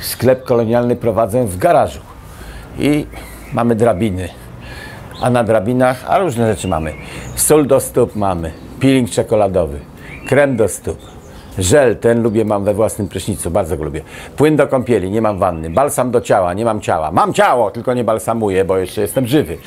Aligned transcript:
sklep 0.00 0.44
kolonialny 0.44 0.96
prowadzę 0.96 1.44
w 1.44 1.58
garażu 1.58 2.00
i 2.78 3.06
mamy 3.52 3.74
drabiny. 3.74 4.28
A 5.20 5.30
na 5.30 5.44
drabinach, 5.44 6.04
a 6.08 6.18
różne 6.18 6.54
rzeczy 6.54 6.68
mamy. 6.68 6.92
Sól 7.36 7.66
do 7.66 7.80
stóp 7.80 8.16
mamy, 8.16 8.52
peeling 8.80 9.10
czekoladowy, 9.10 9.80
krem 10.28 10.56
do 10.56 10.68
stóp, 10.68 10.98
żel, 11.58 11.96
ten 11.96 12.22
lubię, 12.22 12.44
mam 12.44 12.64
we 12.64 12.74
własnym 12.74 13.08
prysznicu, 13.08 13.50
bardzo 13.50 13.76
go 13.76 13.84
lubię. 13.84 14.02
Płyn 14.36 14.56
do 14.56 14.66
kąpieli, 14.66 15.10
nie 15.10 15.22
mam 15.22 15.38
wanny. 15.38 15.70
Balsam 15.70 16.10
do 16.10 16.20
ciała, 16.20 16.54
nie 16.54 16.64
mam 16.64 16.80
ciała. 16.80 17.10
Mam 17.10 17.34
ciało, 17.34 17.70
tylko 17.70 17.94
nie 17.94 18.04
balsamuję, 18.04 18.64
bo 18.64 18.78
jeszcze 18.78 19.00
jestem 19.00 19.26
żywy. 19.26 19.58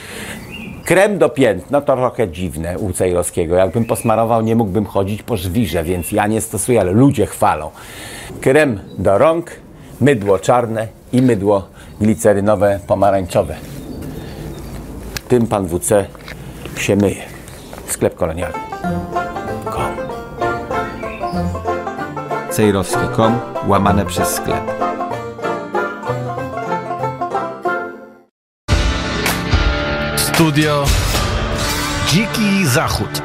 Krem 0.86 1.18
do 1.18 1.30
pięt, 1.30 1.72
no 1.72 1.82
to 1.82 1.96
trochę 1.96 2.28
dziwne 2.28 2.80
u 2.80 2.94
Cejrowskiego. 2.94 3.56
Jakbym 3.56 3.86
posmarował, 3.86 4.42
nie 4.42 4.56
mógłbym 4.56 4.86
chodzić 4.86 5.24
po 5.24 5.38
żwirze, 5.38 5.84
więc 5.84 6.12
ja 6.12 6.28
nie 6.28 6.42
stosuję, 6.42 6.82
ale 6.82 6.92
ludzie 6.92 7.26
chwalą. 7.26 7.70
Krem 8.42 8.80
do 8.98 9.18
rąk, 9.18 9.52
mydło 10.02 10.40
czarne 10.40 10.88
i 11.14 11.22
mydło 11.22 11.68
glicerynowe 12.02 12.80
pomarańczowe. 12.88 13.56
Tym 15.28 15.48
pan 15.48 15.68
WC 15.68 16.06
się 16.78 16.96
myje. 16.96 17.24
Sklep 17.88 18.16
kolonialny. 18.16 18.58
Kom. 19.66 19.92
cejrowski.com 22.52 23.40
łamane 23.68 24.06
przez 24.06 24.28
sklep. 24.30 24.62
Studio 30.18 30.86
Dziki 32.08 32.66
Zachód. 32.66 33.22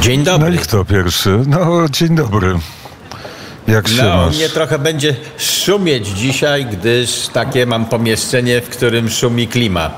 Dzień 0.00 0.18
No 0.18 0.24
dobry. 0.24 0.54
i 0.54 0.58
kto 0.58 0.84
pierwszy? 0.84 1.40
No, 1.46 1.88
dzień 1.88 2.14
dobry. 2.14 2.54
Jak 3.72 3.84
No, 3.96 4.02
u 4.04 4.16
masz? 4.26 4.36
mnie 4.36 4.48
trochę 4.48 4.78
będzie 4.78 5.16
szumieć 5.38 6.06
dzisiaj, 6.08 6.66
gdyż 6.66 7.28
takie 7.28 7.66
mam 7.66 7.84
pomieszczenie, 7.86 8.60
w 8.60 8.68
którym 8.68 9.10
szumi 9.10 9.48
klima. 9.48 9.90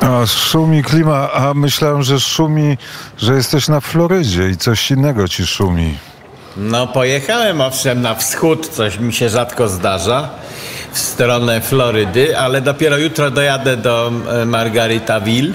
A 0.00 0.26
szumi 0.26 0.82
klima, 0.82 1.32
a 1.32 1.54
myślałem, 1.54 2.02
że 2.02 2.20
szumi, 2.20 2.78
że 3.18 3.34
jesteś 3.34 3.68
na 3.68 3.80
Florydzie 3.80 4.48
i 4.48 4.56
coś 4.56 4.90
innego 4.90 5.28
ci 5.28 5.46
szumi. 5.46 5.94
No, 6.56 6.86
pojechałem 6.86 7.60
owszem 7.60 8.02
na 8.02 8.14
wschód, 8.14 8.68
coś 8.68 8.98
mi 8.98 9.12
się 9.12 9.28
rzadko 9.28 9.68
zdarza, 9.68 10.28
w 10.92 10.98
stronę 10.98 11.60
Florydy, 11.60 12.38
ale 12.38 12.60
dopiero 12.60 12.96
jutro 12.98 13.30
dojadę 13.30 13.76
do 13.76 14.12
e, 14.42 14.44
Margaritaville, 14.46 15.52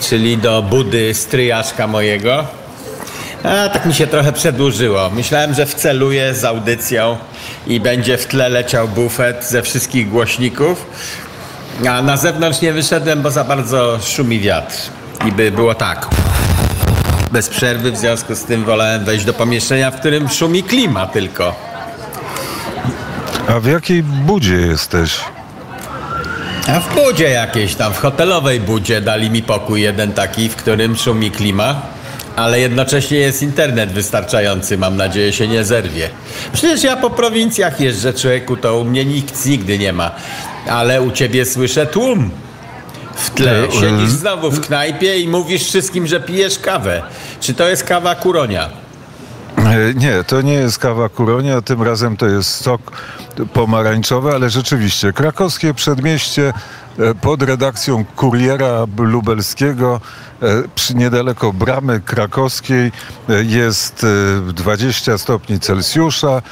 czyli 0.00 0.38
do 0.38 0.62
budy 0.62 1.14
stryjaszka 1.14 1.86
mojego. 1.86 2.44
A 3.44 3.68
tak 3.68 3.86
mi 3.86 3.94
się 3.94 4.06
trochę 4.06 4.32
przedłużyło. 4.32 5.10
Myślałem, 5.10 5.54
że 5.54 5.66
wceluję 5.66 6.34
z 6.34 6.44
audycją 6.44 7.16
i 7.66 7.80
będzie 7.80 8.18
w 8.18 8.26
tle 8.26 8.48
leciał 8.48 8.88
bufet 8.88 9.44
ze 9.44 9.62
wszystkich 9.62 10.08
głośników. 10.08 10.86
A 11.88 12.02
na 12.02 12.16
zewnątrz 12.16 12.60
nie 12.60 12.72
wyszedłem, 12.72 13.22
bo 13.22 13.30
za 13.30 13.44
bardzo 13.44 13.98
szumi 14.02 14.40
wiatr. 14.40 14.76
I 15.26 15.32
by 15.32 15.50
było 15.50 15.74
tak. 15.74 16.08
Bez 17.32 17.48
przerwy, 17.48 17.92
w 17.92 17.96
związku 17.96 18.34
z 18.34 18.44
tym 18.44 18.64
wolałem 18.64 19.04
wejść 19.04 19.24
do 19.24 19.32
pomieszczenia, 19.32 19.90
w 19.90 20.00
którym 20.00 20.28
szumi 20.28 20.62
klima 20.62 21.06
tylko. 21.06 21.54
A 23.48 23.60
w 23.60 23.66
jakiej 23.66 24.02
budzie 24.02 24.54
jesteś? 24.54 25.20
A 26.68 26.80
w 26.80 26.94
budzie 26.94 27.30
jakiejś 27.30 27.74
tam, 27.74 27.92
w 27.92 27.98
hotelowej 27.98 28.60
budzie 28.60 29.00
dali 29.00 29.30
mi 29.30 29.42
pokój 29.42 29.82
jeden 29.82 30.12
taki, 30.12 30.48
w 30.48 30.56
którym 30.56 30.96
szumi 30.96 31.30
klima, 31.30 31.93
ale 32.36 32.60
jednocześnie 32.60 33.18
jest 33.18 33.42
internet 33.42 33.92
wystarczający, 33.92 34.78
mam 34.78 34.96
nadzieję 34.96 35.32
się 35.32 35.48
nie 35.48 35.64
zerwie. 35.64 36.10
Przecież 36.52 36.82
ja 36.82 36.96
po 36.96 37.10
prowincjach 37.10 37.80
jeżdżę 37.80 38.12
człowieku, 38.14 38.56
to 38.56 38.78
u 38.80 38.84
mnie 38.84 39.04
nikt 39.04 39.46
nigdy 39.46 39.78
nie 39.78 39.92
ma, 39.92 40.10
ale 40.68 41.02
u 41.02 41.10
ciebie 41.10 41.46
słyszę 41.46 41.86
tłum. 41.86 42.30
W 43.16 43.30
tle 43.30 43.62
No, 43.66 43.80
siedzisz 43.80 44.08
y- 44.14 44.16
znowu 44.18 44.50
w 44.50 44.60
knajpie 44.66 45.18
i 45.20 45.28
mówisz 45.28 45.64
wszystkim, 45.64 46.06
że 46.06 46.20
pijesz 46.20 46.58
kawę. 46.58 47.02
Czy 47.40 47.54
to 47.54 47.68
jest 47.68 47.84
kawa 47.84 48.14
kuronia? 48.14 48.83
E, 49.74 49.94
Nie, 49.94 50.24
to 50.24 50.42
nie 50.42 50.52
jest 50.52 50.78
kawa 50.78 51.08
kuronia, 51.08 51.62
tym 51.62 51.82
razem 51.82 52.16
to 52.16 52.26
jest 52.26 52.50
sok 52.50 52.80
pomarańczowy, 53.52 54.34
ale 54.34 54.50
rzeczywiście 54.50 55.12
krakowskie 55.12 55.74
przedmieście 55.74 56.52
e, 56.98 57.14
pod 57.14 57.42
redakcją 57.42 58.04
kuriera 58.04 58.86
lubelskiego 58.98 60.00
e, 60.42 60.94
niedaleko 60.94 61.52
bramy 61.52 62.00
krakowskiej 62.00 62.92
jest 63.28 64.06
e, 64.48 64.52
20 64.52 65.18
stopni 65.18 65.60
Celsjusza. 65.60 66.42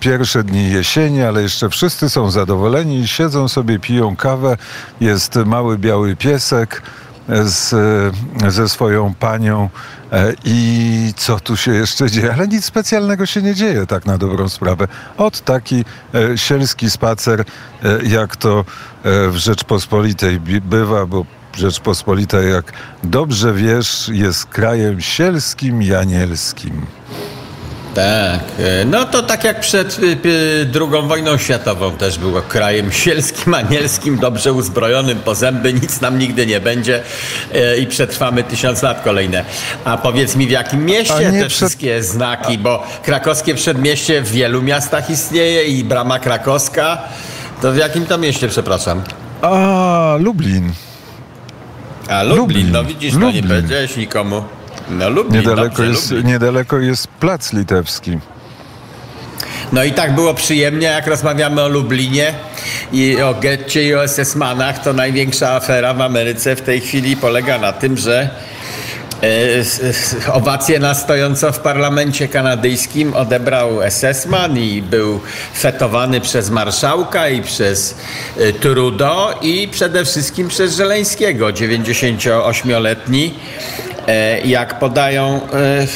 Pierwsze 0.00 0.44
dni 0.44 0.70
jesieni, 0.70 1.22
ale 1.22 1.42
jeszcze 1.42 1.68
wszyscy 1.68 2.10
są 2.10 2.30
zadowoleni, 2.30 3.08
siedzą 3.08 3.48
sobie, 3.48 3.78
piją 3.78 4.16
kawę. 4.16 4.56
Jest 5.00 5.36
mały 5.36 5.78
biały 5.78 6.16
piesek 6.16 6.82
z, 7.28 7.74
ze 8.48 8.68
swoją 8.68 9.14
panią 9.14 9.68
e, 10.12 10.32
i 10.44 11.12
co 11.16 11.40
tu 11.40 11.56
się 11.56 11.74
jeszcze 11.74 12.10
dzieje, 12.10 12.32
ale 12.34 12.48
nic 12.48 12.64
specjalnego 12.64 13.26
się 13.26 13.42
nie 13.42 13.54
dzieje 13.54 13.86
tak 13.86 14.06
na 14.06 14.18
dobrą 14.18 14.48
sprawę. 14.48 14.88
Od 15.16 15.40
taki 15.40 15.84
e, 16.14 16.38
sielski 16.38 16.90
spacer, 16.90 17.40
e, 17.40 17.44
jak 18.02 18.36
to 18.36 18.64
w 19.04 19.34
Rzeczpospolitej 19.36 20.40
bywa, 20.40 21.06
bo 21.06 21.24
Rzeczpospolita, 21.56 22.40
jak 22.40 22.72
dobrze 23.04 23.54
wiesz, 23.54 24.10
jest 24.12 24.46
krajem 24.46 25.00
sielskim 25.00 25.82
i 25.82 25.94
anielskim. 25.94 26.86
Tak, 27.94 28.40
e, 28.58 28.84
no 28.84 29.04
to 29.04 29.22
tak 29.22 29.44
jak 29.44 29.60
przed 29.60 29.98
y, 29.98 30.02
y, 30.24 30.66
II 30.74 31.08
wojną 31.08 31.38
światową 31.38 31.92
też 31.96 32.18
było 32.18 32.42
krajem 32.42 32.92
sielskim, 32.92 33.54
anielskim, 33.54 34.18
dobrze 34.18 34.52
uzbrojonym 34.52 35.18
po 35.18 35.34
zęby, 35.34 35.72
nic 35.72 36.00
nam 36.00 36.18
nigdy 36.18 36.46
nie 36.46 36.60
będzie 36.60 37.02
e, 37.54 37.78
i 37.78 37.86
przetrwamy 37.86 38.42
tysiąc 38.44 38.82
lat 38.82 39.02
kolejne. 39.04 39.44
A 39.84 39.96
powiedz 39.98 40.36
mi 40.36 40.46
w 40.46 40.50
jakim 40.50 40.84
mieście 40.86 41.14
te 41.14 41.32
przed- 41.32 41.48
wszystkie 41.48 42.02
znaki, 42.02 42.58
bo 42.58 42.86
krakowskie 43.04 43.54
przedmieście 43.54 44.22
w 44.22 44.30
wielu 44.30 44.62
miastach 44.62 45.10
istnieje 45.10 45.64
i 45.64 45.84
brama 45.84 46.18
krakowska, 46.18 46.98
to 47.62 47.72
w 47.72 47.76
jakim 47.76 48.06
to 48.06 48.18
mieście, 48.18 48.48
przepraszam? 48.48 49.02
A, 49.42 50.16
Lublin. 50.20 50.72
A 52.08 52.22
Lublin, 52.22 52.36
Lublin, 52.38 52.72
no 52.72 52.84
widzisz, 52.84 53.14
no 53.14 53.20
nie 53.20 53.26
Lublin. 53.26 53.48
powiedziałeś 53.48 53.96
nikomu. 53.96 54.44
No 54.90 55.10
Lublin, 55.10 55.40
Niedaleko 55.40 55.82
jest, 55.82 56.10
Lublin. 56.10 56.26
niedaleko 56.32 56.78
jest 56.78 57.08
Plac 57.08 57.52
Litewski. 57.52 58.18
No 59.72 59.84
i 59.84 59.92
tak 59.92 60.14
było 60.14 60.34
przyjemnie, 60.34 60.86
jak 60.86 61.06
rozmawiamy 61.06 61.62
o 61.62 61.68
Lublinie 61.68 62.34
i 62.92 63.22
o 63.22 63.34
getcie 63.34 63.84
i 63.84 63.94
o 63.94 64.04
SS-manach, 64.04 64.78
to 64.84 64.92
największa 64.92 65.50
afera 65.52 65.94
w 65.94 66.00
Ameryce 66.00 66.56
w 66.56 66.60
tej 66.60 66.80
chwili 66.80 67.16
polega 67.16 67.58
na 67.58 67.72
tym, 67.72 67.96
że 67.96 68.30
e, 69.22 70.32
owację 70.32 70.78
na 70.78 70.94
stojąco 70.94 71.52
w 71.52 71.58
parlamencie 71.58 72.28
kanadyjskim 72.28 73.14
odebrał 73.14 73.70
SS-man 73.90 74.58
i 74.58 74.82
był 74.82 75.20
fetowany 75.54 76.20
przez 76.20 76.50
marszałka 76.50 77.28
i 77.28 77.42
przez 77.42 77.94
e, 78.38 78.52
Trudeau 78.52 79.28
i 79.42 79.68
przede 79.68 80.04
wszystkim 80.04 80.48
przez 80.48 80.76
Żeleńskiego, 80.76 81.46
98-letni, 81.46 83.34
e, 83.88 83.89
jak 84.44 84.78
podają 84.78 85.40
e, 85.52 85.86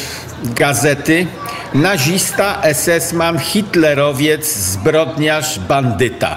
gazety, 0.44 1.26
nazista, 1.74 2.62
SS-man, 2.72 3.38
hitlerowiec, 3.38 4.56
zbrodniarz, 4.56 5.58
bandyta. 5.58 6.36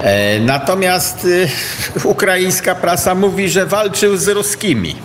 E, 0.00 0.40
Natomiast 0.40 1.26
ukraińska 2.04 2.74
prasa 2.74 3.14
mówi, 3.14 3.48
że 3.48 3.66
walczył 3.66 4.16
z 4.16 4.28
ruskimi 4.28 4.96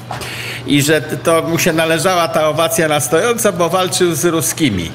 i 0.68 0.82
że 0.82 1.02
to 1.02 1.42
mu 1.42 1.60
się 1.60 1.74
należała 1.74 2.28
ta 2.28 2.50
owacja 2.50 2.88
na 2.88 3.00
stojąco, 3.00 3.54
bo 3.54 3.70
walczył 3.70 4.16
z 4.16 4.26
ruskimi. 4.26 4.92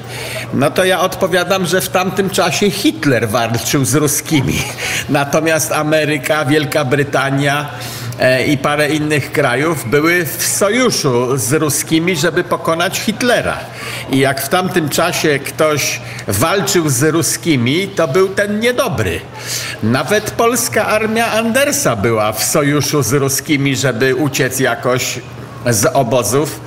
No 0.53 0.71
to 0.71 0.85
ja 0.85 0.99
odpowiadam, 0.99 1.65
że 1.65 1.81
w 1.81 1.89
tamtym 1.89 2.29
czasie 2.29 2.71
Hitler 2.71 3.29
walczył 3.29 3.85
z 3.85 3.95
ruskimi. 3.95 4.61
Natomiast 5.09 5.71
Ameryka, 5.71 6.45
Wielka 6.45 6.85
Brytania 6.85 7.61
e, 7.61 8.04
i 8.47 8.57
parę 8.57 8.89
innych 8.89 9.31
krajów 9.31 9.89
były 9.89 10.25
w 10.25 10.43
sojuszu 10.43 11.37
z 11.37 11.53
ruskimi, 11.53 12.15
żeby 12.15 12.43
pokonać 12.43 12.99
Hitlera. 12.99 13.57
I 14.11 14.17
jak 14.19 14.41
w 14.41 14.49
tamtym 14.49 14.89
czasie 14.89 15.39
ktoś 15.39 16.01
walczył 16.27 16.89
z 16.89 17.03
ruskimi, 17.03 17.87
to 17.87 18.07
był 18.07 18.29
ten 18.29 18.59
niedobry. 18.59 19.21
Nawet 19.83 20.31
polska 20.31 20.85
armia 20.85 21.31
Andersa 21.31 21.95
była 21.95 22.31
w 22.31 22.43
sojuszu 22.43 23.03
z 23.03 23.13
ruskimi, 23.13 23.75
żeby 23.75 24.15
uciec 24.15 24.59
jakoś 24.59 25.19
z 25.69 25.85
obozów. 25.85 26.59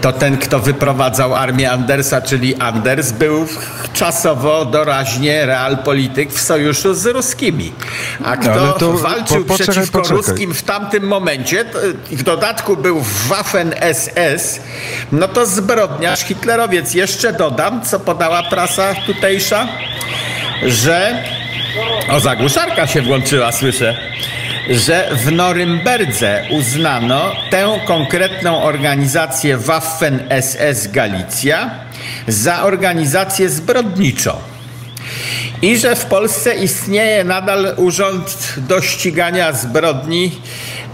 To 0.00 0.12
ten, 0.12 0.36
kto 0.38 0.58
wyprowadzał 0.60 1.34
armię 1.34 1.70
Andersa, 1.70 2.20
czyli 2.20 2.56
Anders, 2.56 3.12
był 3.12 3.46
czasowo 3.92 4.64
doraźnie 4.64 5.46
realpolityk 5.46 6.32
w 6.32 6.40
sojuszu 6.40 6.94
z 6.94 7.06
ruskimi. 7.06 7.72
A 8.24 8.36
kto 8.36 8.52
Ale 8.52 8.72
to 8.72 8.92
walczył 8.92 9.44
po- 9.44 9.52
poczekaj, 9.52 9.74
przeciwko 9.74 9.98
poczekaj. 9.98 10.16
ruskim 10.16 10.54
w 10.54 10.62
tamtym 10.62 11.02
momencie, 11.06 11.64
to, 11.64 11.78
w 12.10 12.22
dodatku 12.22 12.76
był 12.76 13.02
Waffen 13.28 13.74
SS, 13.94 14.60
no 15.12 15.28
to 15.28 15.46
zbrodniarz, 15.46 16.20
hitlerowiec. 16.20 16.94
Jeszcze 16.94 17.32
dodam, 17.32 17.82
co 17.84 18.00
podała 18.00 18.42
prasa 18.42 18.94
tutejsza, 19.06 19.68
że 20.66 21.22
o, 22.10 22.20
zagłuszarka 22.20 22.86
się 22.86 23.02
włączyła, 23.02 23.52
słyszę. 23.52 23.96
Że 24.70 25.08
w 25.12 25.32
Norymberdze 25.32 26.44
uznano 26.50 27.32
tę 27.50 27.80
konkretną 27.86 28.62
organizację 28.62 29.56
Waffen 29.56 30.28
SS 30.40 30.86
Galicja 30.86 31.70
za 32.28 32.62
organizację 32.62 33.48
zbrodniczą. 33.48 34.32
I 35.62 35.78
że 35.78 35.96
w 35.96 36.04
Polsce 36.04 36.54
istnieje 36.54 37.24
nadal 37.24 37.74
urząd 37.76 38.54
do 38.56 38.82
ścigania 38.82 39.52
zbrodni 39.52 40.40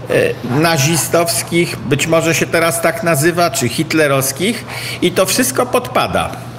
e, 0.09 0.59
nazistowskich, 0.59 1.77
być 1.77 2.07
może 2.07 2.35
się 2.35 2.45
teraz 2.45 2.81
tak 2.81 3.03
nazywa, 3.03 3.51
czy 3.51 3.69
hitlerowskich, 3.69 4.65
i 5.01 5.11
to 5.11 5.25
wszystko 5.25 5.65
podpada. 5.65 6.54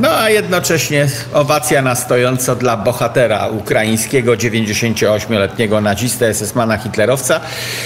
No 0.00 0.08
a 0.10 0.30
jednocześnie 0.30 1.08
owacja 1.32 1.82
na 1.82 1.94
stojąco 1.94 2.56
dla 2.56 2.76
bohatera 2.76 3.48
ukraińskiego 3.48 4.32
98-letniego 4.32 5.80
nazistę, 5.80 6.34
SS-mana 6.34 6.78
hitlerowca, 6.78 7.40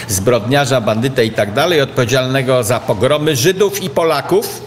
zbrodniarza, 0.09 0.81
bandytę 0.81 1.25
i 1.25 1.31
tak 1.31 1.53
dalej, 1.53 1.81
odpowiedzialnego 1.81 2.65
za 2.65 2.81
pogromy 2.81 3.37
Żydów 3.37 3.83
i 3.83 3.91
Polaków. 3.91 4.63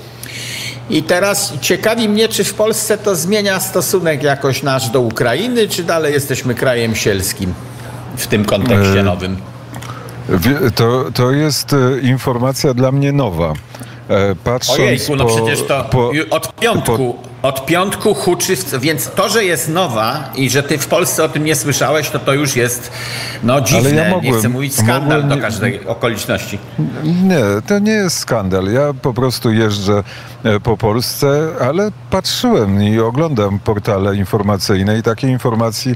I 0.89 1.03
teraz 1.03 1.53
ciekawi 1.61 2.09
mnie, 2.09 2.27
czy 2.27 2.43
w 2.43 2.53
Polsce 2.53 2.97
to 2.97 3.15
zmienia 3.15 3.59
stosunek 3.59 4.23
jakoś 4.23 4.63
nasz 4.63 4.89
do 4.89 5.01
Ukrainy, 5.01 5.67
czy 5.67 5.83
dalej 5.83 6.13
jesteśmy 6.13 6.55
krajem 6.55 6.95
sielskim 6.95 7.53
w 8.17 8.27
tym 8.27 8.45
kontekście 8.45 8.99
E, 8.99 9.03
nowym. 9.03 9.37
To, 10.75 11.05
to 11.13 11.31
jest 11.31 11.73
e, 11.73 11.99
informacja 12.01 12.73
dla 12.73 12.91
mnie 12.91 13.11
nowa. 13.11 13.53
E, 14.09 14.35
Patrząc 14.43 14.79
Ojejku, 14.79 15.15
no 15.15 15.25
po, 15.25 15.35
przecież 15.35 15.63
to 15.67 15.83
po, 15.83 16.11
od 16.29 16.55
piątku, 16.55 17.15
od 17.41 17.65
piątku 17.65 18.13
huczy, 18.13 18.53
więc 18.79 19.11
to, 19.11 19.29
że 19.29 19.43
jest 19.43 19.69
nowa 19.69 20.29
i 20.35 20.49
że 20.49 20.63
ty 20.63 20.77
w 20.77 20.87
Polsce 20.87 21.23
o 21.23 21.29
tym 21.29 21.43
nie 21.43 21.55
słyszałeś, 21.55 22.09
to 22.09 22.19
to 22.19 22.33
już 22.33 22.55
jest 22.55 22.91
no 23.43 23.61
dziwne, 23.61 23.89
ja 23.89 24.03
nie 24.03 24.09
mogłem- 24.15 24.39
chcę 24.39 24.49
mówić 24.49 24.73
skandal 24.75 25.01
mogłem 25.03 25.29
do 25.29 25.35
nie- 25.35 25.41
każdej 25.41 25.87
okoliczności. 25.87 26.59
Nie, 27.23 27.41
to 27.67 27.79
nie 27.79 27.91
jest 27.91 28.17
skandal. 28.17 28.65
Ja 28.71 28.93
po 29.01 29.13
prostu 29.13 29.51
jeżdżę 29.51 30.03
e, 30.43 30.59
po 30.59 30.77
Polsce, 30.77 31.47
ale 31.61 31.91
patrzyłem 32.09 32.83
i 32.83 32.99
oglądam 32.99 33.59
portale 33.59 34.15
informacyjne 34.15 34.97
i 34.97 35.03
takiej 35.03 35.29
informacji, 35.31 35.95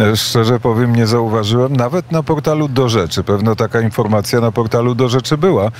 e, 0.00 0.16
szczerze 0.16 0.60
powiem, 0.60 0.96
nie 0.96 1.06
zauważyłem. 1.06 1.76
Nawet 1.76 2.12
na 2.12 2.22
portalu 2.22 2.68
Do 2.68 2.88
Rzeczy. 2.88 3.24
Pewno 3.24 3.56
taka 3.56 3.80
informacja 3.80 4.40
na 4.40 4.52
portalu 4.52 4.94
Do 4.94 5.08
Rzeczy 5.08 5.38
była, 5.38 5.70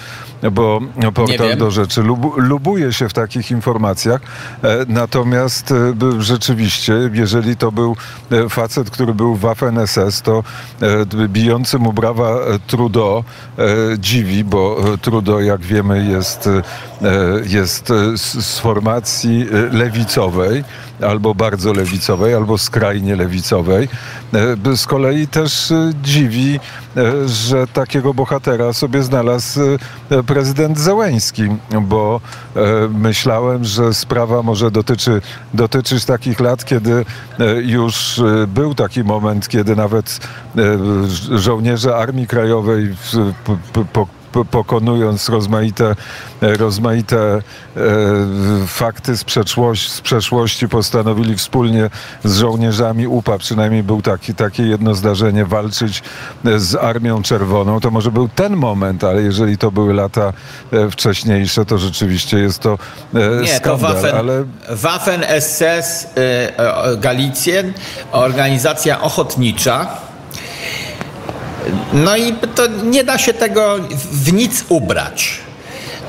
bo 0.52 0.80
portal. 1.14 1.56
Do 1.56 1.70
Rzeczy 1.70 2.02
lubu, 2.02 2.32
lubuje 2.36 2.92
się 2.92 3.08
w 3.08 3.12
takich 3.12 3.50
informacjach. 3.50 4.20
E, 4.64 4.84
Natomiast 5.10 5.72
e, 5.72 5.94
rzeczywiście, 6.22 7.10
jeżeli 7.12 7.56
to 7.56 7.72
był 7.72 7.96
e, 8.30 8.48
facet, 8.48 8.90
który 8.90 9.14
był 9.14 9.34
w 9.34 9.40
Waffen 9.40 9.86
SS, 9.86 10.22
to 10.22 10.44
e, 10.82 11.28
bijący 11.28 11.78
mu 11.78 11.92
brawa 11.92 12.38
Trudeau 12.66 13.24
dziwi, 13.98 14.44
bo 14.44 14.84
Trudeau, 15.02 15.40
jak 15.40 15.60
wiemy, 15.60 16.04
jest, 16.04 16.48
jest 17.46 17.88
z, 18.16 18.58
formacji 18.58 19.46
lewicowej, 19.72 20.64
albo 21.08 21.34
bardzo 21.34 21.72
lewicowej, 21.72 22.34
albo 22.34 22.58
skrajnie 22.58 23.16
lewicowej. 23.16 23.88
E, 24.34 24.76
Z 24.76 24.86
kolei 24.86 25.26
też 25.28 25.70
e, 25.70 25.92
dziwi, 26.02 26.60
e, 26.96 27.28
że 27.28 27.66
takiego 27.66 28.14
bohatera 28.14 28.72
sobie 28.72 29.02
znalazł 29.02 29.60
prezydent 30.26 30.78
Zełęński, 30.78 31.42
bo 31.82 32.20
myślałem, 32.94 33.64
że 33.64 33.94
sprawa 33.94 34.42
może 34.42 34.70
dotyczy, 34.70 35.20
dotyczyć 35.54 36.04
takich 36.04 36.40
lat, 36.40 36.64
kiedy 36.64 37.04
już 37.62 38.20
był 38.48 38.74
taki 38.74 39.04
moment, 39.04 39.48
kiedy 39.48 39.76
nawet 39.76 40.20
żołnierze 41.34 41.96
Armii 41.96 42.26
Krajowej 42.26 42.94
po, 43.44 43.84
po- 43.92 44.19
pokonując 44.50 45.28
rozmaite, 45.28 45.94
e, 46.42 46.56
rozmaite 46.56 47.16
e, 47.18 47.40
fakty 48.66 49.16
z, 49.16 49.24
przeszłości, 49.24 49.90
z 49.90 50.00
przeszłości, 50.00 50.68
postanowili 50.68 51.36
wspólnie 51.36 51.90
z 52.24 52.38
żołnierzami 52.38 53.06
UPA, 53.06 53.38
przynajmniej 53.38 53.82
był 53.82 54.02
taki, 54.02 54.34
takie 54.34 54.62
jedno 54.62 54.94
zdarzenie, 54.94 55.44
walczyć 55.44 56.02
e, 56.44 56.58
z 56.58 56.74
Armią 56.74 57.22
Czerwoną. 57.22 57.80
To 57.80 57.90
może 57.90 58.10
był 58.10 58.28
ten 58.28 58.56
moment, 58.56 59.04
ale 59.04 59.22
jeżeli 59.22 59.58
to 59.58 59.70
były 59.70 59.94
lata 59.94 60.32
wcześniejsze, 60.90 61.64
to 61.64 61.78
rzeczywiście 61.78 62.38
jest 62.38 62.58
to 62.58 62.78
Nie, 63.14 63.60
to 63.60 63.78
skandal. 63.78 63.94
Waffen, 63.94 64.14
ale 64.16 64.44
Waffen 64.70 65.24
SS 65.40 66.04
y, 66.04 66.96
Galicjen, 66.96 67.72
organizacja 68.12 69.00
ochotnicza. 69.00 70.09
No 71.92 72.16
i 72.16 72.32
to 72.32 72.66
nie 72.66 73.04
da 73.04 73.18
się 73.18 73.34
tego 73.34 73.76
w 74.12 74.32
nic 74.32 74.64
ubrać. 74.68 75.40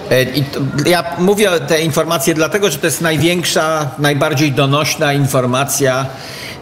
E, 0.10 0.26
to, 0.26 0.60
ja 0.90 1.04
mówię 1.18 1.50
te 1.68 1.82
informacje 1.82 2.34
dlatego, 2.34 2.72
że 2.72 2.78
to 2.78 2.88
jest 2.88 3.02
największa, 3.02 3.90
najbardziej 4.00 4.52
donośna 4.52 5.14
informacja 5.14 6.06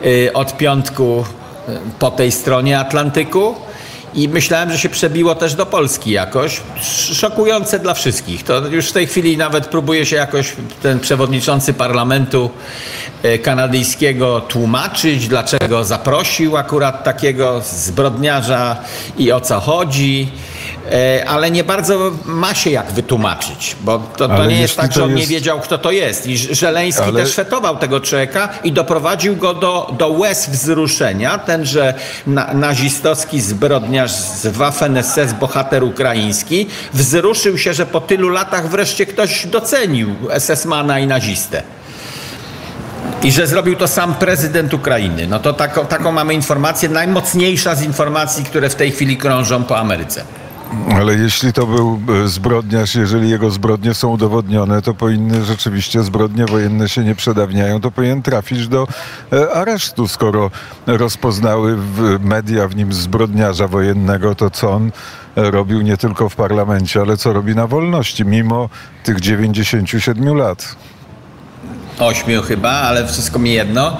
y, 0.05 0.33
od 0.33 0.57
piątku 0.57 1.25
y, 1.69 1.73
po 1.99 2.11
tej 2.11 2.31
stronie 2.31 2.79
Atlantyku. 2.79 3.55
I 4.13 4.29
myślałem, 4.29 4.71
że 4.71 4.77
się 4.77 4.89
przebiło 4.89 5.35
też 5.35 5.55
do 5.55 5.65
Polski 5.65 6.11
jakoś. 6.11 6.61
Sz- 6.77 7.17
Szokujące 7.17 7.79
dla 7.79 7.93
wszystkich. 7.93 8.43
To 8.43 8.67
już 8.67 8.89
w 8.89 8.91
tej 8.91 9.07
chwili 9.07 9.37
nawet 9.37 9.67
próbuje 9.67 10.05
się 10.05 10.15
jakoś 10.15 10.53
ten 10.81 10.99
przewodniczący 10.99 11.73
parlamentu 11.73 12.49
e, 13.23 13.37
kanadyjskiego 13.37 14.41
tłumaczyć, 14.41 15.27
dlaczego 15.27 15.83
zaprosił 15.83 16.57
akurat 16.57 17.03
takiego 17.03 17.61
zbrodniarza 17.73 18.77
i 19.17 19.31
o 19.31 19.41
co 19.41 19.59
chodzi. 19.59 20.31
E, 20.91 21.29
Ale 21.29 21.51
nie 21.51 21.63
bardzo 21.63 22.11
ma 22.25 22.53
się 22.53 22.69
jak 22.69 22.91
wytłumaczyć, 22.91 23.75
bo 23.81 23.99
to, 24.17 24.27
to 24.27 24.45
nie 24.45 24.61
jest 24.61 24.77
tak, 24.77 24.93
że 24.93 25.03
on 25.03 25.13
nie 25.13 25.19
jest- 25.19 25.31
wiedział, 25.31 25.59
kto 25.59 25.77
to 25.77 25.91
jest. 25.91 26.27
I 26.27 26.37
Żeleński 26.37 27.03
Ale- 27.03 27.23
też 27.23 27.35
fetował 27.35 27.77
tego 27.77 27.99
człowieka 27.99 28.49
i 28.63 28.71
doprowadził 28.71 29.35
go 29.35 29.53
do, 29.53 29.95
do 29.97 30.07
łez 30.09 30.49
wzruszenia. 30.49 31.37
Tenże 31.37 31.93
na, 32.27 32.53
nazistowski 32.53 33.41
zbrodniarz 33.41 34.11
z 34.11 34.45
Waffen-SS, 34.47 35.33
bohater 35.33 35.83
ukraiński, 35.83 36.67
wzruszył 36.93 37.57
się, 37.57 37.73
że 37.73 37.85
po 37.85 38.01
tylu 38.01 38.29
latach 38.29 38.69
wreszcie 38.69 39.05
ktoś 39.05 39.47
docenił 39.47 40.15
SS-mana 40.39 40.99
i 40.99 41.07
nazistę. 41.07 41.63
I 43.23 43.31
że 43.31 43.47
zrobił 43.47 43.75
to 43.75 43.87
sam 43.87 44.13
prezydent 44.15 44.73
Ukrainy. 44.73 45.27
No 45.27 45.39
to 45.39 45.53
taką, 45.53 45.85
taką 45.85 46.11
mamy 46.11 46.33
informację, 46.33 46.89
najmocniejsza 46.89 47.75
z 47.75 47.83
informacji, 47.83 48.43
które 48.43 48.69
w 48.69 48.75
tej 48.75 48.91
chwili 48.91 49.17
krążą 49.17 49.63
po 49.63 49.77
Ameryce. 49.77 50.23
Ale 50.95 51.15
jeśli 51.15 51.53
to 51.53 51.67
był 51.67 51.99
e, 52.23 52.27
zbrodniarz, 52.27 52.95
jeżeli 52.95 53.29
jego 53.29 53.51
zbrodnie 53.51 53.93
są 53.93 54.09
udowodnione, 54.09 54.81
to 54.81 54.93
powinny 54.93 55.45
rzeczywiście 55.45 56.03
zbrodnie 56.03 56.45
wojenne 56.45 56.89
się 56.89 57.03
nie 57.03 57.15
przedawniają, 57.15 57.81
to 57.81 57.91
powinien 57.91 58.21
trafić 58.21 58.67
do 58.67 58.87
e, 59.33 59.51
aresztu, 59.53 60.07
skoro 60.07 60.51
rozpoznały 60.87 61.77
w 61.77 62.17
media 62.23 62.67
w 62.67 62.75
nim 62.75 62.93
zbrodniarza 62.93 63.67
wojennego, 63.67 64.35
to 64.35 64.49
co 64.49 64.71
on 64.71 64.91
e, 65.37 65.51
robił 65.51 65.81
nie 65.81 65.97
tylko 65.97 66.29
w 66.29 66.35
parlamencie, 66.35 67.01
ale 67.01 67.17
co 67.17 67.33
robi 67.33 67.55
na 67.55 67.67
wolności, 67.67 68.25
mimo 68.25 68.69
tych 69.03 69.19
97 69.19 70.35
lat. 70.37 70.75
Ośmiu 71.99 72.41
chyba, 72.41 72.71
ale 72.71 73.07
wszystko 73.07 73.39
mi 73.39 73.53
jedno. 73.53 73.97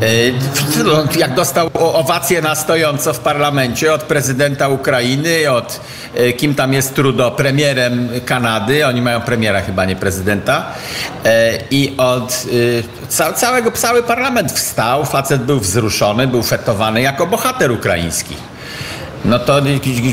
Yy, 0.00 1.18
Jak 1.18 1.34
dostał 1.34 1.70
owację 1.74 2.42
na 2.42 2.54
stojąco 2.54 3.12
w 3.12 3.18
parlamencie 3.20 3.92
od 3.92 4.02
prezydenta 4.02 4.68
Ukrainy, 4.68 5.50
od 5.50 5.80
yy, 6.14 6.32
kim 6.32 6.54
tam 6.54 6.72
jest 6.72 6.94
Trudeau, 6.94 7.30
premierem 7.36 8.08
Kanady, 8.26 8.86
oni 8.86 9.02
mają 9.02 9.20
premiera 9.20 9.60
chyba, 9.60 9.84
nie 9.84 9.96
prezydenta, 9.96 10.64
yy, 11.24 11.30
i 11.70 11.94
od 11.96 12.46
ca- 13.08 13.32
całego, 13.32 13.72
cały 13.72 14.02
parlament 14.02 14.52
wstał, 14.52 15.04
facet 15.04 15.42
był 15.42 15.60
wzruszony, 15.60 16.26
był 16.26 16.42
fetowany 16.42 17.00
jako 17.02 17.26
bohater 17.26 17.72
ukraiński. 17.72 18.36
No 19.26 19.38
to 19.38 19.60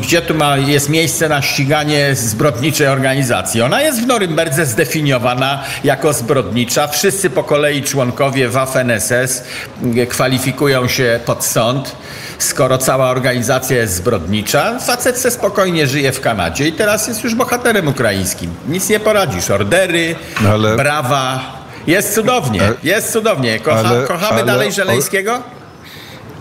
gdzie 0.02 0.22
tu 0.22 0.34
ma, 0.36 0.58
jest 0.58 0.90
miejsce 0.90 1.30
na 1.30 1.42
ściganie 1.42 2.16
zbrodniczej 2.16 2.88
organizacji? 2.88 3.62
Ona 3.62 3.82
jest 3.82 4.02
w 4.04 4.08
Norymberdze 4.08 4.66
zdefiniowana 4.66 5.64
jako 5.84 6.14
zbrodnicza. 6.14 6.88
Wszyscy 6.88 7.30
po 7.30 7.44
kolei 7.44 7.84
członkowie 7.84 8.50
Waffen-SS 8.50 9.42
kwalifikują 10.10 10.88
się 10.88 11.20
pod 11.26 11.46
sąd. 11.46 11.96
Skoro 12.40 12.78
cała 12.78 13.10
organizacja 13.10 13.78
jest 13.78 13.96
zbrodnicza, 13.96 14.80
facet 14.80 15.18
se 15.18 15.32
spokojnie 15.32 15.88
żyje 15.88 16.12
w 16.12 16.22
Kanadzie 16.22 16.68
i 16.68 16.72
teraz 16.74 17.08
jest 17.08 17.24
już 17.24 17.36
bohaterem 17.36 17.88
ukraińskim. 17.88 18.50
Nic 18.68 18.90
nie 18.90 19.00
poradzisz. 19.00 19.50
Ordery, 19.52 20.16
Ale- 20.50 20.76
brawa. 20.76 21.40
Jest 21.88 22.14
cudownie, 22.16 22.62
jest 22.84 23.12
cudownie. 23.12 23.60
Kocha, 23.60 23.80
Ale- 23.90 24.08
kochamy 24.08 24.34
ale- 24.34 24.46
dalej 24.46 24.72
Żeleńskiego? 24.72 25.42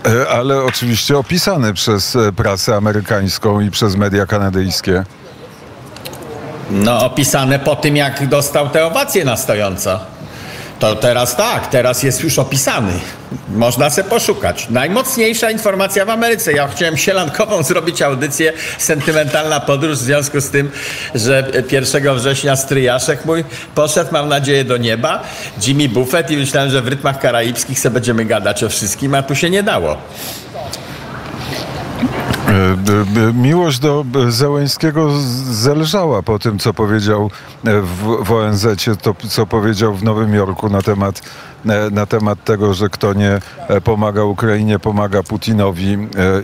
E, 0.05 0.29
Ale 0.29 0.63
oczywiście 0.63 1.17
opisany 1.17 1.73
przez 1.73 2.15
e, 2.15 2.31
prasę 2.31 2.75
amerykańską 2.75 3.61
i 3.61 3.71
przez 3.71 3.95
media 3.95 4.25
kanadyjskie. 4.25 5.03
No, 6.71 7.05
opisane 7.05 7.59
po 7.59 7.75
tym, 7.75 7.95
jak 7.95 8.27
dostał 8.27 8.69
tę 8.69 8.85
owację 8.85 9.25
na 9.25 9.37
stojąco. 9.37 10.12
To 10.83 10.95
teraz 10.95 11.35
tak, 11.35 11.67
teraz 11.67 12.03
jest 12.03 12.23
już 12.23 12.39
opisany. 12.39 12.91
Można 13.49 13.89
se 13.89 14.03
poszukać. 14.03 14.67
Najmocniejsza 14.69 15.51
informacja 15.51 16.05
w 16.05 16.09
Ameryce. 16.09 16.53
Ja 16.53 16.67
chciałem 16.67 16.97
sielankową 16.97 17.63
zrobić 17.73 18.01
audycję 18.01 18.53
Sentymentalna 18.77 19.59
Podróż 19.59 19.97
w 19.97 20.01
związku 20.01 20.41
z 20.41 20.49
tym, 20.49 20.71
że 21.15 21.51
1 21.71 22.15
września 22.15 22.55
stryjaszek 22.55 23.25
mój 23.25 23.43
poszedł, 23.75 24.09
mam 24.11 24.29
nadzieję, 24.29 24.63
do 24.63 24.77
nieba. 24.77 25.23
Jimmy 25.67 25.89
Buffett 25.89 26.31
i 26.31 26.37
myślałem, 26.37 26.69
że 26.69 26.81
w 26.81 26.87
rytmach 26.87 27.19
karaibskich 27.19 27.79
se 27.79 27.91
będziemy 27.91 28.25
gadać 28.25 28.63
o 28.63 28.69
wszystkim, 28.69 29.15
a 29.15 29.23
tu 29.23 29.35
się 29.35 29.49
nie 29.49 29.63
dało. 29.63 29.97
E, 32.53 33.33
Miłość 33.33 33.79
do 33.79 34.03
b- 34.03 34.31
Zełęńskiego 34.31 35.09
zelżała 35.51 36.21
po 36.23 36.39
tym, 36.39 36.59
co 36.59 36.73
powiedział 36.73 37.31
e, 37.65 37.81
w, 37.81 38.17
w 38.25 38.31
ONZ, 38.31 38.67
to 39.01 39.15
co 39.29 39.45
powiedział 39.47 39.93
w 39.95 40.03
Nowym 40.03 40.33
Jorku 40.33 40.69
na 40.69 40.81
temat, 40.81 41.19
e, 41.19 41.23
na 41.91 42.05
temat 42.05 42.43
tego, 42.43 42.73
że 42.73 42.89
kto 42.89 43.13
nie 43.13 43.39
e, 43.67 43.81
pomaga 43.81 44.23
Ukrainie, 44.23 44.79
pomaga 44.79 45.23
Putinowi 45.23 45.93
e, 45.93 45.97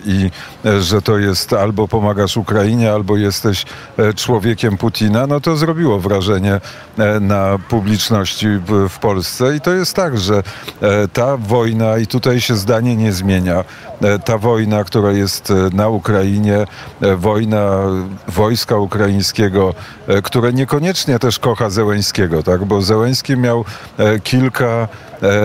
i 0.05 0.31
e, 0.65 0.81
że 0.81 1.01
to 1.01 1.17
jest 1.17 1.53
albo 1.53 1.87
pomagasz 1.87 2.37
Ukrainie, 2.37 2.91
albo 2.91 3.17
jesteś 3.17 3.65
e, 3.97 4.13
człowiekiem 4.13 4.77
Putina, 4.77 5.27
no 5.27 5.39
to 5.39 5.57
zrobiło 5.57 5.99
wrażenie 5.99 6.61
e, 6.97 7.19
na 7.19 7.57
publiczności 7.69 8.47
w, 8.89 8.99
Polsce 8.99 9.55
i 9.55 9.61
to 9.61 9.73
jest 9.73 9.95
tak, 9.95 10.17
że 10.17 10.43
e, 10.81 11.07
ta 11.07 11.37
wojna 11.37 11.97
i 11.97 12.07
tutaj 12.07 12.41
się 12.41 12.55
zdanie 12.55 12.95
nie 12.95 13.11
zmienia. 13.11 13.63
E, 14.01 14.19
Ta 14.19 14.37
wojna, 14.37 14.83
która 14.83 15.11
jest 15.11 15.51
e, 15.51 15.53
na 15.73 15.89
Ukrainie, 15.89 16.65
e, 17.01 17.15
wojna 17.15 17.79
wojska 18.27 18.77
ukraińskiego, 18.77 19.73
e, 20.07 20.21
które 20.21 20.53
niekoniecznie 20.53 21.19
też 21.19 21.39
kocha 21.39 21.69
Zełęńskiego, 21.69 22.43
tak? 22.43 22.65
bo 22.65 22.81
Zełęński 22.81 23.37
miał 23.37 23.65
e, 23.97 24.19
kilka, 24.19 24.65
e, 24.65 24.87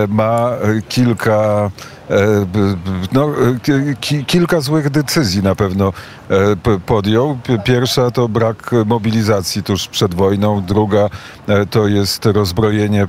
ma 0.07 0.57
e, 0.63 0.81
kilka 0.87 1.71
e, 1.71 1.71
b- 1.71 1.94
no, 3.13 3.25
e, 3.29 3.59
ki- 3.59 3.95
ki, 3.99 4.25
kilka 4.25 4.61
złych 4.61 4.89
decyzji 4.89 5.43
na 5.43 5.55
pewno 5.55 5.93
e, 6.29 6.35
podjął. 6.85 7.37
Pierwsza 7.63 8.11
to 8.11 8.27
brak 8.29 8.71
mobilizacji 8.85 9.63
tuż 9.63 9.87
przed 9.87 10.13
wojną, 10.15 10.61
druga 10.61 11.09
e, 11.47 11.65
to 11.65 11.87
jest 11.87 12.25
rozbrojenie 12.25 13.07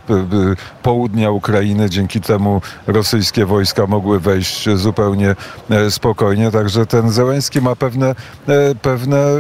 południa 0.83 1.31
Ukrainy. 1.31 1.91
Dzięki 1.91 2.21
temu 2.21 2.61
rosyjskie 2.87 3.47
wojska 3.47 3.87
mogły 3.87 4.21
wejść 4.21 4.69
zupełnie 4.75 5.37
e, 5.71 5.91
spokojnie. 5.91 6.51
Także 6.51 6.87
ten 6.87 7.11
Zełenski 7.11 7.61
ma 7.61 7.77
pewne, 7.77 8.07
e, 8.49 8.75
pewne 8.83 9.17
e, 9.17 9.37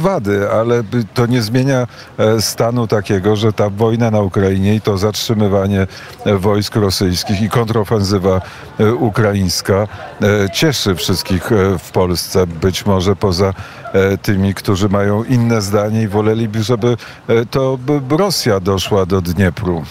wady, 0.00 0.50
ale 0.50 0.82
to 1.14 1.26
nie 1.26 1.42
zmienia 1.42 1.86
e, 2.18 2.42
stanu 2.42 2.86
takiego, 2.86 3.36
że 3.36 3.52
ta 3.52 3.70
wojna 3.70 4.10
na 4.10 4.20
Ukrainie 4.20 4.74
i 4.74 4.80
to 4.80 4.98
zatrzymywanie 4.98 5.86
e, 6.24 6.34
wojsk 6.36 6.76
rosyjskich 6.76 7.42
i 7.42 7.48
kontrofensywa 7.48 8.40
e, 8.75 8.75
ukraińska 8.84 9.74
e, 9.74 10.50
cieszy 10.50 10.94
wszystkich 10.94 11.52
e, 11.52 11.78
w 11.78 11.90
Polsce, 11.90 12.46
być 12.46 12.86
może 12.86 13.16
poza 13.16 13.54
e, 13.92 14.18
tymi, 14.18 14.54
którzy 14.54 14.88
mają 14.88 15.24
inne 15.24 15.62
zdanie 15.62 16.02
i 16.02 16.08
woleliby, 16.08 16.62
żeby 16.62 16.96
e, 17.28 17.46
to 17.46 17.78
Rosja 18.08 18.60
doszła 18.60 19.06
do 19.06 19.20
Dniepru. 19.20 19.84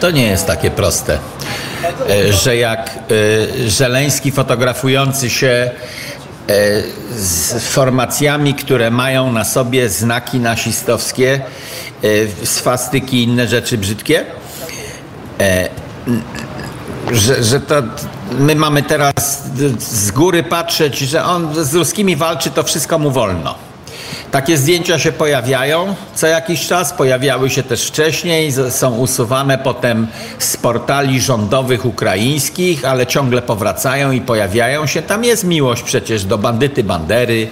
To 0.00 0.10
nie 0.10 0.26
jest 0.26 0.46
takie 0.46 0.70
proste, 0.70 1.18
e, 2.10 2.32
że 2.32 2.56
jak 2.56 2.90
e, 2.90 3.70
Żeleński 3.70 4.32
fotografujący 4.32 5.30
się 5.30 5.46
e, 5.46 5.72
z 7.16 7.64
formacjami, 7.64 8.54
które 8.54 8.90
mają 8.90 9.32
na 9.32 9.44
sobie 9.44 9.88
znaki 9.88 10.40
nasistowskie, 10.40 11.40
e, 12.42 12.46
swastyki 12.46 13.16
i 13.16 13.22
inne 13.22 13.48
rzeczy 13.48 13.78
brzydkie, 13.78 14.24
e, 15.40 15.68
że, 17.12 17.44
że 17.44 17.60
to 17.60 17.74
my 18.38 18.54
mamy 18.54 18.82
teraz 18.82 19.14
z 19.78 20.10
góry 20.10 20.42
patrzeć, 20.42 20.98
że 20.98 21.24
on 21.24 21.64
z 21.64 21.74
ruskimi 21.74 22.16
walczy, 22.16 22.50
to 22.50 22.62
wszystko 22.62 22.98
mu 22.98 23.10
wolno. 23.10 23.54
Takie 24.30 24.56
zdjęcia 24.56 24.98
się 24.98 25.12
pojawiają 25.12 25.94
co 26.14 26.26
jakiś 26.26 26.66
czas, 26.66 26.92
pojawiały 26.92 27.50
się 27.50 27.62
też 27.62 27.86
wcześniej, 27.86 28.52
są 28.70 28.96
usuwane 28.96 29.58
potem 29.58 30.06
z 30.38 30.56
portali 30.56 31.20
rządowych 31.20 31.84
ukraińskich, 31.84 32.84
ale 32.84 33.06
ciągle 33.06 33.42
powracają 33.42 34.12
i 34.12 34.20
pojawiają 34.20 34.86
się. 34.86 35.02
Tam 35.02 35.24
jest 35.24 35.44
miłość 35.44 35.82
przecież 35.82 36.24
do 36.24 36.38
bandyty 36.38 36.84
Bandery, 36.84 37.48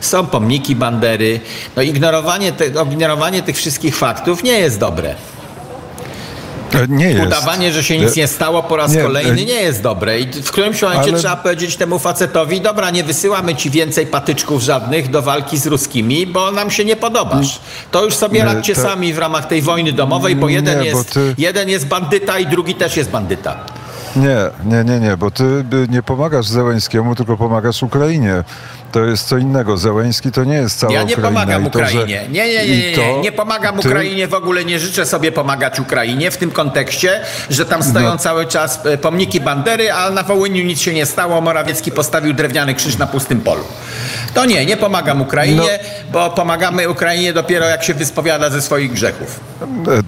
są 0.00 0.26
pomniki 0.26 0.76
Bandery. 0.76 1.40
No 1.76 1.82
ignorowanie, 1.82 2.52
te, 2.52 2.66
ignorowanie 2.66 3.42
tych 3.42 3.56
wszystkich 3.56 3.96
faktów 3.96 4.42
nie 4.42 4.58
jest 4.58 4.78
dobre. 4.78 5.14
E, 6.74 6.88
Nie 6.88 7.10
jest. 7.10 7.26
Udawanie, 7.26 7.72
że 7.72 7.84
się 7.84 7.98
nic 7.98 8.16
nie 8.16 8.26
stało 8.26 8.62
po 8.62 8.76
raz 8.76 8.92
Nie, 8.92 9.02
kolejny 9.02 9.42
e, 9.42 9.44
nie 9.44 9.60
jest 9.62 9.82
dobre. 9.82 10.20
I 10.20 10.26
w 10.42 10.50
którymś 10.50 10.82
momencie 10.82 11.10
ale- 11.10 11.18
trzeba 11.18 11.36
powiedzieć 11.36 11.76
temu 11.76 11.98
facetowi, 11.98 12.60
dobra, 12.60 12.90
nie 12.90 13.04
wysyłamy 13.04 13.54
ci 13.54 13.70
więcej 13.70 14.06
patyczków 14.06 14.62
żadnych 14.62 15.10
do 15.10 15.22
walki 15.22 15.58
z 15.58 15.66
ruskimi, 15.66 16.26
bo 16.26 16.50
nam 16.52 16.70
się 16.70 16.84
nie 16.84 16.96
podobasz. 16.96 17.60
To 17.90 18.04
już 18.04 18.14
sobie 18.14 18.38
Nie, 18.38 18.44
radźcie 18.44 18.74
to- 18.74 18.82
sami 18.82 19.12
w 19.14 19.18
ramach 19.18 19.46
tej 19.46 19.62
wojny 19.62 19.92
domowej, 19.92 20.36
bo 20.36 20.48
Nie, 20.48 20.54
jeden, 20.54 20.78
bo 20.78 20.84
jest, 20.84 21.12
ty- 21.14 21.34
jeden 21.38 21.68
jest 21.68 21.86
bandyta 21.86 22.38
i 22.38 22.46
drugi 22.46 22.74
też 22.74 22.96
jest 22.96 23.10
bandyta. 23.10 23.56
Nie, 24.16 24.36
nie, 24.64 24.84
nie, 24.84 25.00
nie, 25.00 25.16
bo 25.16 25.30
ty 25.30 25.44
nie 25.88 26.02
pomagasz 26.02 26.46
Zełęńskiemu, 26.46 27.14
tylko 27.14 27.36
pomagasz 27.36 27.82
Ukrainie. 27.82 28.44
To 28.92 29.04
jest 29.04 29.28
co 29.28 29.38
innego. 29.38 29.76
Zełęński 29.76 30.32
to 30.32 30.44
nie 30.44 30.54
jest 30.54 30.78
cała 30.78 30.92
Ja 30.92 31.02
nie 31.02 31.04
Ukraina. 31.16 31.28
pomagam 31.28 31.62
to, 31.70 31.78
Ukrainie. 31.78 32.04
Nie, 32.06 32.48
nie, 32.48 32.66
nie, 32.66 32.76
nie, 32.78 32.96
nie. 32.96 33.20
Nie 33.20 33.32
pomagam 33.32 33.78
ty- 33.78 33.88
Ukrainie 33.88 34.28
w 34.28 34.34
ogóle. 34.34 34.64
Nie 34.64 34.78
życzę 34.78 35.06
sobie 35.06 35.32
pomagać 35.32 35.80
Ukrainie 35.80 36.30
w 36.30 36.36
tym 36.36 36.50
kontekście, 36.50 37.20
że 37.50 37.66
tam 37.66 37.82
stoją 37.82 38.06
No. 38.06 38.18
cały 38.18 38.46
czas 38.46 38.86
e, 38.86 38.98
pomniki 38.98 39.40
Bandery, 39.40 39.92
a 39.92 40.10
na 40.10 40.22
Wołyniu 40.22 40.64
nic 40.64 40.80
się 40.80 40.94
nie 40.94 41.06
stało. 41.06 41.40
Morawiecki 41.40 41.92
postawił 41.92 42.34
drewniany 42.34 42.74
krzyż 42.74 42.98
na 42.98 43.06
pustym 43.06 43.40
polu. 43.40 43.64
To 44.34 44.44
nie, 44.44 44.66
nie 44.66 44.76
pomagam 44.76 45.20
Ukrainie, 45.22 45.78
No. 45.82 46.12
bo 46.12 46.30
pomagamy 46.30 46.88
Ukrainie 46.88 47.32
dopiero 47.32 47.66
jak 47.66 47.84
się 47.84 47.94
wyspowiada 47.94 48.50
ze 48.50 48.62
swoich 48.62 48.92
grzechów. 48.92 49.40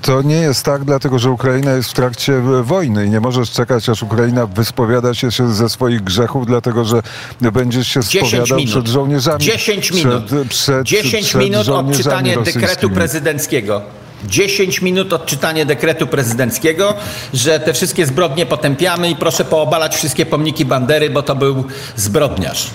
To 0.03 0.23
nie 0.23 0.35
jest 0.37 0.65
tak, 0.65 0.85
dlatego 0.85 1.19
że 1.19 1.31
Ukraina 1.31 1.73
jest 1.73 1.91
w 1.91 1.93
trakcie 1.95 2.33
e, 2.35 2.63
wojny 2.63 3.07
i 3.07 3.11
nie 3.11 3.21
możesz 3.21 3.51
czekać, 3.51 3.89
aż 3.89 4.03
Ukraina 4.03 4.47
wyspowiada 4.47 5.15
się 5.15 5.31
ze 5.53 5.69
swoich 5.69 6.03
grzechów, 6.03 6.47
dlatego 6.47 6.85
że 6.85 7.03
będziesz 7.41 7.89
się 7.89 8.01
10 8.03 8.29
spowiadał 8.29 8.59
minut. 8.59 8.72
Przed 8.73 8.89
żołnierzami. 8.89 9.45
10 9.45 9.93
minut. 9.93 10.25
Przed, 10.25 10.49
przed, 10.49 10.87
10 10.87 11.29
przed 11.29 11.41
minut 11.43 11.69
odczytanie 11.69 12.37
dekretu 12.37 12.91
prezydenckiego. 12.91 13.83
10 14.25 14.83
minut 14.83 15.13
odczytanie 15.13 15.67
dekretu 15.67 16.07
prezydenckiego, 16.07 16.95
że 17.35 17.61
te 17.61 17.73
wszystkie 17.73 18.07
zbrodnie 18.07 18.47
potępiamy 18.47 19.11
i 19.11 19.17
proszę 19.17 19.45
poobalać 19.45 19.97
wszystkie 19.97 20.27
pomniki 20.27 20.65
Bandery, 20.65 21.11
bo 21.11 21.23
to 21.23 21.35
był 21.35 21.65
zbrodniarz. 21.97 22.71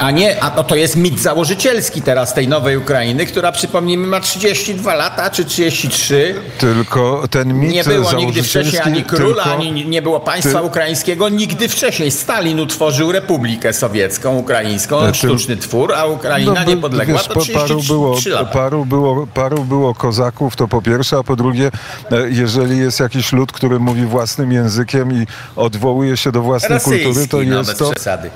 A 0.00 0.10
nie, 0.10 0.42
a 0.44 0.50
to, 0.50 0.64
to 0.64 0.76
jest 0.76 0.96
mit 0.96 1.20
założycielski 1.20 2.02
teraz 2.02 2.34
tej 2.34 2.48
nowej 2.48 2.76
Ukrainy, 2.76 3.26
która 3.26 3.52
przypomnijmy 3.52 4.06
ma 4.06 4.20
32 4.20 4.94
lata 4.94 5.30
czy 5.30 5.44
33. 5.44 6.34
Tylko 6.58 7.28
ten 7.30 7.54
mit 7.54 7.70
Nie 7.72 7.84
było 7.84 8.12
nigdy 8.12 8.42
wcześniej 8.42 8.82
ani 8.82 9.04
króla, 9.04 9.44
tylko- 9.44 9.58
ani 9.58 9.86
nie 9.86 10.02
było 10.02 10.20
państwa 10.20 10.58
ty- 10.60 10.66
ukraińskiego. 10.66 11.28
Nigdy 11.28 11.68
wcześniej 11.68 12.10
Stalin 12.10 12.60
utworzył 12.60 13.12
Republikę 13.12 13.72
Sowiecką, 13.72 14.36
ukraińską, 14.36 15.06
ty- 15.06 15.14
sztuczny 15.14 15.56
twór, 15.56 15.94
a 15.94 16.06
Ukraina 16.06 16.52
No, 16.54 16.60
bo, 16.64 16.70
nie 16.70 16.76
podległa 16.76 17.14
wiesz, 17.14 17.26
to 17.26 17.34
po- 17.34 17.40
33 17.40 17.68
paru 17.74 17.82
było, 17.82 18.16
lata. 18.30 18.44
paru, 18.44 18.84
było, 18.84 19.26
paru 19.34 19.64
było 19.64 19.94
kozaków, 19.94 20.56
to 20.56 20.68
po 20.68 20.82
pierwsze, 20.82 21.16
a 21.18 21.22
po 21.22 21.36
drugie, 21.36 21.66
e, 22.12 22.16
jeżeli 22.30 22.78
jest 22.78 23.00
jakiś 23.00 23.32
lud, 23.32 23.52
który 23.52 23.78
mówi 23.78 24.06
własnym 24.06 24.52
językiem 24.52 25.12
i 25.22 25.26
odwołuje 25.56 26.16
się 26.16 26.32
do 26.32 26.42
własnej 26.42 26.80
kultury, 26.80 27.02
to 27.04 27.08
Rosyjski, 27.08 27.46
no, 27.46 27.58
jest 27.58 27.78
to... 27.78 27.90
przesady. 27.90 28.30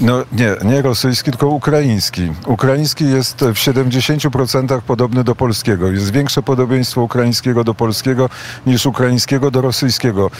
No 0.00 0.24
nie, 0.32 0.56
nie 0.64 0.82
rosyjski, 0.82 1.30
tylko 1.30 1.46
ukraiński. 1.48 2.32
Ukraiński 2.46 3.10
jest 3.10 3.40
w 3.40 3.54
70% 3.54 4.80
podobny 4.80 5.24
do 5.24 5.34
polskiego. 5.34 5.92
Jest 5.92 6.12
większe 6.12 6.42
podobieństwo 6.42 7.02
ukraińskiego 7.02 7.64
do 7.64 7.74
polskiego 7.74 8.28
niż 8.66 8.86
ukraińskiego 8.86 9.50
do 9.50 9.60
rosyjskiego. 9.60 10.30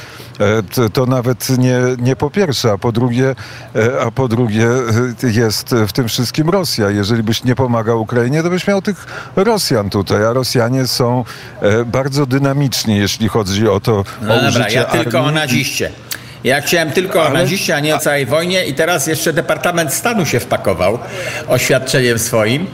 E, 0.40 0.90
To, 0.92 1.06
nawet 1.06 1.58
nie, 1.58 1.78
nie 1.98 2.16
po 2.16 2.30
pierwsze, 2.30 2.72
a 2.72 2.78
po 2.78 2.92
drugie, 2.92 3.34
e, 3.76 4.00
a 4.00 4.10
po 4.10 4.28
drugie 4.28 4.66
e, 5.24 5.30
jest 5.30 5.74
w 5.88 5.92
tym 5.92 6.08
wszystkim 6.08 6.50
Rosja. 6.50 6.90
Jeżeli 6.90 7.22
byś 7.22 7.44
nie 7.44 7.54
pomagał 7.54 8.00
Ukrainie, 8.02 8.42
to 8.42 8.50
byś 8.50 8.66
miał 8.66 8.82
tych 8.82 9.06
Rosjan 9.36 9.90
tutaj, 9.90 10.24
a 10.24 10.32
Rosjanie 10.32 10.86
są 10.86 11.24
bardzo 11.86 12.26
dynamiczni, 12.26 12.96
jeśli 12.98 13.28
chodzi 13.28 13.68
o 13.68 13.80
to, 13.80 14.04
No 14.22 14.34
o 14.34 14.42
dobra, 14.42 14.68
ja 14.68 14.84
tylko 14.84 15.18
o 15.18 15.20
armii. 15.20 15.34
naziście. 15.34 15.90
Ja 16.44 16.60
chciałem 16.60 16.90
tylko 16.90 17.20
o 17.22 17.26
Ale- 17.26 17.38
naziście, 17.40 17.76
a 17.76 17.80
nie 17.80 17.96
o 17.96 17.98
całej 17.98 18.26
wojnie 18.26 18.64
i 18.66 18.74
teraz 18.74 19.06
jeszcze 19.06 19.32
Departament 19.32 19.94
Stanu 19.94 20.26
się 20.26 20.40
wpakował 20.40 20.98
oświadczeniem 21.48 22.18
swoim. 22.18 22.66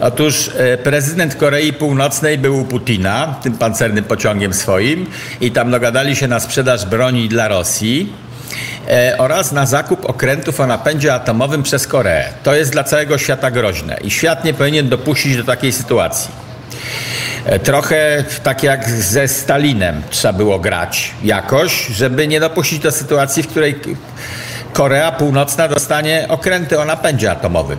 Otóż 0.00 0.50
e, 0.56 0.78
prezydent 0.78 1.34
Korei 1.34 1.72
Północnej 1.72 2.38
był 2.38 2.60
u 2.60 2.64
Putina, 2.64 3.34
tym 3.42 3.58
pancernym 3.58 4.04
pociągiem 4.04 4.54
swoim 4.54 5.06
i 5.40 5.50
tam 5.50 5.70
dogadali 5.70 6.16
się 6.16 6.28
na 6.28 6.40
sprzedaż 6.40 6.86
broni 6.86 7.28
dla 7.28 7.48
Rosji 7.48 8.12
e, 8.88 9.14
oraz 9.18 9.52
na 9.52 9.66
zakup 9.66 10.04
okrętów 10.10 10.60
o 10.60 10.66
napędzie 10.66 11.14
atomowym 11.14 11.62
przez 11.62 11.86
Koreę. 11.86 12.24
To 12.42 12.54
jest 12.54 12.72
dla 12.72 12.84
całego 12.84 13.18
świata 13.18 13.50
groźne 13.50 13.96
i 14.04 14.10
świat 14.10 14.44
nie 14.44 14.54
powinien 14.54 14.88
dopuścić 14.88 15.36
do 15.36 15.44
takiej 15.44 15.72
sytuacji. 15.72 16.49
E, 17.44 17.58
Trochę 17.58 18.24
tak 18.42 18.62
jak 18.62 18.90
ze 18.90 19.28
Stalinem 19.28 20.02
trzeba 20.10 20.32
było 20.32 20.58
grać 20.58 21.14
jakoś, 21.22 21.86
żeby 21.86 22.28
nie 22.28 22.40
dopuścić 22.40 22.78
do 22.78 22.92
sytuacji, 22.92 23.42
w 23.42 23.48
której 23.48 23.74
Korea 24.72 25.12
Północna 25.12 25.68
dostanie 25.68 26.26
okręty 26.28 26.80
o 26.80 26.84
napędzie 26.84 27.30
atomowym. 27.30 27.78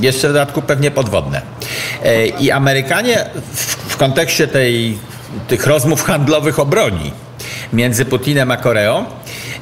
Jeszcze 0.00 0.28
w 0.28 0.32
dodatku 0.32 0.62
pewnie 0.62 0.90
podwodne. 0.90 1.42
E, 2.04 2.26
I 2.26 2.50
Amerykanie 2.50 3.24
w, 3.52 3.92
w 3.92 3.96
kontekście 3.96 4.48
tej, 4.48 4.98
tych 5.48 5.66
rozmów 5.66 6.04
handlowych 6.04 6.58
o 6.58 6.66
broni 6.66 7.12
między 7.72 8.04
Putinem 8.04 8.50
a 8.50 8.56
Koreą, 8.56 9.04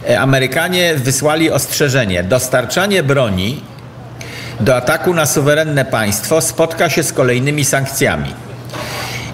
e, 0.09 0.21
Amerykanie 0.21 0.95
wysłali 0.95 1.51
ostrzeżenie. 1.51 2.23
Dostarczanie 2.23 3.03
broni 3.03 3.63
do 4.61 4.77
ataku 4.77 5.15
na 5.15 5.27
suwerenne 5.27 5.85
państwo 5.85 6.41
spotka 6.41 6.91
się 6.91 7.03
z 7.03 7.13
kolejnymi 7.13 7.65
sankcjami. 7.65 8.35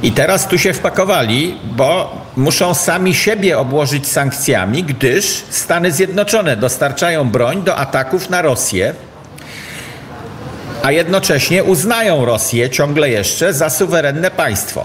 I 0.05 0.13
teraz 0.13 0.49
tu 0.49 0.59
się 0.59 0.73
wpakowali, 0.73 1.59
bo 1.65 2.17
muszą 2.37 2.75
sami 2.75 3.15
siebie 3.15 3.59
obłożyć 3.59 4.09
sankcjami, 4.09 4.85
gdyż 4.85 5.45
Stany 5.51 5.93
Zjednoczone 5.93 6.57
dostarczają 6.57 7.31
broń 7.31 7.63
do 7.63 7.77
ataków 7.77 8.31
na 8.31 8.43
Rosję, 8.43 8.95
a 10.83 10.93
jednocześnie 10.93 11.65
uznają 11.65 12.25
Rosję 12.25 12.71
ciągle 12.71 13.11
jeszcze 13.11 13.55
za 13.55 13.71
suwerenne 13.71 14.31
państwo. 14.31 14.85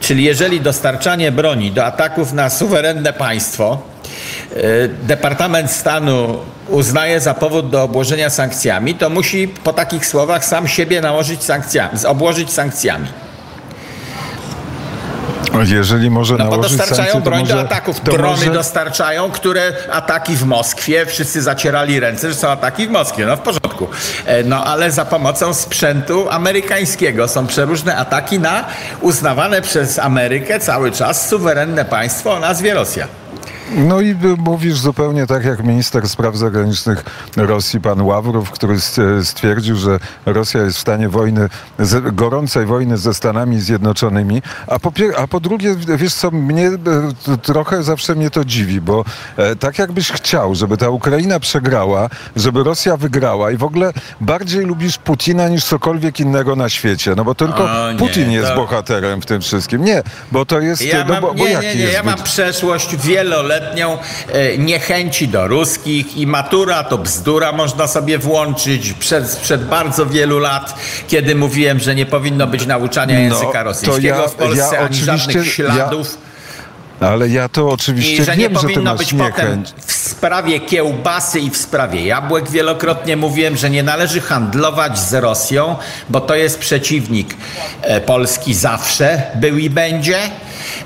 Czyli 0.00 0.24
jeżeli 0.24 0.60
dostarczanie 0.60 1.32
broni 1.32 1.70
do 1.70 1.84
ataków 1.84 2.32
na 2.32 2.50
suwerenne 2.50 3.12
państwo 3.12 3.78
y, 4.56 4.90
Departament 5.02 5.70
Stanu 5.70 6.38
uznaje 6.68 7.20
za 7.20 7.34
powód 7.34 7.70
do 7.70 7.82
obłożenia 7.82 8.30
sankcjami, 8.30 8.94
to 8.94 9.10
musi 9.10 9.48
po 9.48 9.72
takich 9.72 10.06
słowach 10.06 10.44
sam 10.44 10.68
siebie 10.68 11.00
nałożyć 11.00 11.44
sankcjami, 11.44 11.98
obłożyć 12.06 12.52
sankcjami. 12.52 13.08
Jeżeli 15.74 16.10
może 16.10 16.36
No 16.36 16.44
bo 16.48 16.58
dostarczają 16.58 16.96
sankcje, 16.96 17.20
broń 17.20 17.40
może, 17.40 17.54
do 17.54 17.60
ataków. 17.60 18.02
Drony 18.04 18.22
może- 18.30 18.50
dostarczają, 18.50 19.30
które 19.30 19.72
ataki 19.92 20.36
w 20.36 20.44
Moskwie, 20.44 21.06
wszyscy 21.06 21.42
zacierali 21.42 22.00
ręce, 22.00 22.28
że 22.28 22.34
są 22.34 22.48
ataki 22.48 22.86
w 22.86 22.90
Moskwie. 22.90 23.26
No 23.26 23.36
w 23.36 23.40
porządku. 23.40 23.88
E, 24.26 24.42
No 24.44 24.64
ale 24.64 24.90
za 24.90 25.04
pomocą 25.04 25.54
sprzętu 25.54 26.30
amerykańskiego 26.30 27.28
są 27.28 27.46
przeróżne 27.46 27.96
ataki 27.96 28.38
na 28.38 28.64
uznawane 29.00 29.62
przez 29.62 29.98
Amerykę 29.98 30.60
cały 30.60 30.92
czas 30.92 31.28
suwerenne 31.28 31.84
państwo 31.84 32.32
o 32.34 32.40
nazwie 32.40 32.74
Rosja. 32.74 33.06
No 33.70 34.00
i 34.00 34.14
mówisz 34.38 34.78
zupełnie 34.78 35.26
tak 35.26 35.44
jak 35.44 35.64
minister 35.64 36.08
spraw 36.08 36.36
zagranicznych 36.36 37.04
Rosji, 37.36 37.80
pan 37.80 38.00
Ławrow, 38.02 38.50
który 38.50 38.80
st- 38.80 39.00
stwierdził, 39.22 39.76
że 39.76 39.98
Rosja 40.26 40.62
jest 40.62 40.76
w 40.76 40.80
stanie 40.80 41.08
wojny, 41.08 41.48
gorącej 42.12 42.66
wojny 42.66 42.98
ze 42.98 43.14
Stanami 43.14 43.60
Zjednoczonymi. 43.60 44.42
A 44.66 44.78
po, 44.78 44.92
a 45.16 45.26
po 45.26 45.40
drugie, 45.40 45.74
wiesz 45.96 46.14
co, 46.14 46.30
mnie 46.30 46.66
e, 46.66 47.36
trochę 47.42 47.82
zawsze 47.82 48.14
mnie 48.14 48.30
to 48.30 48.44
dziwi, 48.44 48.80
bo 48.80 49.04
e, 49.36 49.56
tak 49.56 49.78
jakbyś 49.78 50.10
chciał, 50.10 50.54
żeby 50.54 50.76
ta 50.76 50.88
Ukraina 50.90 51.40
przegrała, 51.40 52.08
żeby 52.36 52.64
Rosja 52.64 52.96
wygrała 52.96 53.50
i 53.50 53.56
w 53.56 53.64
ogóle 53.64 53.92
bardziej 54.20 54.64
lubisz 54.66 54.98
Putina 54.98 55.48
niż 55.48 55.64
cokolwiek 55.64 56.20
innego 56.20 56.56
na 56.56 56.68
świecie. 56.68 57.14
No 57.16 57.24
bo 57.24 57.34
tylko 57.34 57.64
O 57.64 57.92
nie, 57.92 57.98
Putin 57.98 58.30
jest 58.30 58.48
to- 58.48 58.56
bohaterem 58.56 59.22
w 59.22 59.26
tym 59.26 59.40
wszystkim. 59.40 59.84
Nie, 59.84 60.02
bo 60.32 60.46
to 60.46 60.60
jest... 60.60 60.82
Ja 60.82 61.04
no, 61.04 61.12
mam, 61.12 61.22
bo, 61.22 61.34
bo 61.34 61.44
nie, 61.44 61.54
nie, 61.54 61.74
nie, 61.74 61.84
ja 61.84 62.02
mam 62.02 62.22
przeszłość 62.22 62.96
wieloletnią 62.96 63.53
e, 64.32 64.58
niechęci 64.58 65.28
do 65.28 65.46
ruskich 65.48 66.16
i 66.16 66.26
matura 66.26 66.84
to 66.84 66.98
bzdura 66.98 67.52
można 67.52 67.86
sobie 67.86 68.18
włączyć 68.18 68.92
przed, 68.92 69.64
bardzo 69.64 70.06
wielu 70.06 70.38
lat, 70.38 70.74
kiedy 71.08 71.34
mówiłem, 71.34 71.78
że 71.78 71.94
nie 71.94 72.06
powinno 72.06 72.46
być 72.46 72.66
nauczania 72.66 73.14
No, 73.14 73.20
języka 73.20 73.52
to 73.58 73.64
rosyjskiego 73.64 74.16
ja- 74.22 74.28
w 74.28 74.34
Polsce, 74.34 74.74
ja 74.74 74.80
ani 74.80 74.96
żadnych 74.96 75.52
śladów. 75.54 76.18
Ale 77.08 77.28
ja 77.28 77.48
to 77.48 77.60
I 77.60 77.72
oczywiście 77.72 78.24
że 78.24 78.36
nie 78.36 78.48
wiem, 78.48 78.54
że 78.54 78.60
ty 78.60 78.66
powinno 78.66 78.90
masz 78.90 78.98
być 78.98 79.10
potem 79.12 79.26
niechęć. 79.26 79.74
w 79.86 79.92
sprawie 79.92 80.60
kiełbasy 80.60 81.40
i 81.40 81.50
w 81.50 81.56
sprawie 81.56 82.06
jabłek. 82.06 82.50
Wielokrotnie 82.50 83.16
mówiłem, 83.16 83.56
że 83.56 83.70
nie 83.70 83.82
należy 83.82 84.20
handlować 84.20 84.98
z 84.98 85.14
Rosją, 85.14 85.76
bo 86.08 86.20
to 86.20 86.34
jest 86.34 86.58
przeciwnik 86.58 87.36
e, 87.82 88.00
Polski 88.00 88.54
zawsze 88.54 89.22
był 89.34 89.58
i 89.58 89.70
będzie. 89.70 90.18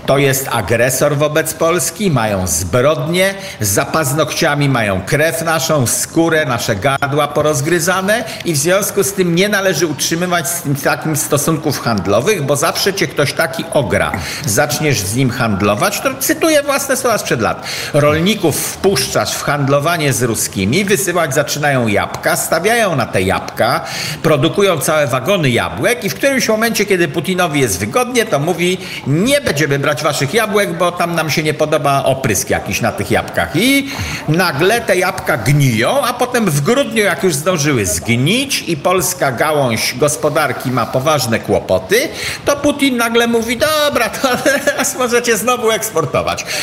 To 0.07 0.18
jest 0.18 0.48
agresor 0.52 1.16
wobec 1.16 1.54
Polski, 1.54 2.11
mają 2.11 2.46
zbrodnie, 2.46 3.35
za 3.61 3.85
paznokciami 3.85 4.68
mają 4.68 5.02
krew 5.02 5.42
naszą, 5.42 5.87
skórę, 5.87 6.46
nasze 6.46 6.76
gardła 6.76 7.28
porozgryzane 7.28 8.24
i 8.44 8.52
w 8.52 8.57
związku 8.57 9.04
z 9.04 9.12
tym 9.12 9.35
nie 9.35 9.48
należy 9.48 9.87
utrzymywać 9.87 10.48
z 10.48 10.62
tym 10.62 10.74
takim 10.74 11.16
stosunków 11.16 11.81
handlowych, 11.81 12.42
bo 12.42 12.57
zawsze 12.57 12.94
cię 12.94 13.07
ktoś 13.07 13.33
taki 13.33 13.64
ogra. 13.72 14.12
Zaczniesz 14.46 15.00
z 15.00 15.16
nim 15.16 15.31
handlować, 15.31 16.00
to 16.00 16.07
cytuję 16.16 16.62
własne 16.62 16.96
słowa 16.96 17.18
sprzed 17.18 17.40
lat. 17.40 17.66
Rolników 17.94 18.56
wpuszczasz 18.56 19.34
w 19.34 19.42
handlowanie 19.42 20.12
z 20.12 20.22
ruskimi, 20.22 20.84
wysyłać 20.84 21.34
zaczynają 21.34 21.86
jabłka, 21.86 22.36
stawiają 22.36 22.96
na 22.96 23.06
te 23.06 23.22
jabłka, 23.22 23.80
produkują 24.22 24.80
całe 24.80 25.06
wagony 25.06 25.50
jabłek 25.50 26.04
i 26.04 26.10
w 26.10 26.14
którymś 26.14 26.48
momencie, 26.48 26.86
kiedy 26.86 27.08
Putinowi 27.08 27.60
jest 27.60 27.78
wygodnie, 27.78 28.26
to 28.26 28.38
mówi 28.38 28.78
nie 29.06 29.40
będziemy 29.40 29.78
brać 29.78 30.02
waszych 30.02 30.34
jabłek, 30.34 30.78
bo 30.78 30.92
tam 30.92 31.14
nam 31.14 31.30
się 31.30 31.42
nie 31.42 31.54
podoba 31.54 32.04
oprysk 32.04 32.50
jakiś 32.50 32.80
na 32.80 32.92
tych 32.92 33.10
jabłkach. 33.10 33.50
I 33.54 33.90
nagle 34.28 34.80
te 34.80 34.96
jabłka 34.96 35.36
gniją, 35.36 36.04
a 36.04 36.12
potem 36.12 36.50
w 36.50 36.60
grudniu, 36.60 37.02
jak 37.02 37.22
już 37.22 37.34
zdążyły 37.34 37.86
zgnić 37.86 38.64
i 38.66 38.76
polska 38.76 39.32
gałąź 39.32 39.94
gospodarki 39.98 40.70
ma 40.70 40.86
poważne 40.86 41.38
kłopoty, 41.38 42.08
to 42.44 42.56
Putin 42.56 42.96
nagle 42.96 43.26
mówi, 43.26 43.56
dobra, 43.56 44.08
to 44.08 44.28
teraz 44.64 44.96
możecie 44.96 45.36
znowu 45.36 45.70
eksportować. 45.70 45.88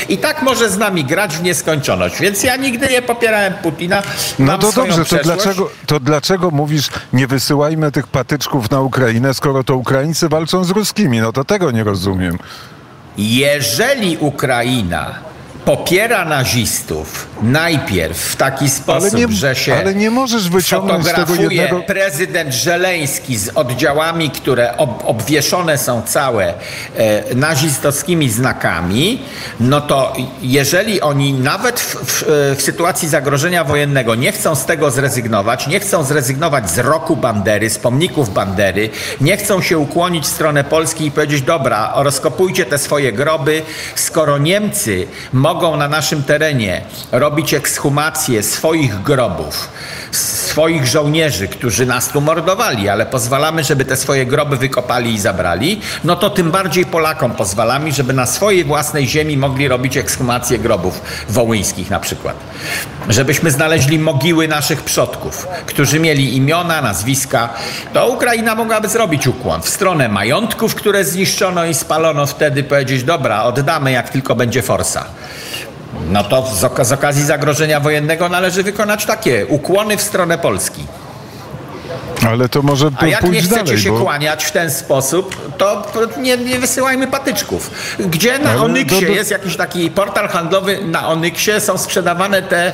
I 0.10 0.18
tak 0.18 0.42
może 0.42 0.70
z 0.70 0.78
nami 0.78 1.06
grać 1.06 1.38
w 1.38 1.44
nieskończoność. 1.44 2.22
Więc 2.22 2.44
ja 2.44 2.56
nigdy 2.56 2.88
nie 2.88 3.02
popierałem 3.02 3.54
Putina. 3.54 4.04
No 4.40 4.58
to 4.58 4.72
dobrze, 4.72 5.06
to 5.06 5.18
dlaczego, 5.24 5.70
to 5.86 6.00
dlaczego 6.00 6.52
mówisz, 6.52 6.90
nie 7.14 7.28
wysyłajmy 7.28 7.92
tych 7.92 8.08
patyczków 8.08 8.72
na 8.72 8.82
Ukrainę, 8.82 9.34
skoro 9.34 9.64
to 9.64 9.76
Ukraińcy 9.76 10.30
walczą 10.30 10.64
z 10.64 10.70
ruskimi? 10.70 11.20
No 11.20 11.32
to 11.32 11.44
tego 11.44 11.72
nie 11.72 11.84
rozumiem. 11.84 12.38
Jeżeli 13.18 14.18
Ukraina 14.18 15.16
popiera 15.65 16.25
nazistów 16.25 17.28
najpierw 17.41 18.17
w 18.17 18.36
taki 18.36 18.69
sposób, 18.69 19.13
nie- 19.13 19.28
że 19.36 19.56
się 19.56 19.75
ale 19.75 19.95
nie 19.95 20.12
możesz 20.12 20.49
wyciągnąć 20.49 21.04
z 21.04 21.08
tego 21.08 21.17
fotografuje 21.25 21.58
jednego- 21.62 21.84
prezydent 21.84 22.54
Żeleński 22.54 23.38
z 23.38 23.49
oddziałami, 23.56 24.30
które 24.30 24.78
ob, 24.78 25.04
obwieszone 25.06 25.78
są 25.78 26.01
całe 26.01 26.54
e, 26.97 27.36
nazistowskimi 27.36 28.30
znakami, 28.30 29.21
no 29.60 29.82
to 29.82 30.13
jeżeli 30.41 31.01
oni 31.01 31.34
nawet 31.34 31.80
w, 31.80 31.95
w, 31.95 32.23
w 32.58 32.62
sytuacji 32.62 33.08
zagrożenia 33.10 33.63
wojennego 33.63 34.15
nie 34.15 34.32
chcą 34.32 34.56
z 34.56 34.65
tego 34.65 34.91
zrezygnować, 34.91 35.67
nie 35.67 35.80
chcą 35.80 36.04
zrezygnować 36.04 36.69
z 36.69 36.78
roku 36.80 37.15
Bandery, 37.17 37.69
z 37.69 37.78
pomników 37.78 38.34
Bandery, 38.34 38.89
nie 39.21 39.38
chcą 39.38 39.62
się 39.62 39.78
ukłonić 39.78 40.23
w 40.23 40.28
stronę 40.28 40.63
Polski 40.63 41.06
i 41.06 41.12
powiedzieć, 41.12 41.41
dobra, 41.41 41.93
rozkopujcie 41.95 42.65
te 42.65 42.78
swoje 42.78 43.13
groby, 43.13 43.62
skoro 43.95 44.38
Niemcy 44.38 45.08
mogą 45.34 45.55
na 45.56 45.88
naszym 45.88 46.24
terenie 46.24 46.82
robić 47.12 47.54
ekshumację 47.54 48.44
swoich 48.44 49.02
grobów, 49.02 49.70
swoich 50.12 50.88
żołnierzy, 50.88 51.48
którzy 51.48 51.86
nas 51.86 52.10
tu 52.10 52.22
mordowali, 52.22 52.89
ale 52.89 53.06
pozwalamy, 53.06 53.63
żeby 53.63 53.86
te 53.86 53.98
swoje 53.98 54.26
groby 54.26 54.58
wykopali 54.58 55.13
i 55.13 55.20
zabrali, 55.20 55.82
no 56.04 56.15
to 56.15 56.30
tym 56.30 56.52
bardziej 56.52 56.86
Polakom 56.86 57.32
pozwalamy, 57.32 57.91
żeby 57.91 58.13
na 58.13 58.26
swojej 58.26 58.63
własnej 58.63 59.08
ziemi 59.08 59.38
mogli 59.38 59.68
robić 59.68 59.98
ekshumację 59.98 60.60
grobów 60.60 61.02
wołyńskich 61.30 61.89
na 61.89 62.00
przykład. 62.00 62.36
Żebyśmy 63.10 63.52
znaleźli 63.52 64.00
mogiły 64.00 64.48
naszych 64.48 64.84
przodków, 64.84 65.48
którzy 65.65 66.00
mieli 66.00 66.38
imiona, 66.38 66.82
nazwiska. 66.82 67.50
To 67.94 68.08
Ukraina 68.08 68.56
mogłaby 68.56 68.88
zrobić 68.88 69.28
ukłon 69.28 69.62
w 69.62 69.70
stronę 69.70 70.10
majątków, 70.10 70.76
które 70.76 71.06
zniszczono 71.06 71.65
i 71.65 71.74
spalono 71.74 72.26
wtedy, 72.26 72.63
powiedzieć, 72.63 73.04
dobra, 73.04 73.44
oddamy 73.44 73.91
jak 73.91 74.10
tylko 74.10 74.36
będzie 74.36 74.62
forsa. 74.62 75.06
No 76.10 76.23
to 76.23 76.47
z, 76.55 76.63
ok- 76.63 76.86
z 76.86 76.91
okazji 76.91 77.23
zagrożenia 77.25 77.79
wojennego 77.79 78.29
należy 78.29 78.63
wykonać 78.63 79.05
takie 79.05 79.45
ukłony 79.45 79.97
w 79.97 80.01
stronę 80.01 80.38
Polski. 80.38 80.86
Ale 82.27 82.49
to 82.49 82.62
może 82.62 82.89
A 82.97 83.08
jak 83.08 83.21
nie 83.23 83.27
pójść 83.29 83.45
chcecie 83.47 83.63
dalej, 83.63 83.79
się 83.81 83.91
bo... 83.91 83.99
kłaniać 83.99 84.45
w 84.45 84.51
ten 84.51 84.71
sposób, 84.71 85.55
to 85.58 85.84
nie, 86.17 86.38
nie 86.38 86.60
wysyłajmy 86.60 87.08
patyczków. 87.08 87.71
Gdzie 87.99 88.39
na 88.39 88.49
Ale 88.49 88.62
Onyksie 88.62 89.01
do- 89.01 89.08
do- 89.08 89.13
jest 89.13 89.31
jakiś 89.31 89.55
taki 89.58 89.91
portal 89.91 90.27
handlowy, 90.29 90.79
na 90.86 91.08
Onyksie 91.08 91.51
są 91.60 91.77
sprzedawane 91.77 92.41
te... 92.41 92.67
E, 92.67 92.71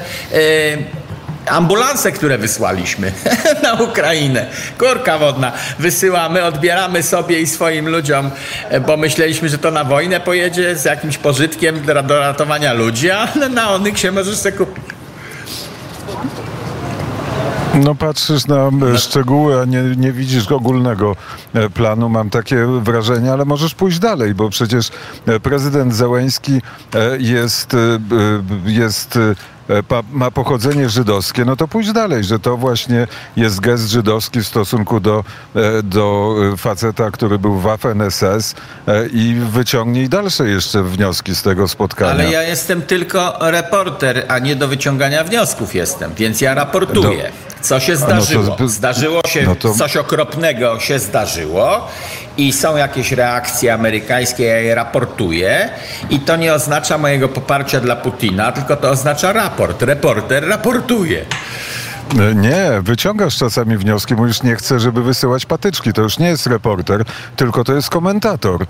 Ambulanse, 1.46 2.12
które 2.12 2.38
wysłaliśmy 2.38 3.12
na 3.64 3.74
Ukrainę, 3.74 4.46
kurka 4.78 5.18
wodna, 5.18 5.52
wysyłamy, 5.80 6.44
odbieramy 6.44 7.04
sobie 7.04 7.40
i 7.42 7.48
swoim 7.48 7.90
ludziom, 7.90 8.32
e, 8.70 8.80
bo 8.80 8.98
myśleliśmy, 8.98 9.50
że 9.50 9.58
to 9.58 9.72
na 9.72 9.84
wojnę 9.84 10.20
pojedzie 10.20 10.76
z 10.76 10.86
jakimś 10.86 11.18
pożytkiem 11.18 11.86
do, 11.86 12.04
do 12.04 12.20
ratowania 12.20 12.74
ludzi, 12.74 13.12
ale 13.12 13.50
na 13.50 13.70
Onyksie 13.70 14.12
możesz 14.12 14.38
sobie 14.38 14.58
kupić. 14.58 14.84
No 17.74 17.96
patrzysz 17.96 18.48
na 18.48 18.70
e, 18.94 18.98
szczegóły, 18.98 19.62
a 19.62 19.66
nie, 19.66 19.84
nie 19.98 20.12
widzisz 20.12 20.52
ogólnego 20.52 21.16
e, 21.54 21.70
planu, 21.70 22.10
mam 22.10 22.30
takie 22.30 22.68
wrażenie, 22.82 23.34
ale 23.34 23.46
możesz 23.46 23.76
pójść 23.76 24.00
dalej, 24.00 24.36
bo 24.36 24.50
przecież 24.50 24.90
prezydent 25.44 25.96
Zełęński 25.96 26.62
jest, 27.20 27.76
jest 28.66 29.20
ma 30.12 30.32
pochodzenie 30.32 30.90
żydowskie, 30.90 31.46
no 31.46 31.56
to 31.56 31.68
pójdź 31.68 31.92
dalej, 31.92 32.24
że 32.24 32.40
to 32.40 32.58
właśnie 32.58 33.08
jest 33.36 33.60
gest 33.60 33.90
żydowski 33.90 34.40
w 34.40 34.48
stosunku 34.48 35.00
do, 35.00 35.24
e, 35.56 35.84
do 35.84 36.36
e, 36.54 36.58
faceta, 36.58 37.12
który 37.12 37.40
był 37.40 37.56
w 37.56 37.64
Waffen-SS 37.64 38.56
e, 38.88 39.08
i 39.08 39.34
wyciągnij 39.34 40.10
dalsze 40.10 40.48
jeszcze 40.48 40.84
wnioski 40.84 41.36
z 41.36 41.44
tego 41.44 41.68
spotkania. 41.68 42.12
Ale 42.12 42.32
ja 42.32 42.44
jestem 42.44 42.82
tylko 42.82 43.38
reporter, 43.42 44.26
a 44.28 44.40
nie 44.40 44.56
do 44.56 44.68
wyciągania 44.68 45.24
wniosków 45.24 45.76
jestem, 45.76 46.12
więc 46.16 46.42
ja 46.42 46.54
raportuję. 46.54 47.32
Co 47.62 47.80
się 47.80 47.96
zdarzyło? 47.96 48.44
No 48.44 48.56
to- 48.56 48.68
Zdarzyło 48.68 49.22
się 49.28 49.44
no 49.44 49.56
to- 49.56 49.74
coś 49.74 49.98
okropnego 49.98 50.80
się 50.80 51.00
zdarzyło 51.00 51.88
i 52.38 52.54
są 52.54 52.78
jakieś 52.78 53.12
reakcje 53.12 53.74
amerykańskie, 53.74 54.44
ja 54.44 54.58
je 54.58 54.76
raportuję 54.76 55.70
i 56.10 56.20
to 56.20 56.36
nie 56.36 56.54
oznacza 56.54 56.98
mojego 56.98 57.30
poparcia 57.30 57.80
dla 57.80 57.96
Putina, 57.96 58.52
tylko 58.52 58.76
to 58.76 58.90
oznacza 58.90 59.34
raport. 59.34 59.82
Reporter 59.82 60.48
raportuje. 60.48 61.26
E, 62.32 62.36
Nie, 62.36 62.66
wyciągasz 62.82 63.38
czasami 63.38 63.78
wnioski, 63.78 64.16
mówisz, 64.16 64.44
nie 64.44 64.56
chcę, 64.56 64.80
żeby 64.80 65.04
wysyłać 65.04 65.46
patyczki. 65.46 65.94
To 65.94 66.02
już 66.02 66.20
nie 66.20 66.28
jest 66.28 66.48
reporter, 66.48 67.04
tylko 67.36 67.64
to 67.64 67.74
jest 67.74 67.90
komentator. 67.90 68.66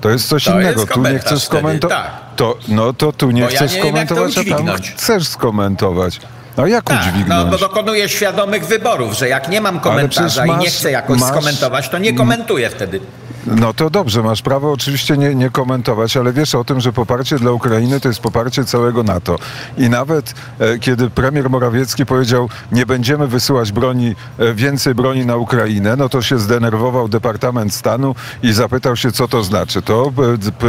To 0.00 0.10
jest 0.10 0.28
coś 0.28 0.44
To 0.44 0.60
innego. 0.60 0.80
jest 0.80 0.92
tu 0.92 1.02
nie 1.02 1.18
chcesz 1.18 1.42
skomentować. 1.42 1.98
tak. 1.98 2.10
To, 2.36 2.56
no 2.68 2.92
to 2.92 3.12
tu 3.12 3.30
nie 3.30 3.42
Bo 3.42 3.50
ja 3.50 3.56
chcesz 3.56 3.72
nie 3.72 3.78
jak 3.78 4.08
to 4.08 4.14
skomentować, 4.14 4.38
a 4.38 4.56
tam 4.56 4.66
chcesz 4.96 5.28
skomentować. 5.28 6.20
A 6.56 6.68
jak 6.68 6.84
Tak, 6.84 6.96
no 7.04 7.10
udźwignąć? 7.10 7.50
bo 7.50 7.58
dokonuję 7.58 8.08
świadomych 8.08 8.66
wyborów, 8.66 9.12
że 9.14 9.28
jak 9.28 9.48
nie 9.48 9.60
mam 9.60 9.80
komentarza 9.80 10.46
i 10.46 10.56
nie 10.56 10.70
chcę 10.70 10.90
jakoś 10.90 11.20
masz- 11.20 11.28
skomentować, 11.30 11.88
to 11.88 11.98
nie 11.98 12.14
komentuję 12.14 12.70
wtedy. 12.70 13.00
No 13.46 13.74
to 13.74 13.90
dobrze, 13.90 14.22
masz 14.22 14.42
prawo 14.42 14.72
oczywiście 14.72 15.16
nie, 15.16 15.34
nie 15.34 15.50
komentować, 15.50 16.16
ale 16.16 16.32
wiesz 16.32 16.54
o 16.54 16.64
tym, 16.64 16.80
że 16.80 16.92
poparcie 16.92 17.38
dla 17.38 17.52
Ukrainy 17.52 18.00
to 18.00 18.08
jest 18.08 18.20
poparcie 18.20 18.64
całego 18.64 19.02
NATO. 19.02 19.38
I 19.78 19.88
nawet 19.88 20.34
e, 20.58 20.78
kiedy 20.78 21.10
premier 21.10 21.50
Morawiecki 21.50 22.06
powiedział, 22.06 22.48
nie 22.72 22.86
będziemy 22.86 23.26
wysyłać 23.26 23.72
broni, 23.72 24.14
e, 24.38 24.54
więcej 24.54 24.94
broni 24.94 25.26
na 25.26 25.36
Ukrainę, 25.36 25.96
no 25.96 26.08
to 26.08 26.22
się 26.22 26.38
zdenerwował 26.38 27.08
Departament 27.08 27.74
Stanu 27.74 28.14
i 28.42 28.52
zapytał 28.52 28.96
się, 28.96 29.12
co 29.12 29.28
to 29.28 29.42
znaczy. 29.42 29.82
To 29.82 30.12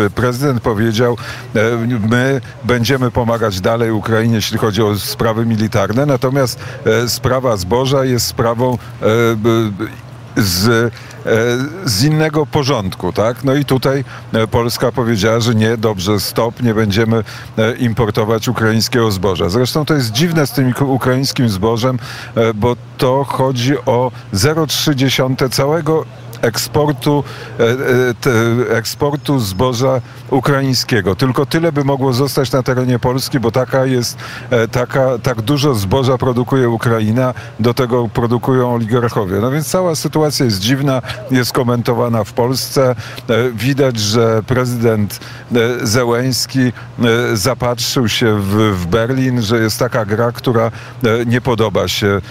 e, 0.06 0.10
prezydent 0.10 0.62
powiedział, 0.62 1.18
e, 1.56 1.60
my 2.10 2.42
będziemy 2.64 3.12
pomagać 3.12 3.62
dalej 3.62 3.92
Ukrainie, 3.92 4.36
jeśli 4.36 4.58
chodzi 4.58 4.84
o 4.84 4.98
sprawy 5.00 5.46
militarne, 5.46 6.06
natomiast 6.06 6.60
e, 6.86 7.10
sprawa 7.10 7.58
zboża 7.58 8.06
jest 8.06 8.28
sprawą 8.28 8.74
e, 8.74 8.78
z, 10.38 10.94
z 11.86 12.04
innego 12.04 12.46
porządku, 12.46 13.14
tak? 13.14 13.44
No 13.44 13.56
i 13.56 13.66
tutaj 13.66 14.04
e, 14.34 14.48
Polska 14.48 14.92
powiedziała, 14.92 15.40
że 15.40 15.56
nie, 15.56 15.78
dobrze, 15.78 16.20
stop, 16.20 16.62
nie 16.62 16.74
będziemy 16.74 17.24
e, 17.58 17.76
importować 17.76 18.48
ukraińskiego 18.48 19.12
zboża. 19.12 19.50
Zresztą 19.50 19.86
to 19.86 19.94
jest 19.94 20.12
dziwne 20.12 20.48
z 20.48 20.52
tym 20.52 20.74
ukraińskim 20.80 21.50
zbożem, 21.50 22.00
e, 22.36 22.54
bo 22.54 22.76
to 22.98 23.24
chodzi 23.24 23.78
o 23.78 24.12
0,3 24.34 25.50
całego 25.50 26.06
eksportu, 26.44 27.24
e, 27.60 27.64
e, 27.64 28.78
eksportu 28.78 29.40
zboża 29.40 30.02
ukraińskiego. 30.30 31.16
Tylko 31.16 31.46
tyle 31.46 31.72
by 31.72 31.84
mogło 31.84 32.14
zostać 32.14 32.52
na 32.52 32.64
terenie 32.64 33.00
Polski, 33.00 33.40
bo 33.40 33.52
taka 33.52 33.86
jest, 33.86 34.18
e, 34.50 34.68
taka, 34.68 35.18
tak 35.18 35.42
dużo 35.42 35.76
zboża 35.76 36.18
produkuje 36.18 36.70
Ukraina, 36.70 37.34
do 37.60 37.74
tego 37.74 38.10
produkują 38.10 38.74
oligarchowie. 38.74 39.40
No 39.42 39.52
więc 39.52 39.68
cała 39.68 39.96
sytuacja 39.96 40.46
jest 40.46 40.60
dziwna, 40.60 41.02
jest 41.32 41.52
komentowana 41.52 42.24
w 42.24 42.34
Polsce. 42.34 42.96
Widać, 43.54 44.00
że 44.00 44.44
prezydent 44.44 45.20
Zełęński 45.84 46.72
zapatrzył 47.34 48.10
się 48.10 48.40
w, 48.40 48.56
w 48.82 48.86
Berlin, 48.86 49.42
że 49.42 49.60
jest 49.60 49.80
taka 49.80 50.06
gra, 50.06 50.32
która 50.32 50.72
nie 51.26 51.42
podoba 51.42 51.88
się 51.88 52.22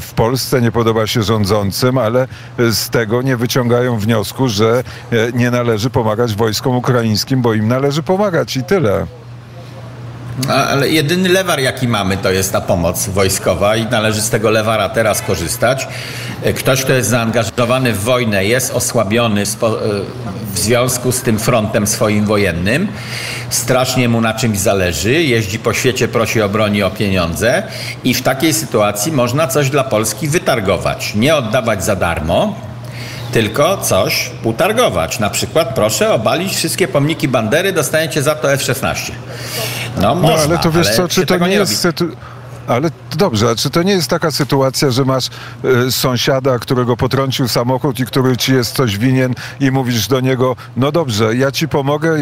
w 0.00 0.12
Polsce, 0.16 0.60
nie 0.60 0.72
podoba 0.72 1.06
się 1.06 1.22
rządzącym, 1.22 1.98
ale 1.98 2.28
z 2.58 2.90
tego 2.90 3.22
nie 3.22 3.36
wyciągają 3.54 3.98
wniosku, 3.98 4.48
że 4.48 4.82
e, 5.12 5.32
nie 5.32 5.50
należy 5.50 5.90
pomagać 5.90 6.34
wojskom 6.34 6.76
ukraińskim, 6.76 7.42
bo 7.42 7.54
im 7.54 7.68
należy 7.68 8.02
pomagać 8.02 8.56
i 8.56 8.64
tyle. 8.64 9.06
A, 10.48 10.52
Ale 10.52 10.88
jedyny 10.88 11.28
lewar, 11.28 11.60
jaki 11.60 11.88
mamy, 11.88 12.16
to 12.16 12.30
jest 12.30 12.52
ta 12.52 12.60
pomoc 12.60 13.08
wojskowa 13.08 13.76
i 13.76 13.86
należy 13.86 14.20
z 14.20 14.30
tego 14.30 14.50
lewara 14.50 14.88
teraz 14.88 15.22
korzystać. 15.22 15.88
E, 16.42 16.52
Ktoś, 16.52 16.82
kto 16.82 16.92
jest 16.92 17.08
zaangażowany 17.08 17.92
w 17.92 18.00
wojnę, 18.00 18.44
jest 18.44 18.74
osłabiony 18.74 19.42
e, 19.42 19.44
w 20.54 20.58
związku 20.58 21.12
z 21.12 21.22
tym 21.22 21.38
frontem 21.38 21.86
swoim 21.86 22.24
wojennym. 22.24 22.88
Strasznie 23.50 24.08
mu 24.08 24.20
na 24.20 24.34
czymś 24.34 24.58
zależy, 24.58 25.12
jeździ 25.12 25.58
po 25.58 25.72
świecie, 25.72 26.08
prosi 26.08 26.42
o 26.42 26.48
broni, 26.48 26.82
o 26.82 26.90
pieniądze 26.90 27.62
i 28.04 28.14
w 28.14 28.22
takiej 28.22 28.54
sytuacji 28.54 29.12
można 29.12 29.46
coś 29.46 29.70
dla 29.70 29.84
Polski 29.84 30.28
wytargować. 30.28 31.14
Nie 31.14 31.36
oddawać 31.36 31.84
za 31.84 31.96
darmo, 31.96 32.54
tylko 33.34 33.76
coś 33.76 34.30
utargować. 34.44 35.18
Na 35.18 35.30
przykład 35.30 35.74
proszę 35.74 36.14
obalić 36.14 36.54
wszystkie 36.56 36.88
pomniki 36.88 37.28
Bandery, 37.28 37.72
dostaniecie 37.72 38.22
za 38.22 38.34
to 38.34 38.52
F-16. 38.52 39.10
No, 39.96 40.02
No 40.02 40.14
można, 40.14 40.44
ale 40.44 40.58
to 40.58 40.70
wiesz 40.70 40.86
ale 40.86 40.96
co, 40.96 41.08
czy 41.08 41.26
to 41.26 41.34
nie 41.34 41.58
robi. 41.58 41.70
jest... 41.72 41.86
Ale 42.66 42.90
dobrze, 43.16 43.50
a 43.50 43.54
czy 43.54 43.70
to 43.70 43.82
nie 43.82 43.92
jest 43.92 44.10
taka 44.10 44.30
sytuacja, 44.30 44.90
że 44.90 45.04
masz 45.04 45.26
e, 45.86 45.90
sąsiada, 45.90 46.58
którego 46.58 46.96
potrącił 46.96 47.48
samochód 47.48 48.00
i 48.00 48.06
który 48.06 48.36
ci 48.36 48.52
jest 48.54 48.76
coś 48.76 48.98
winien 48.98 49.34
i 49.60 49.70
mówisz 49.70 50.08
do 50.08 50.20
niego, 50.20 50.56
no 50.76 50.92
dobrze, 50.92 51.36
ja 51.36 51.52
ci 51.52 51.68
pomogę 51.68 52.16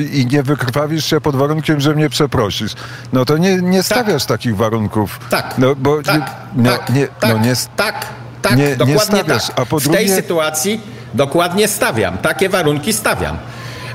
i, 0.00 0.20
i 0.20 0.26
nie 0.26 0.42
wykrwawisz 0.42 1.04
się 1.04 1.20
pod 1.20 1.36
warunkiem, 1.36 1.80
że 1.80 1.94
mnie 1.94 2.10
przeprosisz. 2.10 2.72
No 3.12 3.24
to 3.24 3.36
nie, 3.36 3.56
nie 3.56 3.82
stawiasz 3.82 4.24
takich 4.24 4.56
warunków. 4.56 5.20
Tak, 5.30 5.54
No 5.58 5.74
bo 5.74 6.02
tak, 6.02 6.14
nie, 6.56 6.62
no, 6.62 6.70
tak, 6.78 6.90
nie, 6.90 7.08
tak, 7.20 7.30
no 7.30 7.38
nie, 7.38 7.52
tak, 7.76 8.06
tak, 8.42 8.56
nie- 8.56 8.64
nie 8.68 8.76
dokładnie 8.76 9.00
stawiasz, 9.04 9.46
tak. 9.46 9.60
a 9.60 9.66
po 9.66 9.80
w 9.80 9.82
tej 9.88 9.92
drugie- 10.06 10.14
sytuacji 10.14 10.80
dokładnie 11.14 11.68
stawiam, 11.68 12.18
takie 12.18 12.48
warunki 12.48 12.92
stawiam. 12.92 13.36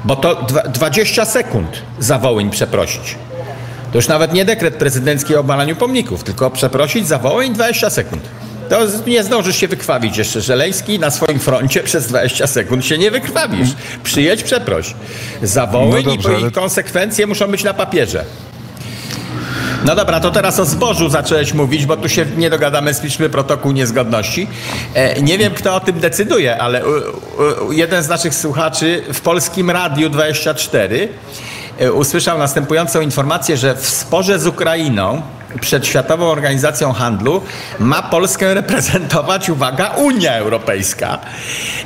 Bo 0.05 0.15
to 0.15 0.35
dwa, 0.43 0.61
20 0.61 1.25
sekund 1.25 1.67
za 1.99 2.17
Wołyń 2.19 2.49
przeprosić. 2.49 3.15
To 3.91 3.97
już 3.97 4.07
nawet 4.07 4.33
nie 4.33 4.45
dekret 4.45 4.75
prezydencki 4.75 5.35
o 5.35 5.39
obalaniu 5.39 5.75
pomników, 5.75 6.23
tylko 6.23 6.51
przeprosić 6.51 7.07
za 7.07 7.17
Wołyń 7.19 7.53
20 7.53 7.89
sekund. 7.89 8.21
To 8.69 8.79
nie 9.07 9.23
zdążysz 9.23 9.55
się 9.55 9.67
wykrwawić 9.67 10.17
jeszcze. 10.17 10.41
Żeleński 10.41 10.99
na 10.99 11.11
swoim 11.11 11.39
froncie 11.39 11.83
przez 11.83 12.07
20 12.07 12.47
sekund 12.47 12.85
się 12.85 12.97
nie 12.97 13.11
wykrwawisz. 13.11 13.69
Przyjedź, 14.03 14.43
przeproś. 14.43 14.93
Za 15.43 15.67
Wołyń 15.67 15.91
No 16.05 16.11
i, 16.11 16.15
dobrze, 16.15 16.31
i 16.33 16.35
ale- 16.35 16.51
konsekwencje 16.51 17.27
muszą 17.27 17.47
być 17.47 17.63
na 17.63 17.73
papierze. 17.73 18.25
No 19.85 19.95
dobra, 19.95 20.19
to 20.19 20.31
teraz 20.31 20.59
o 20.59 20.65
zbożu 20.65 21.09
zacząłeś 21.09 21.53
mówić, 21.53 21.85
bo 21.85 21.97
tu 21.97 22.09
się 22.09 22.25
nie 22.37 22.49
dogadamy, 22.49 22.93
spiszmy 22.93 23.29
protokół 23.29 23.71
niezgodności. 23.71 24.47
E, 24.93 25.21
nie 25.21 25.37
wiem, 25.37 25.53
kto 25.53 25.75
o 25.75 25.79
tym 25.79 25.99
decyduje, 25.99 26.61
ale 26.61 26.81
jeden 27.71 28.03
z 28.03 28.07
naszych 28.07 28.35
słuchaczy 28.35 29.03
w 29.13 29.21
Polskim 29.21 29.69
Radiu 29.71 30.09
24 30.09 31.09
e, 31.79 31.93
usłyszał 31.93 32.37
następującą 32.37 33.01
informację, 33.01 33.57
że 33.57 33.75
w 33.75 33.89
sporze 33.89 34.39
z 34.39 34.47
Ukrainą 34.47 35.21
przed 35.61 35.87
Światową 35.87 36.25
Organizacją 36.25 36.93
Handlu 36.93 37.41
ma 37.79 38.01
Polskę 38.01 38.53
reprezentować, 38.53 39.49
uwaga, 39.49 39.87
Unia 39.89 40.33
Europejska. 40.33 41.19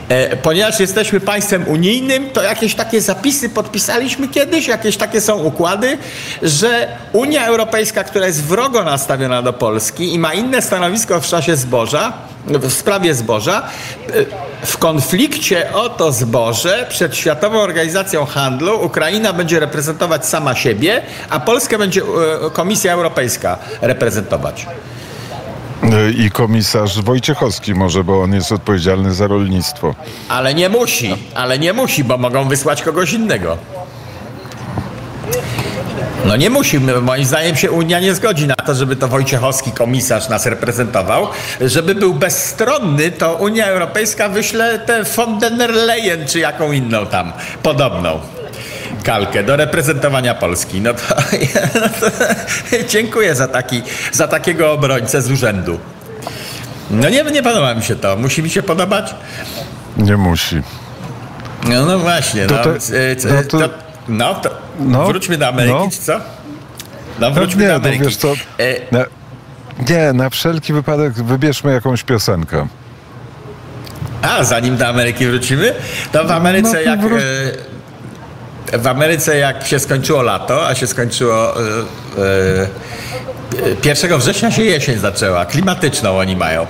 E, 0.10 0.38
ponieważ 0.38 0.80
jesteśmy 0.80 1.20
państwem 1.20 1.68
unijnym, 1.68 2.30
to 2.30 2.44
jakieś 2.44 2.76
takie 2.76 3.02
zapisy 3.02 3.50
podpisaliśmy 3.50 4.28
kiedyś, 4.28 4.68
jakieś 4.68 4.98
takie 4.98 5.22
są 5.22 5.36
układy, 5.36 5.98
że 6.42 6.88
Unia 7.14 7.46
Europejska, 7.46 8.04
która 8.04 8.28
jest 8.28 8.44
wrogo 8.44 8.84
nastawiona 8.84 9.42
do 9.42 9.54
Polski 9.54 10.14
i 10.14 10.20
ma 10.20 10.34
inne 10.34 10.62
stanowisko 10.62 11.22
w 11.22 11.28
czasie 11.28 11.56
zboża, 11.56 12.14
w 12.48 12.74
sprawie 12.74 13.14
zboża, 13.14 13.62
e, 13.62 14.66
w 14.66 14.78
konflikcie 14.78 15.74
o 15.74 15.90
to 15.90 16.12
zboże 16.12 16.86
przed 16.90 17.16
Światową 17.16 17.60
Organizacją 17.60 18.26
Handlu 18.26 18.86
Ukraina 18.86 19.34
będzie 19.34 19.60
reprezentować 19.60 20.26
sama 20.26 20.56
siebie, 20.56 21.02
a 21.30 21.40
Polskę 21.40 21.78
będzie 21.78 22.02
e, 22.02 22.50
Komisja 22.50 22.94
Europejska 22.94 23.57
reprezentować. 23.82 24.68
E, 25.84 26.12
I 26.12 26.32
komisarz 26.32 27.02
Wojciechowski 27.02 27.74
może, 27.74 28.04
bo 28.04 28.22
on 28.22 28.34
jest 28.34 28.52
odpowiedzialny 28.52 29.14
za 29.14 29.28
rolnictwo. 29.28 29.96
Ale 30.30 30.54
nie 30.54 30.70
musi, 30.70 31.16
ale 31.36 31.60
nie 31.60 31.74
musi, 31.74 32.04
bo 32.04 32.18
mogą 32.18 32.48
wysłać 32.48 32.82
kogoś 32.82 33.14
innego. 33.14 33.58
No 36.26 36.36
nie 36.36 36.50
musi. 36.50 36.80
Moim 36.80 37.26
zdaniem 37.26 37.56
się 37.56 37.72
Unia 37.72 38.00
nie 38.00 38.16
zgodzi 38.16 38.48
na 38.48 38.56
to, 38.56 38.76
żeby 38.76 38.96
to 38.96 39.08
Wojciechowski 39.08 39.72
komisarz 39.72 40.30
nas 40.30 40.46
reprezentował. 40.46 41.28
Żeby 41.62 41.96
był 41.96 42.14
bezstronny, 42.14 43.12
to 43.12 43.36
Unia 43.36 43.66
Europejska 43.66 44.30
wyśle 44.30 44.80
tę 44.80 45.04
von 45.04 45.40
der 45.40 45.74
Leyen, 45.74 46.28
czy 46.28 46.40
jaką 46.40 46.72
inną 46.72 47.06
tam, 47.06 47.34
podobną 47.64 48.20
kalkę 49.08 49.44
do 49.44 49.56
reprezentowania 49.56 50.36
Polski. 50.36 50.82
No 50.82 50.94
to, 50.94 51.02
no 51.76 51.90
to 52.00 52.08
dziękuję 52.90 53.36
za, 53.36 53.48
taki, 53.48 53.82
za 54.12 54.28
takiego 54.28 54.72
obrońcę 54.72 55.22
z 55.22 55.32
urzędu. 55.32 55.80
No 56.92 57.10
nie, 57.10 57.24
nie 57.24 57.44
podoba 57.44 57.74
mi 57.74 57.84
się 57.84 57.96
to. 57.96 58.16
Musi 58.18 58.44
mi 58.44 58.50
się 58.50 58.64
podobać? 58.64 59.16
Nie 59.98 60.18
musi. 60.18 60.62
No, 61.70 61.86
no 61.86 62.00
właśnie. 62.00 62.48
To 62.48 62.56
no, 62.56 62.64
te- 62.64 63.30
no 63.34 63.44
to- 63.44 63.58
to, 63.68 63.70
no, 64.08 64.36
to 64.36 64.50
No, 64.80 65.06
wróćmy 65.06 65.38
do 65.38 65.48
Ameryki, 65.48 65.74
no. 65.78 65.90
czy 65.92 65.98
co? 66.00 66.20
No 67.20 67.32
wróćmy 67.32 67.62
nie, 67.62 67.68
do 67.68 67.74
to 67.74 67.80
Ameryki. 67.80 68.04
wiesz 68.04 68.18
co, 68.18 68.34
E, 68.60 68.76
na, 68.92 69.06
nie, 69.90 70.14
na 70.14 70.30
wszelki 70.30 70.74
wypadek 70.74 71.14
wybierzmy 71.14 71.72
jakąś 71.74 72.04
piosenkę. 72.04 72.68
A, 74.22 74.44
zanim 74.44 74.78
do 74.78 74.88
Ameryki 74.88 75.26
wrócimy, 75.28 75.74
to 76.12 76.26
w 76.26 76.32
Ameryce 76.32 76.74
No, 76.74 76.80
jak... 76.80 77.00
wró- 77.00 77.18
E, 77.20 77.22
w 78.74 78.88
Ameryce 78.88 79.38
jak 79.38 79.68
się 79.68 79.80
skończyło 79.80 80.22
lato, 80.22 80.68
a 80.68 80.76
się 80.76 80.88
skończyło... 80.88 81.54
E, 83.56 83.66
e, 83.66 83.90
1 83.90 84.20
września 84.20 84.52
się 84.52 84.64
jesień 84.64 85.00
zaczęła, 85.00 85.46
klimatyczną 85.46 86.18
oni 86.18 86.36
mają. 86.36 86.66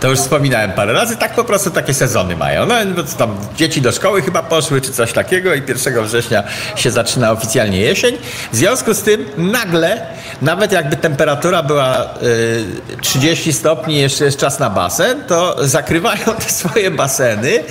To 0.00 0.08
już 0.08 0.18
wspominałem 0.18 0.72
parę 0.72 0.92
razy, 0.92 1.16
tak 1.16 1.34
po 1.34 1.44
prostu 1.44 1.70
takie 1.70 1.94
sezony 1.94 2.36
mają. 2.36 2.66
No 2.66 2.74
tam 3.18 3.36
dzieci 3.56 3.80
do 3.80 3.92
szkoły 3.92 4.22
chyba 4.22 4.42
poszły, 4.42 4.80
czy 4.80 4.92
coś 4.92 5.12
takiego 5.12 5.54
i 5.54 5.62
1 5.68 6.04
września 6.04 6.42
się 6.76 6.90
zaczyna 6.90 7.32
oficjalnie 7.32 7.80
jesień. 7.80 8.16
W 8.52 8.56
związku 8.56 8.94
z 8.94 9.02
tym 9.02 9.26
nagle, 9.36 10.06
nawet 10.42 10.72
jakby 10.72 10.96
temperatura 10.96 11.62
była 11.62 12.02
y, 12.02 13.00
30 13.00 13.52
stopni, 13.52 13.98
jeszcze 13.98 14.24
jest 14.24 14.38
czas 14.38 14.58
na 14.58 14.70
basen, 14.70 15.24
to 15.28 15.56
zakrywają 15.66 16.24
te 16.24 16.50
swoje 16.50 16.90
baseny 16.90 17.64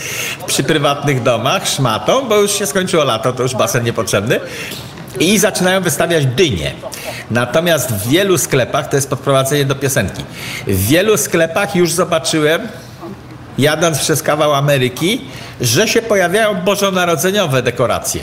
przy 0.47 0.63
prywatnych 0.63 1.23
domach 1.23 1.67
szmatą, 1.67 2.27
bo 2.27 2.37
już 2.37 2.51
się 2.51 2.65
skończyło 2.65 3.03
lato, 3.03 3.33
to 3.33 3.43
już 3.43 3.55
basen 3.55 3.83
niepotrzebny 3.83 4.39
i 5.19 5.39
zaczynają 5.39 5.81
wystawiać 5.81 6.25
dynie. 6.25 6.71
Natomiast 7.31 7.91
w 7.91 8.07
wielu 8.09 8.37
sklepach, 8.37 8.89
to 8.89 8.95
jest 8.95 9.09
podprowadzenie 9.09 9.65
do 9.65 9.75
piosenki, 9.75 10.23
w 10.67 10.87
wielu 10.87 11.17
sklepach 11.17 11.75
już 11.75 11.91
zobaczyłem, 11.91 12.61
jadąc 13.57 13.99
przez 13.99 14.23
kawał 14.23 14.53
Ameryki, 14.53 15.21
że 15.61 15.87
się 15.87 16.01
pojawiają 16.01 16.55
bożonarodzeniowe 16.55 17.61
dekoracje. 17.63 18.21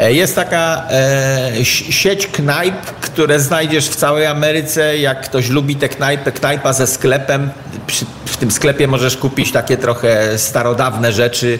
E, 0.00 0.12
Jest 0.12 0.34
taka 0.36 0.82
e, 0.90 1.64
sieć 1.64 2.26
knajp, 2.26 2.74
które 3.00 3.40
znajdziesz 3.40 3.88
w 3.88 3.96
całej 3.96 4.26
Ameryce. 4.26 4.98
Jak 4.98 5.20
ktoś 5.22 5.48
lubi 5.48 5.76
tę 5.76 5.88
knajpę, 5.88 6.32
knajpa 6.32 6.72
ze 6.72 6.86
sklepem, 6.86 7.50
przy, 7.88 8.06
w 8.24 8.36
tym 8.36 8.50
sklepie 8.50 8.88
możesz 8.88 9.16
kupić 9.16 9.52
takie 9.52 9.76
trochę 9.76 10.38
starodawne 10.38 11.12
rzeczy, 11.12 11.58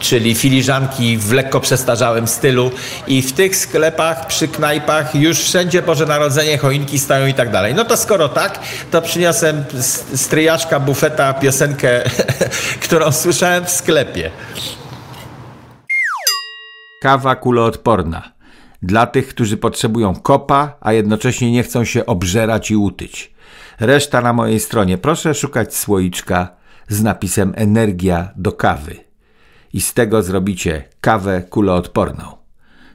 czyli 0.00 0.34
filiżanki 0.34 1.18
w 1.18 1.32
lekko 1.32 1.60
przestarzałym 1.60 2.28
stylu. 2.28 2.70
I 3.06 3.22
w 3.22 3.32
tych 3.32 3.56
sklepach, 3.56 4.26
przy 4.26 4.48
knajpach 4.48 5.14
już 5.14 5.38
wszędzie 5.40 5.82
Boże 5.82 6.06
Narodzenie, 6.06 6.58
choinki 6.58 6.98
stoją 6.98 7.26
i 7.26 7.34
tak 7.34 7.50
dalej. 7.50 7.74
No 7.74 7.84
to 7.84 7.96
skoro 7.96 8.28
tak, 8.28 8.60
to 8.90 9.02
przyniosłem 9.02 9.64
tryjaszka 10.30 10.80
bufeta 10.80 11.34
piosenkę, 11.34 12.02
którą 12.84 13.12
słyszałem 13.12 13.64
w 13.64 13.70
sklepie. 13.70 14.30
Kawa 17.00 17.36
kuloodporna. 17.36 18.22
Dla 18.82 19.06
tych, 19.06 19.28
którzy 19.28 19.56
potrzebują 19.56 20.14
kopa, 20.14 20.76
a 20.80 20.92
jednocześnie 20.92 21.52
nie 21.52 21.62
chcą 21.62 21.84
się 21.84 22.06
obżerać 22.06 22.70
i 22.70 22.76
utyć. 22.76 23.35
Reszta 23.80 24.20
na 24.20 24.32
mojej 24.32 24.60
stronie. 24.60 24.98
Proszę 24.98 25.34
szukać 25.34 25.76
słoiczka 25.76 26.48
z 26.88 27.02
napisem 27.02 27.52
Energia 27.56 28.28
do 28.36 28.52
kawy. 28.52 28.96
I 29.72 29.80
z 29.80 29.94
tego 29.94 30.22
zrobicie 30.22 30.84
kawę 31.00 31.42
kuloodporną. 31.42 32.36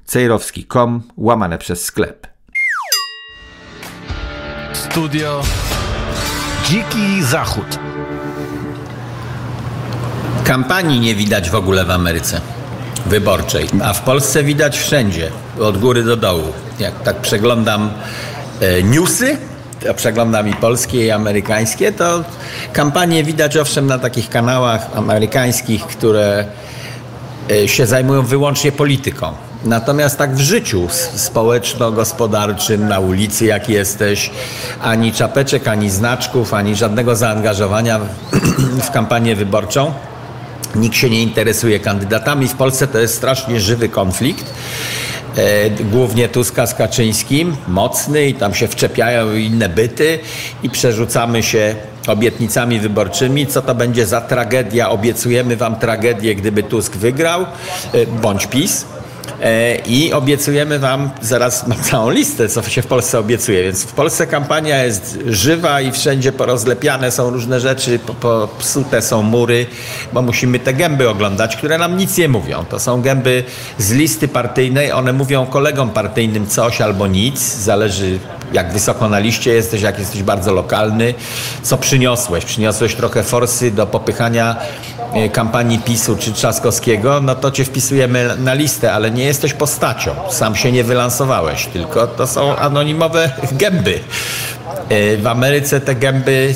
Cejrowski.com 0.06 1.04
łamane 1.18 1.58
przez 1.58 1.84
sklep. 1.84 2.28
Studio 4.74 5.42
Dziki 6.66 7.24
Zachód. 7.24 7.80
Kampanii 10.44 11.00
nie 11.00 11.16
widać 11.16 11.50
w 11.50 11.56
ogóle 11.56 11.86
w 11.86 11.92
Ameryce 11.92 12.42
wyborczej, 13.06 13.68
a 13.84 13.94
w 13.94 14.02
Polsce 14.02 14.44
widać 14.44 14.80
wszędzie, 14.80 15.32
od 15.60 15.78
góry 15.78 16.04
do 16.04 16.16
dołu. 16.16 16.54
Jak 16.80 17.04
tak 17.04 17.22
przeglądam 17.22 17.90
e, 18.60 18.84
newsy, 18.84 19.38
to 19.86 19.94
przeglądam 19.94 20.48
i 20.48 20.54
polskie, 20.54 21.06
i 21.06 21.12
amerykańskie, 21.12 21.92
to 21.92 22.24
kampanie 22.74 23.24
widać 23.24 23.58
owszem 23.58 23.88
na 23.88 24.00
takich 24.00 24.30
kanałach 24.30 24.90
amerykańskich, 24.96 25.86
które 25.86 26.46
e, 27.52 27.68
się 27.68 27.86
zajmują 27.86 28.26
wyłącznie 28.26 28.72
polityką. 28.72 29.34
Natomiast 29.66 30.18
tak 30.18 30.36
w 30.36 30.40
życiu 30.40 30.88
społeczno-gospodarczym, 31.16 32.88
na 32.88 33.00
ulicy 33.00 33.46
jak 33.46 33.70
jesteś, 33.70 34.32
ani 34.82 35.14
czapeczek, 35.14 35.68
ani 35.68 35.90
znaczków, 35.90 36.54
ani 36.54 36.76
żadnego 36.76 37.16
zaangażowania 37.16 38.00
w 38.88 38.92
kampanię 38.92 39.36
wyborczą. 39.36 39.94
Nikt 40.76 40.96
się 40.96 41.10
nie 41.10 41.22
interesuje 41.22 41.80
kandydatami. 41.80 42.48
W 42.48 42.56
Polsce 42.56 42.88
to 42.88 43.00
jest 43.00 43.16
strasznie 43.16 43.60
żywy 43.60 43.90
konflikt. 43.90 44.54
E, 45.38 45.70
głównie 45.70 46.30
Tuska 46.30 46.68
z 46.68 46.74
Kaczyńskim, 46.74 47.56
mocny 47.68 48.28
i 48.28 48.34
tam 48.34 48.54
się 48.54 48.68
wczepiają 48.68 49.34
inne 49.34 49.70
byty 49.70 50.20
i 50.64 50.70
przerzucamy 50.70 51.44
się 51.44 51.76
obietnicami 52.08 52.80
wyborczymi. 52.80 53.48
Co 53.48 53.62
to 53.62 53.76
będzie 53.76 54.06
za 54.06 54.22
tragedia? 54.22 54.90
Obiecujemy 54.90 55.56
wam 55.58 55.76
tragedię, 55.76 56.36
gdyby 56.36 56.64
Tusk 56.64 56.96
wygrał, 56.96 57.42
e, 57.42 58.06
bądź 58.06 58.48
PiS. 58.48 58.86
E, 59.42 59.76
I 59.76 60.14
obiecujemy 60.14 60.80
Wam, 60.80 61.10
zaraz 61.22 61.68
mam 61.68 61.84
całą 61.84 62.10
listę, 62.10 62.50
co 62.50 62.62
się 62.64 62.82
w 62.82 62.88
Polsce 62.88 63.20
obiecuje. 63.20 63.64
Więc 63.64 63.84
w 63.84 63.94
Polsce 63.94 64.28
kampania 64.28 64.84
jest 64.84 65.20
żywa 65.26 65.82
i 65.82 65.92
wszędzie 65.92 66.32
porozlepiane 66.32 67.12
są 67.12 67.30
różne 67.30 67.60
rzeczy, 67.60 68.00
po- 68.00 68.14
popsute 68.14 69.02
są 69.02 69.22
mury, 69.22 69.66
bo 70.14 70.22
musimy 70.22 70.60
te 70.60 70.74
gęby 70.74 71.10
oglądać, 71.10 71.56
które 71.56 71.78
nam 71.78 71.98
nic 71.98 72.18
nie 72.18 72.28
mówią. 72.30 72.66
To 72.70 72.80
są 72.80 73.02
gęby 73.02 73.44
z 73.78 73.92
listy 73.92 74.28
partyjnej, 74.28 74.92
one 74.92 75.14
mówią 75.14 75.46
kolegom 75.46 75.90
partyjnym 75.90 76.48
coś 76.48 76.82
albo 76.82 77.08
nic, 77.08 77.40
zależy 77.58 78.20
jak 78.54 78.74
wysoko 78.74 79.10
na 79.10 79.20
liście 79.20 79.54
jesteś, 79.54 79.82
jak 79.82 80.00
jesteś 80.00 80.24
bardzo 80.24 80.54
lokalny, 80.54 81.14
co 81.64 81.78
przyniosłeś. 81.78 82.46
Przyniosłeś 82.46 82.96
trochę 82.96 83.24
forsy 83.24 83.72
do 83.72 83.88
popychania 83.88 84.56
kampanii 85.32 85.80
PiSu 85.80 86.18
czy 86.18 86.34
Trzaskowskiego, 86.34 87.22
no 87.22 87.36
to 87.36 87.52
cię 87.52 87.66
wpisujemy 87.66 88.30
na 88.38 88.54
listę, 88.54 88.94
ale 88.94 89.12
nie 89.12 89.24
jesteś 89.24 89.54
postacią. 89.54 90.12
Sam 90.30 90.56
się 90.56 90.72
nie 90.72 90.84
wylansowałeś, 90.84 91.66
tylko 91.66 92.08
to 92.08 92.28
są 92.28 92.56
anonimowe 92.56 93.32
gęby. 93.52 94.00
E, 94.90 95.18
W 95.18 95.28
Ameryce 95.28 95.82
te 95.82 95.96
gęby 95.96 96.56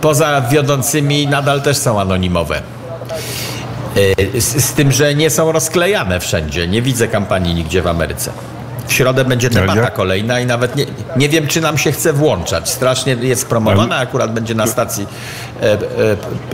poza 0.00 0.40
wiodącymi 0.40 1.26
nadal 1.26 1.62
też 1.62 1.76
są 1.76 2.00
anonimowe. 2.00 2.62
E, 4.34 4.40
Z, 4.40 4.64
z 4.64 4.72
tym, 4.72 4.92
że 4.92 5.14
nie 5.14 5.30
są 5.30 5.52
rozklejane 5.52 6.20
wszędzie. 6.20 6.68
Nie 6.68 6.82
widzę 6.82 7.08
kampanii 7.08 7.54
nigdzie 7.54 7.82
w 7.82 7.86
Ameryce. 7.86 8.30
W 8.92 8.94
środę 8.94 9.24
będzie 9.24 9.50
debata 9.50 9.90
kolejna 9.90 10.40
i 10.40 10.46
nawet 10.46 10.76
nie, 10.76 10.86
nie 11.16 11.28
wiem, 11.28 11.46
czy 11.46 11.60
nam 11.60 11.78
się 11.78 11.92
chce 11.92 12.12
włączać. 12.12 12.70
Strasznie 12.70 13.12
jest 13.12 13.46
promowana, 13.46 13.96
akurat 13.96 14.32
będzie 14.32 14.54
na 14.54 14.66
stacji 14.66 15.06
e, 15.62 15.72
e, 15.72 15.78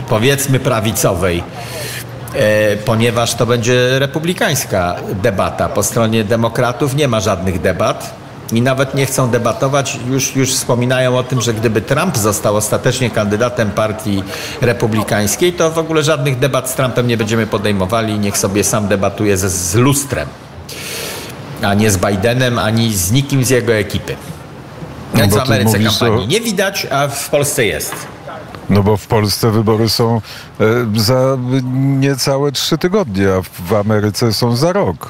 powiedzmy 0.09 0.59
prawicowej. 0.59 1.43
E, 2.35 2.77
ponieważ 2.77 3.35
to 3.35 3.45
będzie 3.45 3.99
republikańska 3.99 4.95
debata. 5.23 5.69
Po 5.69 5.83
stronie 5.83 6.23
demokratów 6.23 6.95
nie 6.95 7.07
ma 7.07 7.19
żadnych 7.19 7.61
debat. 7.61 8.13
i 8.53 8.61
nawet 8.61 8.95
nie 8.95 9.05
chcą 9.05 9.29
debatować. 9.29 9.99
Już, 10.09 10.35
już 10.35 10.53
wspominają 10.53 11.17
o 11.17 11.23
tym, 11.23 11.41
że 11.41 11.53
gdyby 11.53 11.81
Trump 11.81 12.17
został 12.17 12.55
ostatecznie 12.55 13.09
kandydatem 13.09 13.71
partii 13.71 14.23
republikańskiej, 14.61 15.53
to 15.53 15.71
w 15.71 15.77
ogóle 15.77 16.03
żadnych 16.03 16.39
debat 16.39 16.69
z 16.69 16.75
Trumpem 16.75 17.07
nie 17.07 17.17
będziemy 17.17 17.47
podejmowali. 17.47 18.19
Niech 18.19 18.37
sobie 18.37 18.63
sam 18.63 18.87
debatuje 18.87 19.37
z, 19.37 19.51
z 19.51 19.75
lustrem, 19.75 20.27
a 21.61 21.73
nie 21.73 21.91
z 21.91 21.97
Bidenem, 21.97 22.59
ani 22.59 22.93
z 22.93 23.11
nikim 23.11 23.43
z 23.45 23.49
jego 23.49 23.73
ekipy. 23.73 24.15
Więc 25.13 25.33
bo 25.33 25.39
w 25.41 25.43
tu 25.43 25.51
Ameryce 25.53 25.79
kampanii 25.79 26.25
o- 26.25 26.27
nie 26.27 26.41
widać, 26.41 26.87
a 26.91 27.07
w 27.07 27.29
Polsce 27.29 27.65
jest. 27.65 27.95
No 28.69 28.83
bo 28.83 28.97
w 28.97 29.07
Polsce 29.07 29.51
wybory 29.51 29.89
są 29.89 30.21
e, 30.59 30.99
za 31.01 31.37
niecałe 31.73 32.51
trzy 32.51 32.77
tygodnie, 32.77 33.27
a 33.33 33.41
w 33.69 33.73
Ameryce 33.73 34.33
są 34.33 34.55
za 34.55 34.73
rok. 34.73 35.09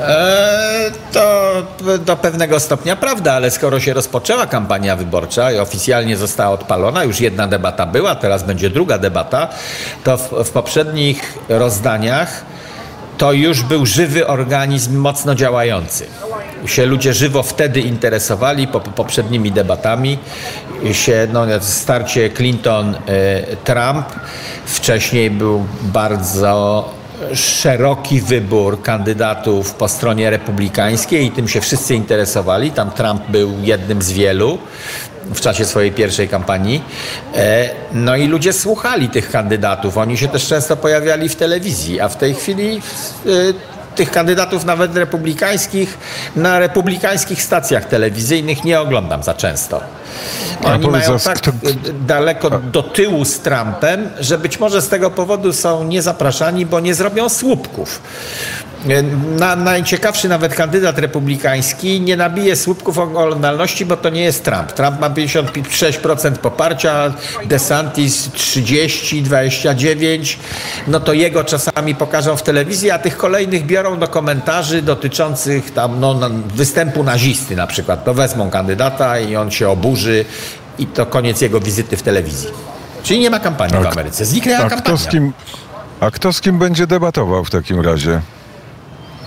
Eee, 0.00 0.92
to 1.12 1.52
do 1.98 2.16
pewnego 2.16 2.60
stopnia 2.60 2.96
prawda, 2.96 3.32
ale 3.32 3.50
skoro 3.50 3.80
się 3.80 3.94
rozpoczęła 3.94 4.46
kampania 4.46 4.96
wyborcza 4.96 5.52
i 5.52 5.58
oficjalnie 5.58 6.16
została 6.16 6.50
odpalona, 6.54 7.04
już 7.04 7.20
jedna 7.20 7.46
debata 7.46 7.86
była, 7.86 8.14
teraz 8.14 8.42
będzie 8.42 8.70
druga 8.70 8.98
debata, 8.98 9.48
to 10.04 10.16
w, 10.16 10.30
w 10.44 10.50
poprzednich 10.50 11.38
rozdaniach 11.48 12.44
to 13.18 13.32
już 13.32 13.62
był 13.62 13.86
żywy 13.86 14.26
organizm 14.26 14.96
mocno 14.96 15.34
działający. 15.34 16.06
Się 16.66 16.86
ludzie 16.86 17.14
żywo 17.14 17.42
wtedy 17.42 17.80
interesowali 17.80 18.66
po, 18.66 18.80
po 18.80 18.90
poprzednimi 18.90 19.52
debatami. 19.52 20.18
Się, 20.92 21.28
no, 21.32 21.46
starcie 21.60 22.30
Clinton-Trump. 22.30 24.04
Wcześniej 24.66 25.30
był 25.30 25.66
bardzo 25.82 26.88
szeroki 27.34 28.20
wybór 28.20 28.82
kandydatów 28.82 29.74
po 29.74 29.88
stronie 29.88 30.30
republikańskiej 30.30 31.26
i 31.26 31.30
tym 31.30 31.48
się 31.48 31.60
wszyscy 31.60 31.94
interesowali. 31.94 32.70
Tam 32.70 32.90
Trump 32.90 33.22
był 33.28 33.52
jednym 33.62 34.02
z 34.02 34.12
wielu 34.12 34.58
w 35.34 35.40
czasie 35.40 35.64
swojej 35.64 35.92
pierwszej 35.92 36.28
kampanii. 36.28 36.84
E, 37.34 37.70
No 37.92 38.16
i 38.16 38.26
ludzie 38.26 38.52
słuchali 38.52 39.08
tych 39.08 39.30
kandydatów. 39.30 39.98
Oni 39.98 40.18
się 40.18 40.28
też 40.28 40.46
często 40.46 40.76
pojawiali 40.76 41.28
w 41.28 41.36
telewizji, 41.36 42.00
a 42.00 42.08
w 42.08 42.16
tej 42.16 42.34
chwili 42.34 42.82
e, 43.26 43.30
tych 43.94 44.10
kandydatów 44.10 44.64
nawet 44.64 44.96
republikańskich 44.96 45.98
na 46.36 46.58
republikańskich 46.58 47.42
stacjach 47.42 47.84
telewizyjnych 47.84 48.64
nie 48.64 48.80
oglądam 48.80 49.22
za 49.22 49.34
często. 49.34 49.80
Oni 50.64 50.88
mają 50.88 51.18
tak 51.18 51.48
e, 51.48 51.52
daleko 52.06 52.50
do 52.50 52.82
tyłu 52.82 53.24
z 53.24 53.40
Trumpem, 53.40 54.10
że 54.20 54.38
być 54.38 54.60
może 54.60 54.82
z 54.82 54.88
tego 54.88 55.10
powodu 55.10 55.52
są 55.52 55.84
niezapraszani, 55.84 56.66
bo 56.66 56.80
nie 56.80 56.94
zrobią 56.94 57.28
słupków. 57.28 58.02
E, 58.88 59.02
Na, 59.38 59.56
najciekawszy 59.56 60.28
nawet 60.28 60.54
kandydat 60.54 60.98
republikański 60.98 62.00
nie 62.00 62.16
nabije 62.16 62.56
słupków 62.56 62.98
oglądalności, 62.98 63.86
bo 63.86 63.96
to 63.96 64.10
nie 64.10 64.22
jest 64.22 64.44
Trump. 64.44 64.72
Trump 64.72 65.00
ma 65.00 65.10
56% 65.10 66.32
poparcia, 66.32 67.14
DeSantis 67.44 68.30
30, 68.32 69.22
29. 69.22 70.38
No 70.88 71.00
to 71.00 71.12
jego 71.12 71.44
czasami 71.44 71.94
pokażą 71.94 72.36
w 72.36 72.42
telewizji, 72.42 72.90
a 72.90 72.98
tych 72.98 73.16
kolejnych 73.16 73.66
biorą 73.66 73.98
do 73.98 74.08
komentarzy 74.08 74.82
dotyczących 74.82 75.70
tam 75.70 76.00
no, 76.00 76.14
występu 76.54 77.04
nazisty 77.04 77.56
na 77.56 77.66
przykład. 77.66 78.04
To 78.04 78.14
wezmą 78.14 78.50
kandydata 78.50 79.18
i 79.18 79.36
on 79.36 79.50
się 79.50 79.68
oburzy 79.68 80.24
i 80.78 80.86
to 80.86 81.06
koniec 81.06 81.40
jego 81.40 81.60
wizyty 81.60 81.96
w 81.96 82.02
telewizji. 82.02 82.48
Czyli 83.02 83.20
nie 83.20 83.30
ma 83.30 83.40
kampanii 83.40 83.82
w 83.82 83.86
A- 83.86 83.90
Ameryce. 83.90 84.24
Zniknęła 84.24 84.58
A 84.58 84.60
kampania. 84.60 84.82
kto 84.82 84.96
z 84.96 85.06
kim, 85.08 85.32
a 86.00 86.10
kto 86.10 86.32
z 86.32 86.40
kim 86.40 86.58
będzie 86.58 86.86
debatował 86.86 87.44
w 87.44 87.50
takim 87.50 87.80
razie? 87.80 88.20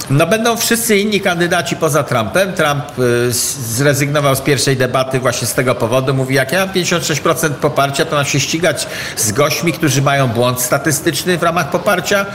No 0.09 0.27
będą 0.27 0.57
wszyscy 0.57 0.97
inni 0.97 1.21
kandydaci 1.21 1.75
poza 1.75 2.03
Trumpem. 2.03 2.53
Trump 2.53 2.99
y, 2.99 3.31
zrezygnował 3.31 4.35
z 4.35 4.41
pierwszej 4.41 4.77
debaty 4.77 5.19
właśnie 5.19 5.47
z 5.47 5.53
tego 5.53 5.75
powodu. 5.75 6.13
Mówi, 6.13 6.35
jak 6.35 6.51
ja 6.51 6.65
mam 6.65 6.75
56% 6.75 7.49
poparcia, 7.49 8.05
to 8.05 8.15
mam 8.15 8.25
się 8.25 8.39
ścigać 8.39 8.87
z 9.17 9.31
gośćmi, 9.31 9.73
którzy 9.73 10.01
mają 10.01 10.27
błąd 10.27 10.61
statystyczny 10.61 11.37
w 11.37 11.43
ramach 11.43 11.69
poparcia. 11.69 12.25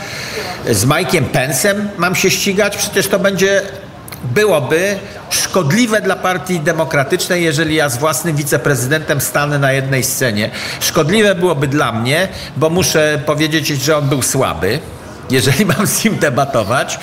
Z 0.70 0.86
Mike'iem 0.86 1.24
Pence'em 1.32 1.74
mam 1.96 2.14
się 2.14 2.30
ścigać. 2.30 2.76
Przecież 2.76 3.08
to 3.08 3.18
będzie 3.18 3.62
byłoby 4.24 4.98
szkodliwe 5.30 6.00
dla 6.00 6.16
partii 6.16 6.60
demokratycznej, 6.60 7.44
jeżeli 7.44 7.74
ja 7.74 7.88
z 7.88 7.96
własnym 7.96 8.36
wiceprezydentem 8.36 9.20
stanę 9.20 9.58
na 9.58 9.72
jednej 9.72 10.04
scenie. 10.04 10.50
Szkodliwe 10.80 11.34
byłoby 11.34 11.68
dla 11.68 11.92
mnie, 11.92 12.28
bo 12.56 12.70
muszę 12.70 13.20
powiedzieć, 13.26 13.66
że 13.66 13.96
on 13.96 14.08
był 14.08 14.22
słaby 14.22 14.80
jeżeli 15.30 15.66
mam 15.66 15.86
z 15.86 16.04
nim 16.04 16.18
debatować. 16.18 16.98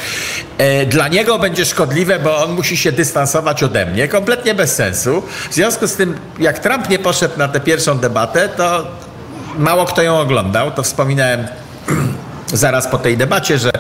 E, 0.58 0.86
Dla 0.86 1.08
niego 1.08 1.40
będzie 1.40 1.66
szkodliwe, 1.66 2.20
bo 2.20 2.44
on 2.44 2.52
musi 2.52 2.78
się 2.78 2.92
dystansować 2.92 3.64
ode 3.64 3.86
mnie, 3.86 4.08
kompletnie 4.08 4.54
bez 4.54 4.76
sensu. 4.76 5.24
W 5.50 5.54
związku 5.54 5.88
z 5.88 5.96
tym, 5.96 6.18
jak 6.40 6.60
Trump 6.60 6.90
nie 6.90 7.00
poszedł 7.00 7.38
na 7.38 7.48
tę 7.48 7.60
pierwszą 7.60 7.98
debatę, 7.98 8.50
to 8.50 8.88
mało 9.58 9.86
kto 9.86 10.02
ją 10.02 10.20
oglądał. 10.20 10.72
To 10.72 10.84
wspominałem 10.84 11.48
zaraz 12.54 12.88
po 12.88 12.98
tej 12.98 13.18
debacie, 13.18 13.58
że 13.58 13.72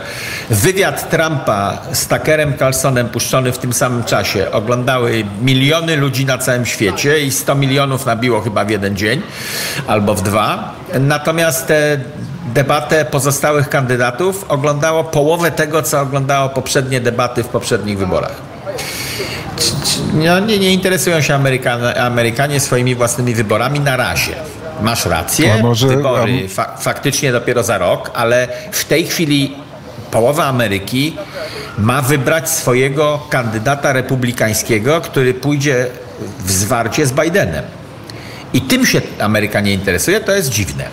wywiad 0.49 1.09
Trumpa 1.09 1.77
z 1.93 2.07
Tuckerem 2.07 2.57
Carlsonem 2.57 3.09
puszczony 3.09 3.51
w 3.51 3.57
tym 3.57 3.73
samym 3.73 4.03
czasie 4.03 4.51
oglądały 4.51 5.25
miliony 5.41 5.95
ludzi 5.95 6.25
na 6.25 6.37
całym 6.37 6.65
świecie 6.65 7.19
i 7.19 7.31
100 7.31 7.55
milionów 7.55 8.05
nabiło 8.05 8.41
chyba 8.41 8.65
w 8.65 8.69
jeden 8.69 8.97
dzień 8.97 9.21
albo 9.87 10.15
w 10.15 10.23
dwa. 10.23 10.73
Natomiast 10.99 11.67
tę 11.67 11.99
debatę 12.53 13.05
pozostałych 13.05 13.69
kandydatów 13.69 14.45
oglądało 14.49 15.03
połowę 15.03 15.51
tego, 15.51 15.81
co 15.81 16.01
oglądało 16.01 16.49
poprzednie 16.49 16.99
debaty 16.99 17.43
w 17.43 17.47
poprzednich 17.47 17.97
wyborach. 17.97 18.35
No, 20.13 20.39
nie, 20.39 20.59
nie 20.59 20.73
interesują 20.73 21.21
się 21.21 21.35
Amerykanie, 21.35 22.01
Amerykanie 22.01 22.59
swoimi 22.59 22.95
własnymi 22.95 23.35
wyborami 23.35 23.79
na 23.79 23.97
razie. 23.97 24.35
Masz 24.81 25.05
rację, 25.05 25.53
A 25.53 25.61
może- 25.61 25.87
wybory 25.87 26.49
fa 26.49 26.75
faktycznie 26.79 27.31
dopiero 27.31 27.63
za 27.63 27.77
rok, 27.77 28.11
ale 28.13 28.47
w 28.71 28.85
tej 28.85 29.05
chwili 29.05 29.55
połowa 30.11 30.45
Ameryki 30.45 31.15
ma 31.77 32.01
wybrać 32.01 32.49
swojego 32.49 33.19
kandydata 33.29 33.93
republikańskiego, 33.93 35.01
który 35.01 35.33
pójdzie 35.33 35.87
w 36.45 36.51
zwarcie 36.51 37.05
z 37.05 37.11
Bidenem. 37.11 37.63
I 38.53 38.61
tym 38.61 38.85
się 38.85 39.01
Amerykanie 39.19 39.73
interesuje, 39.73 40.19
to 40.19 40.31
jest 40.31 40.49
dziwne. 40.49 40.83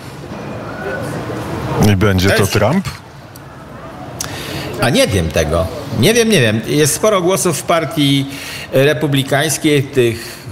I 1.91 1.95
będzie 1.95 2.29
to. 2.29 2.47
Trump? 2.47 2.89
A 4.81 4.89
nie 4.89 5.07
wiem 5.07 5.29
tego. 5.29 5.67
Nie 5.99 6.13
wiem, 6.13 6.29
nie 6.29 6.41
wiem. 6.41 6.61
Jest 6.67 6.95
sporo 6.95 7.21
głosów 7.21 7.59
w 7.59 7.63
partii 7.63 8.25
republikańskiej, 8.71 9.83
tych 9.83 10.47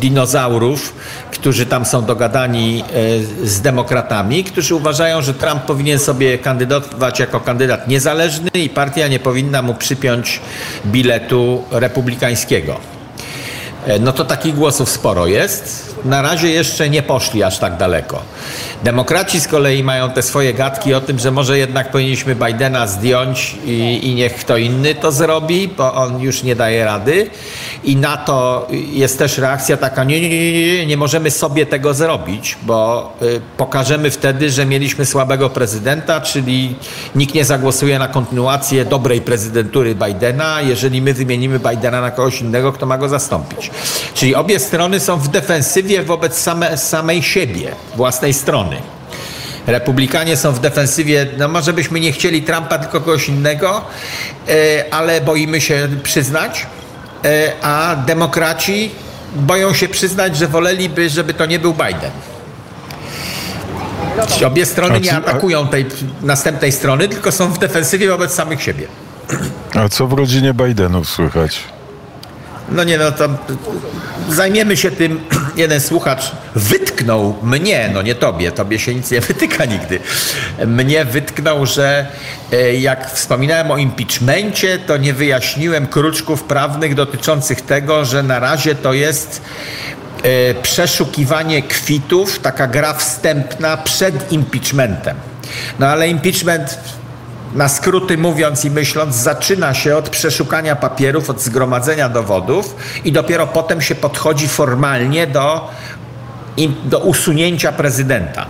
dinozaurów, 0.00 0.94
którzy 1.30 1.66
tam 1.66 1.84
są 1.84 2.04
dogadani 2.04 2.84
e, 3.42 3.46
z 3.46 3.60
demokratami, 3.60 4.44
którzy 4.44 4.74
uważają, 4.74 5.22
że 5.22 5.34
Trump 5.34 5.62
powinien 5.62 5.98
sobie 5.98 6.38
kandydować 6.38 7.18
jako 7.18 7.40
kandydat 7.40 7.88
niezależny 7.88 8.50
i 8.54 8.68
partia 8.68 9.08
nie 9.08 9.18
powinna 9.18 9.62
mu 9.62 9.74
przypiąć 9.74 10.40
biletu 10.86 11.64
republikańskiego. 11.70 12.95
E, 13.86 13.98
No 13.98 14.12
to 14.12 14.24
takich 14.24 14.54
głosów 14.54 14.90
sporo 14.90 15.26
jest. 15.26 15.96
Na 16.04 16.22
razie 16.22 16.48
jeszcze 16.48 16.90
nie 16.90 17.02
poszli 17.02 17.42
aż 17.42 17.58
tak 17.58 17.76
daleko. 17.76 18.22
Demokraci 18.84 19.40
z 19.40 19.48
kolei 19.48 19.82
mają 19.82 20.10
te 20.10 20.22
swoje 20.22 20.54
gadki 20.54 20.94
o 20.94 21.00
tym, 21.00 21.18
że 21.18 21.30
może 21.30 21.58
jednak 21.58 21.90
powinniśmy 21.90 22.34
Bidena 22.34 22.86
zdjąć 22.86 23.56
i, 23.64 24.00
i 24.02 24.14
niech 24.14 24.34
kto 24.34 24.56
inny 24.56 24.94
to 24.94 25.12
zrobi, 25.12 25.68
bo 25.68 25.94
on 25.94 26.20
już 26.20 26.42
nie 26.42 26.56
daje 26.56 26.84
rady. 26.84 27.30
I 27.84 27.96
na 27.96 28.16
to 28.16 28.68
jest 28.92 29.18
też 29.18 29.38
reakcja 29.38 29.76
taka, 29.76 30.04
nie, 30.04 30.20
nie, 30.20 30.28
nie, 30.28 30.52
nie, 30.52 30.86
nie, 30.86 30.96
możemy 30.96 31.30
sobie 31.30 31.66
tego 31.66 31.94
zrobić, 31.94 32.56
bo 32.62 33.12
y, 33.22 33.40
pokażemy 33.56 34.10
wtedy, 34.10 34.50
że 34.50 34.66
mieliśmy 34.66 35.06
słabego 35.06 35.50
prezydenta, 35.50 36.20
czyli 36.20 36.74
nikt 37.14 37.34
nie 37.34 37.44
zagłosuje 37.44 37.98
na 37.98 38.08
kontynuację 38.08 38.84
dobrej 38.84 39.20
prezydentury 39.20 39.94
Bidena, 39.94 40.60
jeżeli 40.60 41.02
my 41.02 41.14
wymienimy 41.14 41.58
Bidena 41.58 42.00
na 42.00 42.10
kogoś 42.10 42.40
innego, 42.40 42.72
kto 42.72 42.86
ma 42.86 42.98
go 42.98 43.08
zastąpić. 43.08 43.70
Czyli 44.14 44.34
obie 44.34 44.60
strony 44.60 45.00
są 45.00 45.18
w 45.18 45.28
defensywie 45.28 46.02
wobec 46.02 46.38
same, 46.38 46.78
samej 46.78 47.22
siebie, 47.22 47.72
własnej 47.96 48.34
strony. 48.34 48.76
Republikanie 49.66 50.36
są 50.36 50.52
w 50.52 50.60
defensywie, 50.60 51.26
no 51.38 51.48
może 51.48 51.72
byśmy 51.72 52.00
nie 52.00 52.12
chcieli 52.12 52.42
Trumpa, 52.42 52.78
tylko 52.78 53.00
kogoś 53.00 53.28
innego, 53.28 53.84
e, 54.48 54.84
ale 54.94 55.20
boimy 55.20 55.60
się 55.60 55.88
przyznać, 56.02 56.66
e, 57.24 57.52
a 57.62 57.96
demokraci 57.96 58.90
boją 59.36 59.74
się 59.74 59.88
przyznać, 59.88 60.36
że 60.36 60.48
woleliby, 60.48 61.10
żeby 61.10 61.34
to 61.34 61.46
nie 61.46 61.58
był 61.58 61.72
Biden. 61.72 62.10
Obie 64.46 64.66
strony 64.66 65.00
nie 65.00 65.16
atakują 65.16 65.68
tej 65.68 65.86
następnej 66.22 66.72
strony, 66.72 67.08
tylko 67.08 67.32
są 67.32 67.52
w 67.52 67.58
defensywie 67.58 68.08
wobec 68.08 68.34
samych 68.34 68.62
siebie. 68.62 68.86
A 69.74 69.88
co 69.88 70.06
w 70.06 70.12
rodzinie 70.12 70.54
Bidenów 70.54 71.08
słychać? 71.08 71.75
No 72.68 72.84
nie, 72.84 72.98
no 72.98 73.12
to 73.12 73.28
zajmiemy 74.28 74.76
się 74.76 74.90
tym 74.90 75.20
jeden 75.56 75.80
słuchacz 75.80 76.32
wytknął 76.54 77.36
mnie, 77.42 77.90
no 77.94 78.02
nie 78.02 78.14
tobie, 78.14 78.52
tobie 78.52 78.78
się 78.78 78.94
nic 78.94 79.10
nie 79.10 79.20
wytyka 79.20 79.64
nigdy, 79.64 80.00
mnie 80.66 81.04
wytknął, 81.04 81.66
że 81.66 82.06
e, 82.52 82.74
jak 82.74 83.10
wspominałem 83.10 83.70
o 83.70 83.76
impeachmencie, 83.76 84.78
to 84.78 84.96
nie 84.96 85.14
wyjaśniłem 85.14 85.86
kruczków 85.86 86.42
prawnych 86.42 86.94
dotyczących 86.94 87.60
tego, 87.60 88.04
że 88.04 88.22
na 88.22 88.38
razie 88.38 88.74
to 88.74 88.92
jest 88.92 89.42
e, 90.22 90.54
przeszukiwanie 90.54 91.62
kwitów, 91.62 92.38
taka 92.38 92.66
gra 92.66 92.94
wstępna 92.94 93.76
przed 93.76 94.32
impeachmentem. 94.32 95.16
No 95.78 95.86
ale 95.86 96.08
impeachment 96.08 96.78
na 97.56 97.68
skróty 97.68 98.18
mówiąc 98.18 98.64
i 98.64 98.70
myśląc, 98.70 99.14
zaczyna 99.14 99.74
się 99.74 99.96
od 99.96 100.08
przeszukania 100.08 100.76
papierów, 100.76 101.30
od 101.30 101.40
zgromadzenia 101.40 102.08
dowodów 102.08 102.76
i 103.04 103.12
dopiero 103.12 103.46
potem 103.46 103.82
się 103.82 103.94
podchodzi 103.94 104.48
formalnie 104.48 105.26
do, 105.26 105.70
do 106.84 106.98
usunięcia 106.98 107.72
prezydenta. 107.72 108.46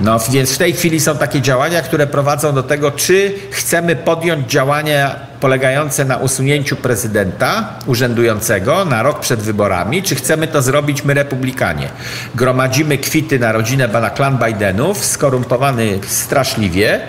No 0.00 0.18
więc 0.30 0.54
w 0.54 0.58
tej 0.58 0.72
chwili 0.72 1.00
są 1.00 1.16
takie 1.16 1.40
działania, 1.40 1.82
które 1.82 2.06
prowadzą 2.06 2.54
do 2.54 2.62
tego, 2.62 2.90
czy 2.90 3.34
chcemy 3.50 3.96
podjąć 3.96 4.50
działania 4.50 5.29
polegające 5.40 6.04
na 6.04 6.16
usunięciu 6.16 6.76
prezydenta 6.76 7.74
urzędującego 7.86 8.84
na 8.84 9.02
rok 9.02 9.20
przed 9.20 9.40
wyborami, 9.40 10.02
czy 10.02 10.14
chcemy 10.14 10.46
to 10.46 10.62
zrobić 10.62 11.04
my 11.04 11.14
republikanie. 11.14 11.88
Gromadzimy 12.34 12.98
kwity 12.98 13.38
na 13.38 13.52
rodzinę 13.52 13.88
pana 13.88 14.10
klan 14.10 14.38
Bidenów, 14.38 15.04
skorumpowany 15.04 15.98
straszliwie. 16.06 17.00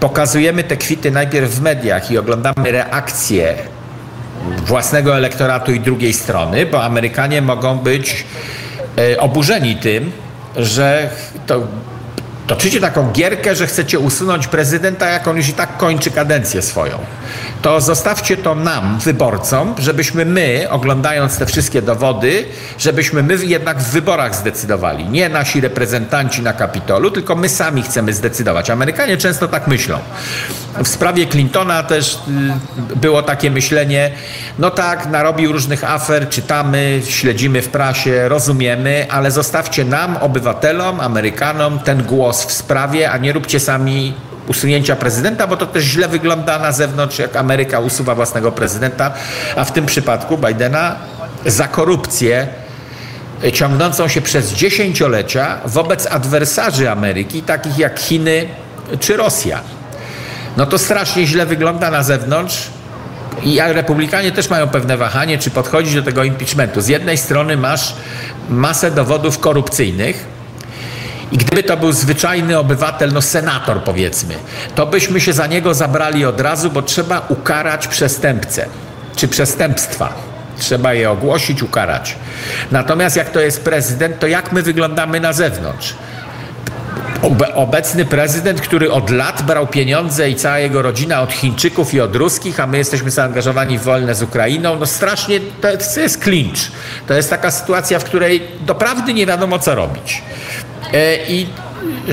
Pokazujemy 0.00 0.64
te 0.64 0.76
kwity 0.76 1.10
najpierw 1.10 1.50
w 1.50 1.60
mediach 1.62 2.10
i 2.10 2.18
oglądamy 2.18 2.72
reakcje 2.72 3.54
własnego 4.66 5.16
elektoratu 5.16 5.72
i 5.72 5.80
drugiej 5.80 6.12
strony, 6.12 6.66
bo 6.66 6.84
Amerykanie 6.84 7.42
mogą 7.42 7.78
być 7.78 8.24
e, 8.98 9.20
oburzeni 9.20 9.76
tym, 9.76 10.12
że 10.56 11.10
to 11.46 11.62
toczycie 12.46 12.80
taką 12.80 13.12
gierkę, 13.12 13.54
że 13.54 13.66
chcecie 13.66 13.98
usunąć 13.98 14.46
prezydenta, 14.46 15.08
jak 15.08 15.28
on 15.28 15.36
już 15.36 15.48
i 15.48 15.52
tak 15.52 15.76
kończy 15.76 16.10
kadencję 16.10 16.62
swoją. 16.62 16.98
To 17.62 17.80
zostawcie 17.80 18.36
to 18.36 18.54
nam, 18.54 18.98
wyborcom, 18.98 19.74
żebyśmy 19.78 20.24
my, 20.24 20.66
oglądając 20.70 21.38
te 21.38 21.46
wszystkie 21.46 21.82
dowody, 21.82 22.44
żebyśmy 22.78 23.22
my 23.22 23.36
jednak 23.46 23.78
w 23.78 23.90
wyborach 23.90 24.34
zdecydowali. 24.34 25.08
Nie 25.08 25.28
nasi 25.28 25.60
reprezentanci 25.60 26.42
na 26.42 26.52
Kapitolu, 26.52 27.10
tylko 27.10 27.36
my 27.36 27.48
sami 27.48 27.82
chcemy 27.82 28.12
zdecydować. 28.12 28.70
Amerykanie 28.70 29.16
często 29.16 29.48
tak 29.48 29.66
myślą. 29.68 29.98
W 30.84 30.88
sprawie 30.88 31.26
Clintona 31.26 31.82
też 31.82 32.14
y, 32.92 32.96
było 32.96 33.22
takie 33.22 33.50
myślenie, 33.50 34.10
no 34.58 34.70
tak, 34.70 35.06
narobił 35.06 35.52
różnych 35.52 35.84
afer, 35.84 36.28
czytamy, 36.28 37.02
śledzimy 37.08 37.62
w 37.62 37.68
prasie, 37.68 38.28
rozumiemy, 38.28 39.06
ale 39.10 39.30
zostawcie 39.30 39.84
nam, 39.84 40.16
obywatelom, 40.16 41.00
Amerykanom, 41.00 41.78
ten 41.78 42.02
głos 42.02 42.33
w 42.42 42.52
sprawie, 42.52 43.10
a 43.10 43.18
nie 43.18 43.32
róbcie 43.32 43.60
sami 43.60 44.14
usunięcia 44.48 44.96
prezydenta, 44.96 45.46
bo 45.46 45.56
to 45.56 45.66
też 45.66 45.84
źle 45.84 46.08
wygląda 46.08 46.58
na 46.58 46.72
zewnątrz, 46.72 47.18
jak 47.18 47.36
Ameryka 47.36 47.80
usuwa 47.80 48.14
własnego 48.14 48.52
prezydenta, 48.52 49.12
a 49.56 49.64
w 49.64 49.72
tym 49.72 49.86
przypadku 49.86 50.38
Bidena 50.38 50.96
za 51.46 51.68
korupcję 51.68 52.48
ciągnącą 53.52 54.08
się 54.08 54.20
przez 54.20 54.52
dziesięciolecia 54.52 55.58
wobec 55.64 56.06
adwersarzy 56.06 56.90
Ameryki, 56.90 57.42
takich 57.42 57.78
jak 57.78 58.00
Chiny 58.00 58.48
czy 59.00 59.16
Rosja. 59.16 59.60
No 60.56 60.66
to 60.66 60.78
strasznie 60.78 61.26
źle 61.26 61.46
wygląda 61.46 61.90
na 61.90 62.02
zewnątrz. 62.02 62.68
I 63.42 63.58
republikanie 63.60 64.32
też 64.32 64.50
mają 64.50 64.68
pewne 64.68 64.96
wahanie, 64.96 65.38
czy 65.38 65.50
podchodzić 65.50 65.94
do 65.94 66.02
tego 66.02 66.24
impeachmentu. 66.24 66.80
Z 66.80 66.88
jednej 66.88 67.18
strony 67.18 67.56
masz 67.56 67.94
masę 68.48 68.90
dowodów 68.90 69.38
korupcyjnych, 69.38 70.26
i 71.34 71.38
gdyby 71.38 71.62
to 71.62 71.76
był 71.76 71.92
zwyczajny 71.92 72.58
obywatel, 72.58 73.12
no 73.12 73.22
senator 73.22 73.82
powiedzmy, 73.84 74.34
to 74.74 74.86
byśmy 74.86 75.20
się 75.20 75.32
za 75.32 75.46
niego 75.46 75.74
zabrali 75.74 76.24
od 76.24 76.40
razu, 76.40 76.70
bo 76.70 76.82
trzeba 76.82 77.26
ukarać 77.28 77.88
przestępcę 77.88 78.66
czy 79.16 79.28
przestępstwa. 79.28 80.12
Trzeba 80.58 80.94
je 80.94 81.10
ogłosić, 81.10 81.62
ukarać. 81.62 82.16
Natomiast 82.70 83.16
jak 83.16 83.30
to 83.30 83.40
jest 83.40 83.64
prezydent, 83.64 84.18
to 84.18 84.26
jak 84.26 84.52
my 84.52 84.62
wyglądamy 84.62 85.20
na 85.20 85.32
zewnątrz? 85.32 85.94
obecny 87.54 88.04
prezydent, 88.04 88.60
który 88.60 88.92
od 88.92 89.10
lat 89.10 89.42
brał 89.42 89.66
pieniądze 89.66 90.30
i 90.30 90.34
cała 90.34 90.58
jego 90.58 90.82
rodzina 90.82 91.22
od 91.22 91.32
Chińczyków 91.32 91.94
i 91.94 92.00
od 92.00 92.16
ruskich, 92.16 92.60
a 92.60 92.66
my 92.66 92.78
jesteśmy 92.78 93.10
zaangażowani 93.10 93.78
w 93.78 93.82
wojnę 93.82 94.14
z 94.14 94.22
Ukrainą, 94.22 94.76
no 94.80 94.86
strasznie 94.86 95.40
to 95.96 96.00
jest 96.00 96.18
klincz. 96.18 96.72
To 97.06 97.14
jest 97.14 97.30
taka 97.30 97.50
sytuacja, 97.50 97.98
w 97.98 98.04
której 98.04 98.42
doprawdy 98.60 99.14
nie 99.14 99.26
wiadomo 99.26 99.58
co 99.58 99.74
robić. 99.74 100.22
E, 100.92 101.16
I 101.28 101.46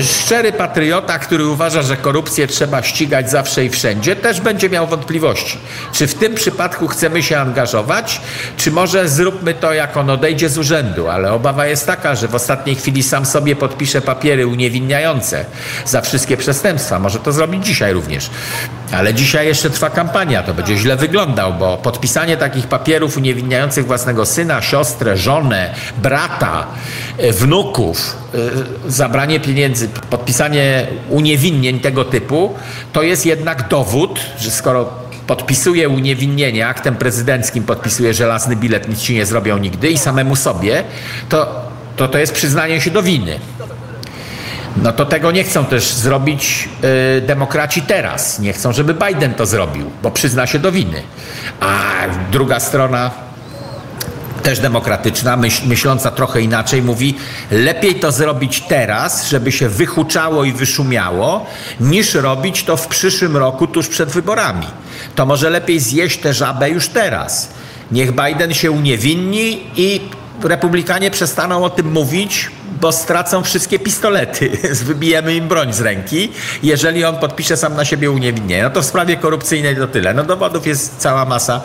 szczery 0.00 0.52
patriota, 0.52 1.18
który 1.18 1.46
uważa, 1.46 1.82
że 1.82 1.96
korupcję 1.96 2.46
trzeba 2.46 2.82
ścigać 2.82 3.30
zawsze 3.30 3.64
i 3.64 3.70
wszędzie, 3.70 4.16
też 4.16 4.40
będzie 4.40 4.70
miał 4.70 4.86
wątpliwości. 4.86 5.58
Czy 5.92 6.06
w 6.06 6.14
tym 6.14 6.34
przypadku 6.34 6.88
chcemy 6.88 7.22
się 7.22 7.38
angażować, 7.38 8.20
czy 8.56 8.70
może 8.70 9.08
zróbmy 9.08 9.54
to, 9.54 9.72
jak 9.72 9.96
on 9.96 10.10
odejdzie 10.10 10.48
z 10.48 10.58
urzędu. 10.58 11.08
Ale 11.08 11.32
obawa 11.32 11.66
jest 11.66 11.86
taka, 11.86 12.14
że 12.14 12.28
w 12.28 12.34
ostatniej 12.34 12.76
chwili 12.76 13.02
sam 13.02 13.26
sobie 13.26 13.56
podpisze 13.56 14.00
papiery 14.00 14.46
uniewinniające 14.46 15.44
za 15.84 16.00
wszystkie 16.00 16.36
przestępstwa. 16.36 16.98
Może 16.98 17.18
to 17.18 17.32
zrobić 17.32 17.66
dzisiaj 17.66 17.92
również. 17.92 18.30
Ale 18.92 19.14
dzisiaj 19.14 19.46
jeszcze 19.46 19.70
trwa 19.70 19.90
kampania, 19.90 20.42
to 20.42 20.54
będzie 20.54 20.76
źle 20.76 20.96
wyglądał, 20.96 21.54
bo 21.54 21.76
podpisanie 21.76 22.36
takich 22.36 22.66
papierów 22.66 23.16
uniewinniających 23.16 23.86
własnego 23.86 24.26
syna, 24.26 24.62
siostrę, 24.62 25.16
żonę, 25.16 25.74
brata, 25.98 26.66
e, 27.18 27.32
wnuków, 27.32 28.16
e, 28.86 28.90
zabranie 28.90 29.40
pieniędzy, 29.40 29.88
podpisanie 29.88 30.86
uniewinnień 31.08 31.80
tego 31.80 32.04
typu, 32.04 32.54
to 32.92 33.02
jest 33.02 33.26
jednak 33.26 33.68
dowód, 33.68 34.20
że 34.38 34.50
skoro 34.50 34.90
podpisuje 35.26 35.88
uniewinnienie, 35.88 36.66
aktem 36.66 36.96
prezydenckim 36.96 37.64
podpisuje 37.64 38.14
żelazny 38.14 38.56
bilet, 38.56 38.88
nic 38.88 39.00
ci 39.00 39.14
nie 39.14 39.26
zrobią 39.26 39.58
nigdy 39.58 39.90
i 39.90 39.98
samemu 39.98 40.36
sobie, 40.36 40.84
to 41.28 41.62
to, 41.96 42.08
to 42.08 42.18
jest 42.18 42.32
przyznanie 42.32 42.80
się 42.80 42.90
do 42.90 43.02
winy. 43.02 43.38
No 44.76 44.92
to 44.92 45.06
tego 45.06 45.30
nie 45.30 45.44
chcą 45.44 45.64
też 45.64 45.92
zrobić 45.92 46.68
y, 47.18 47.20
demokraci 47.20 47.82
teraz. 47.82 48.38
Nie 48.38 48.52
chcą, 48.52 48.72
żeby 48.72 48.94
Biden 48.94 49.34
to 49.34 49.46
zrobił, 49.46 49.90
bo 50.02 50.10
przyzna 50.10 50.46
się 50.46 50.58
do 50.58 50.72
winy. 50.72 51.02
A 51.60 51.90
druga 52.30 52.60
strona 52.60 53.10
też 54.42 54.58
demokratyczna, 54.58 55.36
myśl, 55.36 55.66
myśląca 55.66 56.10
trochę 56.10 56.40
inaczej, 56.40 56.82
mówi: 56.82 57.14
lepiej 57.50 57.94
to 57.94 58.12
zrobić 58.12 58.60
teraz, 58.60 59.28
żeby 59.28 59.52
się 59.52 59.68
wyhuczało 59.68 60.44
i 60.44 60.52
wyszumiało, 60.52 61.46
niż 61.80 62.14
robić 62.14 62.64
to 62.64 62.76
w 62.76 62.86
przyszłym 62.86 63.36
roku, 63.36 63.66
tuż 63.66 63.88
przed 63.88 64.08
wyborami. 64.08 64.66
To 65.14 65.26
może 65.26 65.50
lepiej 65.50 65.80
zjeść 65.80 66.18
tę 66.18 66.34
żabę 66.34 66.70
już 66.70 66.88
teraz. 66.88 67.48
Niech 67.90 68.12
Biden 68.12 68.54
się 68.54 68.70
uniewinni 68.70 69.66
i 69.76 70.00
republikanie 70.42 71.10
przestaną 71.10 71.64
o 71.64 71.70
tym 71.70 71.92
mówić, 71.92 72.50
bo 72.82 72.92
stracą 72.92 73.42
wszystkie 73.42 73.78
pistolety. 73.78 74.50
Wybijemy 74.84 75.34
im 75.34 75.48
broń 75.48 75.72
z 75.72 75.80
ręki, 75.80 76.32
jeżeli 76.62 77.04
on 77.04 77.16
podpisze 77.16 77.56
sam 77.56 77.76
na 77.76 77.84
siebie 77.84 78.10
uniewinnienie. 78.10 78.62
No 78.62 78.70
to 78.70 78.82
w 78.82 78.84
sprawie 78.84 79.16
korupcyjnej 79.16 79.76
to 79.76 79.86
tyle. 79.86 80.14
No 80.14 80.24
dowodów 80.24 80.66
jest 80.66 80.98
cała 80.98 81.24
masa 81.24 81.60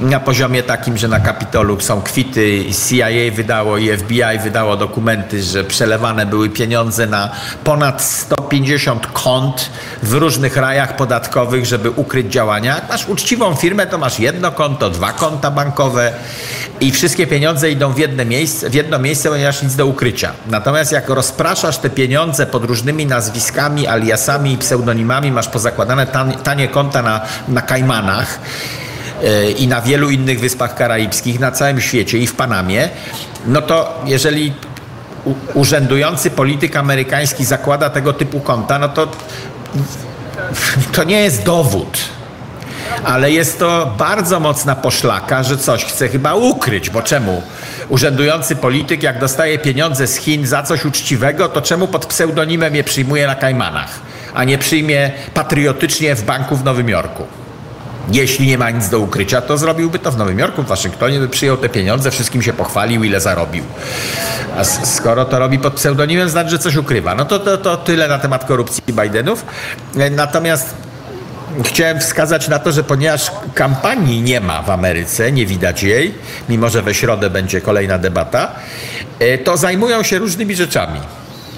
na 0.00 0.20
poziomie 0.20 0.62
takim, 0.62 0.96
że 0.96 1.08
na 1.08 1.20
Kapitolu 1.20 1.80
są 1.80 2.02
kwity, 2.02 2.64
CIA 2.88 3.32
wydało 3.32 3.78
i 3.78 3.96
FBI 3.96 4.38
wydało 4.42 4.76
dokumenty, 4.76 5.42
że 5.42 5.64
przelewane 5.64 6.26
były 6.26 6.50
pieniądze 6.50 7.06
na 7.06 7.30
ponad 7.64 8.02
150 8.02 9.06
kont 9.06 9.70
w 10.02 10.12
różnych 10.12 10.56
rajach 10.56 10.96
podatkowych, 10.96 11.66
żeby 11.66 11.90
ukryć 11.90 12.32
działania. 12.32 12.74
Jak 12.74 12.88
masz 12.88 13.08
uczciwą 13.08 13.54
firmę, 13.54 13.86
to 13.86 13.98
masz 13.98 14.18
jedno 14.18 14.52
konto, 14.52 14.90
dwa 14.90 15.12
konta 15.12 15.50
bankowe 15.50 16.12
i 16.80 16.92
wszystkie 16.92 17.26
pieniądze 17.26 17.70
idą 17.70 17.92
w, 17.92 17.98
jedno 17.98 18.24
miejsce, 18.24 18.70
w 18.70 18.74
jedno 18.74 18.98
miejsce, 18.98 19.28
ponieważ 19.28 19.62
nic 19.62 19.76
do 19.76 19.86
ukrycia. 19.86 20.32
Natomiast 20.46 20.92
jak 20.92 21.08
rozpraszasz 21.08 21.78
te 21.78 21.90
pieniądze 21.90 22.46
pod 22.46 22.64
różnymi 22.64 23.06
nazwiskami, 23.06 23.86
aliasami 23.86 24.52
i 24.52 24.58
pseudonimami, 24.58 25.32
masz 25.32 25.48
pozakładane 25.48 26.06
tanie, 26.44 26.68
konta 26.68 27.02
na, 27.02 27.20
na 27.48 27.62
Kajmanach 27.62 28.38
yy, 29.22 29.50
i 29.50 29.68
na 29.68 29.80
wielu 29.80 30.10
innych 30.10 30.40
wyspach 30.40 30.74
karaibskich, 30.74 31.40
na 31.40 31.52
całym 31.52 31.80
świecie 31.80 32.18
i 32.18 32.26
w 32.26 32.34
Panamie, 32.34 32.88
no 33.46 33.62
to 33.62 34.02
jeżeli 34.06 34.52
urzędujący 35.54 36.30
polityk 36.30 36.76
amerykański 36.76 37.44
zakłada 37.44 37.90
tego 37.90 38.12
typu 38.12 38.40
konta, 38.40 38.78
no 38.78 38.88
to 38.88 39.08
to 40.92 41.04
nie 41.04 41.20
jest 41.20 41.42
dowód 41.42 41.98
ale 43.04 43.30
jest 43.30 43.58
to 43.58 43.94
bardzo 43.98 44.40
mocna 44.40 44.74
poszlaka, 44.74 45.42
że 45.42 45.58
coś 45.58 45.84
chce 45.84 46.08
chyba 46.08 46.34
ukryć, 46.34 46.90
bo 46.90 47.02
czemu? 47.02 47.42
Urzędujący 47.88 48.56
polityk, 48.56 49.02
jak 49.02 49.18
dostaje 49.18 49.58
pieniądze 49.58 50.06
z 50.06 50.16
Chin 50.16 50.46
za 50.46 50.62
coś 50.62 50.84
uczciwego, 50.84 51.48
to 51.48 51.62
czemu 51.62 51.88
pod 51.88 52.06
pseudonimem 52.06 52.74
je 52.74 52.84
przyjmuje 52.84 53.26
na 53.26 53.34
Kajmanach, 53.34 53.90
a 54.34 54.44
nie 54.44 54.58
przyjmie 54.58 55.10
patriotycznie 55.34 56.14
w 56.14 56.22
banku 56.22 56.56
w 56.56 56.64
Nowym 56.64 56.88
Jorku? 56.88 57.26
Jeśli 58.10 58.46
nie 58.46 58.58
ma 58.58 58.70
nic 58.70 58.88
do 58.88 58.98
ukrycia, 58.98 59.40
to 59.40 59.58
zrobiłby 59.58 59.98
to 59.98 60.12
w 60.12 60.18
Nowym 60.18 60.38
Jorku, 60.38 60.62
w 60.62 60.66
Waszyngtonie, 60.66 61.18
by 61.18 61.28
przyjął 61.28 61.56
te 61.56 61.68
pieniądze, 61.68 62.10
wszystkim 62.10 62.42
się 62.42 62.52
pochwalił, 62.52 63.04
ile 63.04 63.20
zarobił. 63.20 63.64
A 64.58 64.64
skoro 64.64 65.24
to 65.24 65.38
robi 65.38 65.58
pod 65.58 65.74
pseudonimem, 65.74 66.28
znaczy, 66.28 66.50
że 66.50 66.58
coś 66.58 66.76
ukrywa. 66.76 67.14
No 67.14 67.24
to, 67.24 67.38
to, 67.38 67.56
to 67.58 67.76
tyle 67.76 68.08
na 68.08 68.18
temat 68.18 68.44
korupcji 68.44 68.82
Bidenów. 68.88 69.44
E, 69.98 70.10
Natomiast 70.10 70.74
Chciałem 71.62 72.00
wskazać 72.00 72.48
na 72.48 72.58
to, 72.58 72.72
że 72.72 72.84
ponieważ 72.84 73.30
kampanii 73.54 74.22
nie 74.22 74.40
ma 74.40 74.62
w 74.62 74.70
Ameryce, 74.70 75.32
nie 75.32 75.46
widać 75.46 75.82
jej, 75.82 76.14
mimo 76.48 76.68
że 76.68 76.82
we 76.82 76.94
środę 76.94 77.30
będzie 77.30 77.60
kolejna 77.60 77.98
debata, 77.98 78.52
e, 79.18 79.38
to 79.38 79.56
zajmują 79.56 80.02
się 80.02 80.18
różnymi 80.18 80.56
rzeczami. 80.56 81.00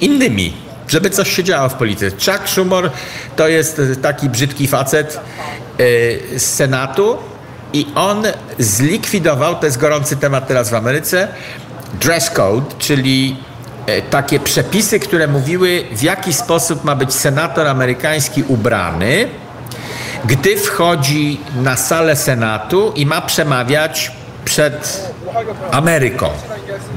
Innymi, 0.01 0.53
żeby 0.89 1.11
coś 1.11 1.37
się 1.37 1.45
działo 1.45 1.69
w 1.69 1.75
polityce. 1.75 2.17
Chuck 2.17 2.49
Schumer 2.49 2.91
to 3.37 3.49
jest 3.49 3.81
taki 4.03 4.29
brzydki 4.29 4.69
facet 4.69 5.17
e, 5.17 6.39
z 6.39 6.55
Senatu 6.55 7.19
i 7.73 7.87
on 7.95 8.23
zlikwidował, 8.59 9.55
to 9.55 9.67
jest 9.67 9.79
gorący 9.79 10.17
temat 10.17 10.49
teraz 10.49 10.71
w 10.71 10.75
Ameryce, 10.75 11.29
dress 12.01 12.31
code, 12.31 12.67
czyli 12.79 13.37
e, 13.87 14.03
takie 14.03 14.41
przepisy, 14.41 15.01
które 15.01 15.29
mówiły, 15.29 15.85
w 15.93 16.03
jaki 16.03 16.33
sposób 16.33 16.85
ma 16.85 16.97
być 16.97 17.15
senator 17.15 17.67
amerykański 17.67 18.43
ubrany, 18.49 19.29
gdy 20.25 20.57
wchodzi 20.57 21.41
na 21.62 21.77
salę 21.77 22.17
Senatu 22.17 22.93
i 22.97 23.07
ma 23.07 23.21
przemawiać 23.21 24.12
przed 24.45 25.11
Ameryką. 25.71 26.31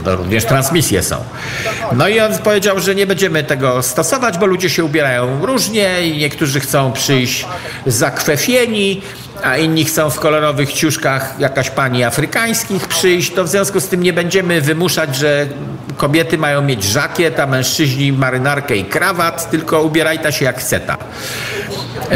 To 0.04 0.16
również 0.16 0.46
transmisje 0.46 1.04
są. 1.04 1.16
No 1.92 2.08
i 2.08 2.20
on 2.20 2.38
powiedział, 2.38 2.80
że 2.80 2.96
nie 2.96 3.08
będziemy 3.08 3.44
tego 3.44 3.84
stosować, 3.84 4.38
bo 4.38 4.46
ludzie 4.46 4.70
się 4.70 4.84
ubierają 4.84 5.46
różnie 5.46 6.08
i 6.08 6.18
niektórzy 6.18 6.60
chcą 6.60 6.92
przyjść 6.92 7.46
zakwefieni, 7.86 9.02
a 9.44 9.58
inni 9.58 9.86
chcą 9.86 10.10
w 10.10 10.20
kolorowych 10.20 10.74
ciuszkach 10.74 11.36
jakaś 11.40 11.70
pani 11.70 12.04
afrykańskich 12.04 12.88
przyjść. 12.88 13.34
To 13.34 13.44
w 13.44 13.48
związku 13.48 13.80
z 13.80 13.88
tym 13.88 14.04
nie 14.04 14.14
będziemy 14.14 14.62
wymuszać, 14.62 15.16
że 15.16 15.48
kobiety 15.98 16.38
mają 16.38 16.62
mieć 16.62 16.84
żakiet, 16.84 17.40
a 17.40 17.48
mężczyźni 17.48 18.12
marynarkę 18.12 18.76
i 18.76 18.86
krawat, 18.86 19.52
tylko 19.52 19.82
ubierajta 19.82 20.32
się 20.32 20.46
jak 20.46 20.60
chceta. 20.60 20.98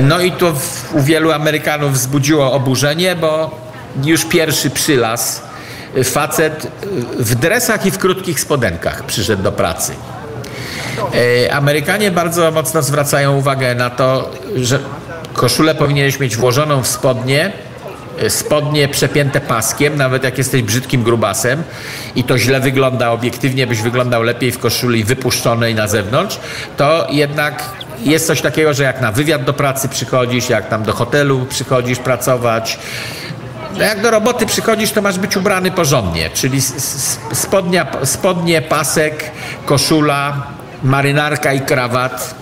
No 0.03 0.19
i 0.19 0.31
to 0.31 0.53
u 0.93 1.01
wielu 1.01 1.31
Amerykanów 1.31 1.93
wzbudziło 1.93 2.53
oburzenie, 2.53 3.15
bo 3.15 3.59
już 4.03 4.25
pierwszy 4.25 4.69
przylas 4.69 5.41
facet 6.03 6.67
w 7.19 7.35
dresach 7.35 7.85
i 7.85 7.91
w 7.91 7.97
krótkich 7.97 8.39
spodenkach 8.39 9.05
przyszedł 9.05 9.43
do 9.43 9.51
pracy. 9.51 9.93
E, 11.47 11.53
Amerykanie 11.53 12.11
bardzo 12.11 12.51
mocno 12.51 12.81
zwracają 12.81 13.37
uwagę 13.37 13.75
na 13.75 13.89
to, 13.89 14.31
że 14.55 14.79
koszulę 15.33 15.75
powinieneś 15.75 16.19
mieć 16.19 16.35
włożoną 16.35 16.83
w 16.83 16.87
spodnie, 16.87 17.51
e, 18.19 18.29
spodnie 18.29 18.87
przepięte 18.87 19.41
paskiem, 19.41 19.97
nawet 19.97 20.23
jak 20.23 20.37
jesteś 20.37 20.61
brzydkim 20.61 21.03
grubasem 21.03 21.63
i 22.15 22.23
to 22.23 22.37
źle 22.37 22.59
wygląda 22.59 23.11
obiektywnie, 23.11 23.67
byś 23.67 23.81
wyglądał 23.81 24.23
lepiej 24.23 24.51
w 24.51 24.59
koszuli 24.59 25.03
wypuszczonej 25.03 25.75
na 25.75 25.87
zewnątrz, 25.87 26.39
to 26.77 27.07
jednak 27.09 27.63
jest 28.05 28.27
coś 28.27 28.41
takiego, 28.41 28.73
że 28.73 28.83
jak 28.83 29.01
na 29.01 29.11
wywiad 29.11 29.43
do 29.43 29.53
pracy 29.53 29.89
przychodzisz, 29.89 30.49
jak 30.49 30.69
tam 30.69 30.83
do 30.83 30.93
hotelu 30.93 31.45
przychodzisz 31.49 31.99
pracować, 31.99 32.79
jak 33.77 34.01
do 34.01 34.11
roboty 34.11 34.45
przychodzisz, 34.45 34.91
to 34.91 35.01
masz 35.01 35.19
być 35.19 35.37
ubrany 35.37 35.71
porządnie, 35.71 36.29
czyli 36.29 36.61
spodnia, 37.33 37.87
spodnie, 38.03 38.61
pasek, 38.61 39.31
koszula, 39.65 40.47
marynarka 40.83 41.53
i 41.53 41.61
krawat. 41.61 42.35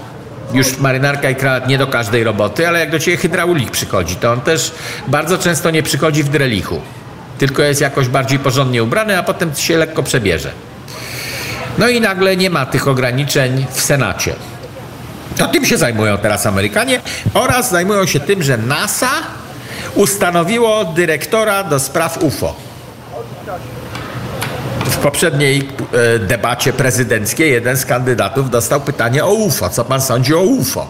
Już 0.53 0.77
marynarka 0.77 1.29
i 1.29 1.35
krawat 1.35 1.67
nie 1.67 1.77
do 1.77 1.87
każdej 1.87 2.23
roboty, 2.23 2.67
ale 2.67 2.79
jak 2.79 2.91
do 2.91 2.99
ciebie 2.99 3.17
hydraulik 3.17 3.71
przychodzi, 3.71 4.15
to 4.15 4.31
on 4.31 4.41
też 4.41 4.71
bardzo 5.07 5.37
często 5.37 5.71
nie 5.71 5.83
przychodzi 5.83 6.23
w 6.23 6.29
drelichu, 6.29 6.81
tylko 7.37 7.63
jest 7.63 7.81
jakoś 7.81 8.07
bardziej 8.07 8.39
porządnie 8.39 8.83
ubrany, 8.83 9.17
a 9.17 9.23
potem 9.23 9.55
się 9.55 9.77
lekko 9.77 10.03
przebierze. 10.03 10.51
No 11.77 11.89
i 11.89 12.01
nagle 12.01 12.37
nie 12.37 12.49
ma 12.49 12.65
tych 12.65 12.87
ograniczeń 12.87 13.65
w 13.71 13.81
Senacie. 13.81 14.35
To 15.37 15.47
tym 15.47 15.65
się 15.65 15.77
zajmują 15.77 16.17
teraz 16.17 16.45
Amerykanie 16.45 17.01
oraz 17.33 17.69
zajmują 17.69 18.05
się 18.05 18.19
tym, 18.19 18.43
że 18.43 18.57
NASA 18.57 19.09
ustanowiło 19.95 20.85
dyrektora 20.85 21.63
do 21.63 21.79
spraw 21.79 22.23
UFO. 22.23 22.55
W 24.85 24.97
poprzedniej 24.97 25.67
e, 25.93 26.19
debacie 26.19 26.73
prezydenckiej 26.73 27.51
jeden 27.51 27.77
z 27.77 27.85
kandydatów 27.85 28.49
dostał 28.49 28.81
pytanie 28.81 29.25
o 29.25 29.33
UFO. 29.33 29.69
Co 29.69 29.85
pan 29.85 30.01
sądzi 30.01 30.35
o 30.35 30.41
UFO? 30.41 30.87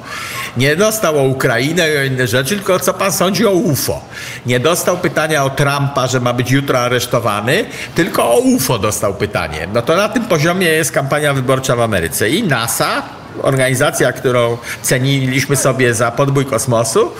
Nie 0.57 0.75
dostał 0.75 1.19
o 1.19 1.23
Ukrainę 1.23 1.91
i 1.91 1.97
o 1.97 2.03
inne 2.03 2.27
rzeczy, 2.27 2.55
tylko 2.55 2.79
co 2.79 2.93
pan 2.93 3.11
sądzi 3.11 3.45
o 3.45 3.51
UFO. 3.51 4.01
Nie 4.45 4.59
dostał 4.59 4.97
pytania 4.97 5.43
o 5.43 5.49
Trumpa, 5.49 6.07
że 6.07 6.19
ma 6.19 6.33
być 6.33 6.51
jutro 6.51 6.79
aresztowany, 6.79 7.65
tylko 7.95 8.31
o 8.31 8.37
UFO 8.37 8.79
dostał 8.79 9.13
pytanie. 9.13 9.67
No 9.73 9.81
to 9.81 9.95
na 9.95 10.09
tym 10.09 10.25
poziomie 10.25 10.67
jest 10.67 10.91
kampania 10.91 11.33
wyborcza 11.33 11.75
w 11.75 11.81
Ameryce. 11.81 12.29
I 12.29 12.43
NASA 12.43 13.03
organizacja, 13.41 14.13
którą 14.13 14.57
ceniliśmy 14.81 15.55
sobie 15.55 15.93
za 15.93 16.11
podbój 16.11 16.45
kosmosu, 16.45 17.11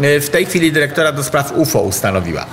e, 0.00 0.20
w 0.20 0.30
tej 0.30 0.46
chwili 0.46 0.72
dyrektora 0.72 1.12
do 1.12 1.24
spraw 1.24 1.52
UFO 1.56 1.80
ustanowiła. 1.80 2.46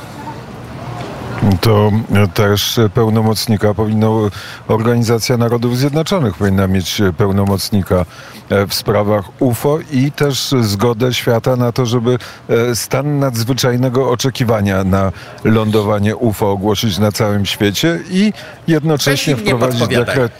To 1.61 1.91
też 2.33 2.79
pełnomocnika 2.93 3.73
powinno, 3.73 4.29
Organizacja 4.67 5.37
Narodów 5.37 5.77
Zjednoczonych 5.77 6.35
powinna 6.35 6.67
mieć 6.67 7.01
pełnomocnika 7.17 8.05
e, 8.49 8.67
w 8.67 8.73
sprawach 8.73 9.25
UFO 9.39 9.79
i 9.91 10.11
też 10.11 10.53
zgodę 10.61 11.13
świata 11.13 11.55
na 11.55 11.71
to, 11.71 11.85
żeby 11.85 12.17
e, 12.49 12.75
stan 12.75 13.19
nadzwyczajnego 13.19 14.09
oczekiwania 14.09 14.83
na 14.83 15.11
lądowanie 15.43 16.15
UFO 16.15 16.51
ogłosić 16.51 16.97
na 16.97 17.11
całym 17.11 17.45
świecie 17.45 17.99
i 18.09 18.33
jednocześnie 18.67 19.35
wprowadzić 19.35 19.87
dekret. 19.87 20.31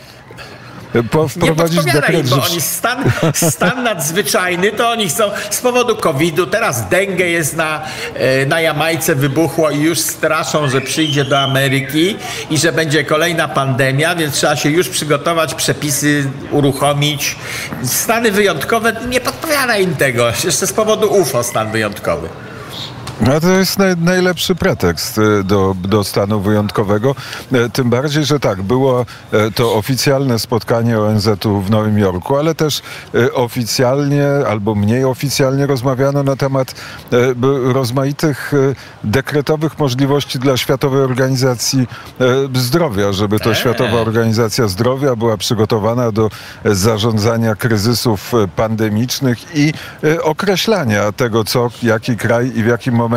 Po, 1.11 1.23
Nie 1.23 1.29
wprowadzić 1.29 1.77
im, 1.77 1.93
dekret, 1.93 2.29
bo 2.29 2.35
że 2.35 2.41
oni 2.41 2.61
stan, 2.61 3.11
stan 3.33 3.83
nadzwyczajny 3.83 4.71
to 4.71 4.89
oni 4.89 5.09
chcą 5.09 5.23
z 5.49 5.61
powodu 5.61 5.95
COVID-u, 5.95 6.47
teraz 6.47 6.89
dengue 6.89 7.25
jest 7.25 7.55
na, 7.55 7.81
e, 8.13 8.45
na 8.45 8.61
Jamajce 8.61 9.15
wybuchło 9.15 9.71
i 9.71 9.79
już 9.79 9.99
straszą, 9.99 10.69
że 10.69 10.81
przyjdzie 10.81 11.25
do 11.25 11.39
Ameryki 11.39 12.15
i 12.49 12.57
że 12.57 12.71
będzie 12.71 13.03
kolejna 13.03 13.47
pandemia, 13.47 14.15
więc 14.15 14.35
trzeba 14.35 14.55
się 14.55 14.69
już 14.69 14.89
przygotować, 14.89 15.55
przepisy 15.55 16.31
uruchomić. 16.51 17.35
Stany 17.83 18.31
wyjątkowe, 18.31 18.93
nie 19.09 19.21
podpowiada 19.21 19.77
im 19.77 19.95
tego, 19.95 20.27
jeszcze 20.43 20.67
z 20.67 20.73
powodu 20.73 21.13
UFO 21.13 21.43
stan 21.43 21.71
wyjątkowy. 21.71 22.29
No 23.21 23.39
to 23.39 23.51
jest 23.51 23.79
naj, 23.79 23.97
najlepszy 23.97 24.55
pretekst 24.55 25.17
e, 25.17 25.43
do, 25.43 25.75
do 25.81 26.03
stanu 26.03 26.39
wyjątkowego. 26.39 27.15
E, 27.51 27.69
Tym 27.69 27.89
bardziej, 27.89 28.25
że 28.25 28.39
tak, 28.39 28.61
było 28.61 29.05
e, 29.31 29.51
to 29.51 29.73
oficjalne 29.73 30.39
spotkanie 30.39 30.99
ONZ-u 30.99 31.61
w 31.61 31.69
Nowym 31.69 31.99
Jorku, 31.99 32.37
ale 32.37 32.55
też 32.55 32.81
oficjalnie 33.33 34.27
albo 34.47 34.75
mniej 34.75 35.05
oficjalnie 35.05 35.67
rozmawiano 35.67 36.23
na 36.23 36.35
temat 36.35 36.75
rozmaitych 37.63 38.51
dekretowych 39.03 39.79
możliwości 39.79 40.39
dla 40.39 40.57
Światowej 40.57 41.01
Organizacji 41.01 41.87
Zdrowia, 42.55 43.13
żeby 43.13 43.39
to 43.39 43.53
Światowa 43.53 43.97
Organizacja 43.97 44.67
Zdrowia 44.67 45.15
była 45.15 45.37
przygotowana 45.37 46.11
do 46.11 46.29
zarządzania 46.65 47.55
kryzysów 47.55 48.31
pandemicznych 48.55 49.37
i 49.55 49.73
określania 50.23 51.11
tego, 51.11 51.43
co 51.43 51.69
jaki 51.83 52.17
kraj 52.17 52.51
i 52.55 52.63
w 52.63 52.67
jakim 52.67 52.95
momencie 52.95 53.10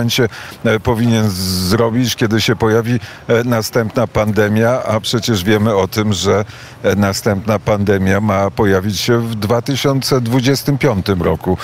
e, 0.65 0.81
powinien 0.81 1.31
zrobić, 1.31 2.17
kiedy 2.17 2.41
się 2.41 2.57
pojawi 2.57 3.01
e, 3.29 3.45
następna 3.45 4.07
pandemia, 4.07 4.83
a 4.83 5.01
przecież 5.01 5.45
wiemy 5.45 5.77
o 5.77 5.89
tym, 5.89 6.13
że 6.13 6.45
e, 6.83 6.97
następna 6.97 7.59
pandemia 7.59 8.21
ma 8.21 8.51
pojawić 8.51 9.01
się 9.01 9.19
w 9.19 9.35
2025 9.35 11.07
roku. 11.21 11.59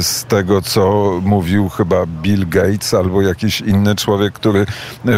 Z 0.00 0.24
tego, 0.24 0.62
co 0.62 1.12
mówił 1.22 1.68
chyba 1.68 2.06
Bill 2.06 2.48
Gates 2.48 2.94
albo 2.94 3.22
jakiś 3.22 3.60
inny 3.60 3.94
człowiek, 3.94 4.34
który 4.34 4.66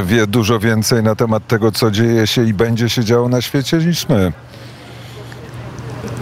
wie 0.05 0.27
dużo 0.27 0.59
więcej 0.59 1.03
na 1.03 1.15
temat 1.15 1.47
tego, 1.47 1.73
co 1.73 1.91
dzieje 1.91 2.27
się 2.27 2.45
i 2.45 2.55
będzie 2.55 2.89
się 2.89 3.05
działo 3.05 3.29
na 3.29 3.41
świecie 3.41 3.77
niż 3.77 4.09
my. 4.09 4.33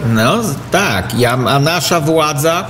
No 0.05 0.37
tak, 0.71 1.19
ja, 1.19 1.31
a 1.31 1.59
nasza 1.59 1.99
władza 1.99 2.65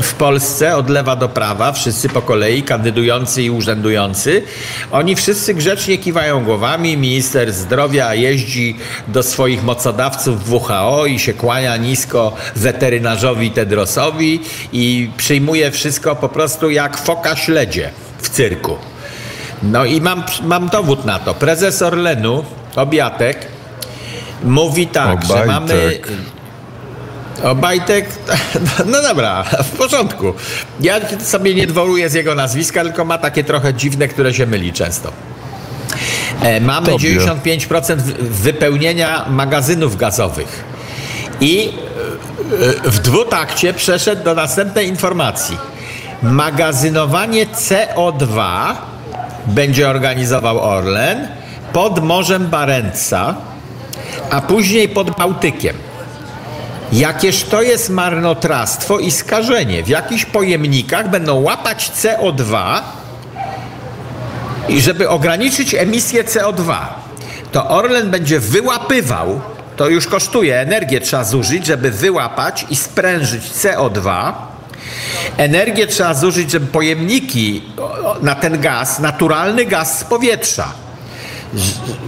w 0.00 0.14
Polsce 0.14 0.76
od 0.76 0.90
lewa 0.90 1.16
do 1.16 1.28
prawa, 1.28 1.72
wszyscy 1.72 2.08
po 2.08 2.22
kolei, 2.22 2.62
kandydujący 2.62 3.42
i 3.42 3.50
urzędujący, 3.50 4.42
oni 4.90 5.16
wszyscy 5.16 5.54
grzecznie 5.54 5.98
kiwają 5.98 6.44
głowami. 6.44 6.96
Minister 6.96 7.52
zdrowia 7.52 8.14
jeździ 8.14 8.76
do 9.08 9.22
swoich 9.22 9.62
mocodawców 9.62 10.44
w 10.44 10.52
WHO 10.52 11.06
i 11.06 11.18
się 11.18 11.34
kłania 11.34 11.76
nisko 11.76 12.32
weterynarzowi 12.56 13.50
Tedrosowi 13.50 14.40
i 14.72 15.10
przyjmuje 15.16 15.70
wszystko 15.70 16.16
po 16.16 16.28
prostu 16.28 16.70
jak 16.70 16.98
foka 16.98 17.36
śledzie 17.36 17.90
w 18.18 18.28
cyrku. 18.28 18.76
No 19.62 19.84
i 19.84 20.00
mam, 20.00 20.22
mam 20.42 20.68
dowód 20.68 21.04
na 21.04 21.18
to. 21.18 21.34
Prezes 21.34 21.82
Orlenu, 21.82 22.44
Obiatek, 22.76 23.46
mówi 24.44 24.86
tak, 24.86 25.24
że 25.24 25.32
Obajtek. 25.32 25.48
mamy 25.48 25.98
Obajtek, 27.44 28.06
no 28.92 29.02
dobra, 29.02 29.44
w 29.64 29.70
porządku. 29.76 30.34
Ja 30.80 30.94
sobie 31.24 31.54
nie 31.54 31.66
dworuję 31.66 32.08
z 32.10 32.14
jego 32.14 32.34
nazwiska, 32.34 32.82
tylko 32.82 33.04
ma 33.04 33.18
takie 33.18 33.44
trochę 33.44 33.74
dziwne, 33.74 34.08
które 34.08 34.34
się 34.34 34.46
myli 34.46 34.72
często. 34.72 35.12
E, 36.42 36.60
Mamy 36.60 36.86
Tobie. 36.86 37.20
95% 37.20 37.96
wy- 37.96 38.14
wypełnienia 38.30 39.24
magazynów 39.30 39.96
gazowych. 39.96 40.64
I 41.40 41.68
e, 42.84 42.90
w 42.90 42.98
dwutakcie 42.98 43.72
przeszedł 43.72 44.24
do 44.24 44.34
następnej 44.34 44.88
informacji. 44.88 45.58
Magazynowanie 46.22 47.46
CO2 47.46 48.44
będzie 49.46 49.88
organizował 49.88 50.60
Orlen 50.60 51.28
pod 51.72 52.04
Morzem 52.04 52.46
Barentsa, 52.46 53.34
a 54.30 54.40
później 54.40 54.88
pod 54.88 55.10
Bałtykiem. 55.16 55.76
Jakież 56.92 57.44
to 57.44 57.62
jest 57.62 57.90
marnotrawstwo 57.90 58.98
i 58.98 59.10
skażenie. 59.10 59.82
W 59.82 59.88
jakichś 59.88 60.24
pojemnikach 60.24 61.10
będą 61.10 61.40
łapać 61.40 61.90
CO2 61.90 62.80
i 64.68 64.80
żeby 64.80 65.08
ograniczyć 65.08 65.74
emisję 65.74 66.24
CO2, 66.24 66.76
to 67.52 67.68
Orlen 67.68 68.10
będzie 68.10 68.40
wyłapywał, 68.40 69.40
to 69.76 69.88
już 69.88 70.06
kosztuje, 70.06 70.60
energię 70.60 71.00
trzeba 71.00 71.24
zużyć, 71.24 71.66
żeby 71.66 71.90
wyłapać 71.90 72.66
i 72.70 72.76
sprężyć 72.76 73.42
CO2. 73.42 74.32
Energię 75.36 75.86
trzeba 75.86 76.14
zużyć, 76.14 76.50
żeby 76.50 76.66
pojemniki 76.66 77.62
na 78.22 78.34
ten 78.34 78.60
gaz, 78.60 78.98
naturalny 78.98 79.64
gaz 79.64 79.98
z 79.98 80.04
powietrza, 80.04 80.72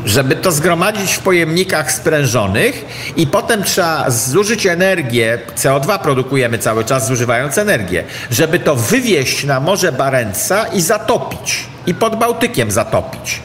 żeby 0.04 0.36
to 0.36 0.52
zgromadzić 0.52 1.12
w 1.12 1.18
pojemnikach 1.18 1.92
sprężonych 1.92 2.84
i 3.16 3.26
potem 3.26 3.62
trzeba 3.62 4.10
zużyć 4.10 4.66
energię, 4.66 5.38
CO2 5.56 5.98
produkujemy 5.98 6.58
cały 6.58 6.84
czas 6.84 7.06
zużywając 7.06 7.58
energię, 7.58 8.04
żeby 8.30 8.58
to 8.58 8.76
wywieźć 8.76 9.44
na 9.44 9.60
Morze 9.60 9.92
Barentsa 9.92 10.66
i 10.66 10.80
zatopić. 10.80 11.64
I 11.86 11.94
pod 11.94 12.16
Bałtykiem 12.16 12.70
zatopić. 12.70 13.40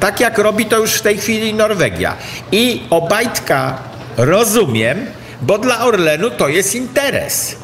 Tak 0.00 0.20
jak 0.20 0.38
robi 0.38 0.66
to 0.66 0.78
już 0.78 0.94
w 0.94 1.02
tej 1.02 1.18
chwili 1.18 1.54
Norwegia. 1.54 2.16
I 2.52 2.82
Obajtka 2.90 3.78
rozumiem, 4.16 5.06
bo 5.42 5.58
dla 5.58 5.84
Orlenu 5.84 6.30
to 6.30 6.48
jest 6.48 6.74
interes. 6.74 7.56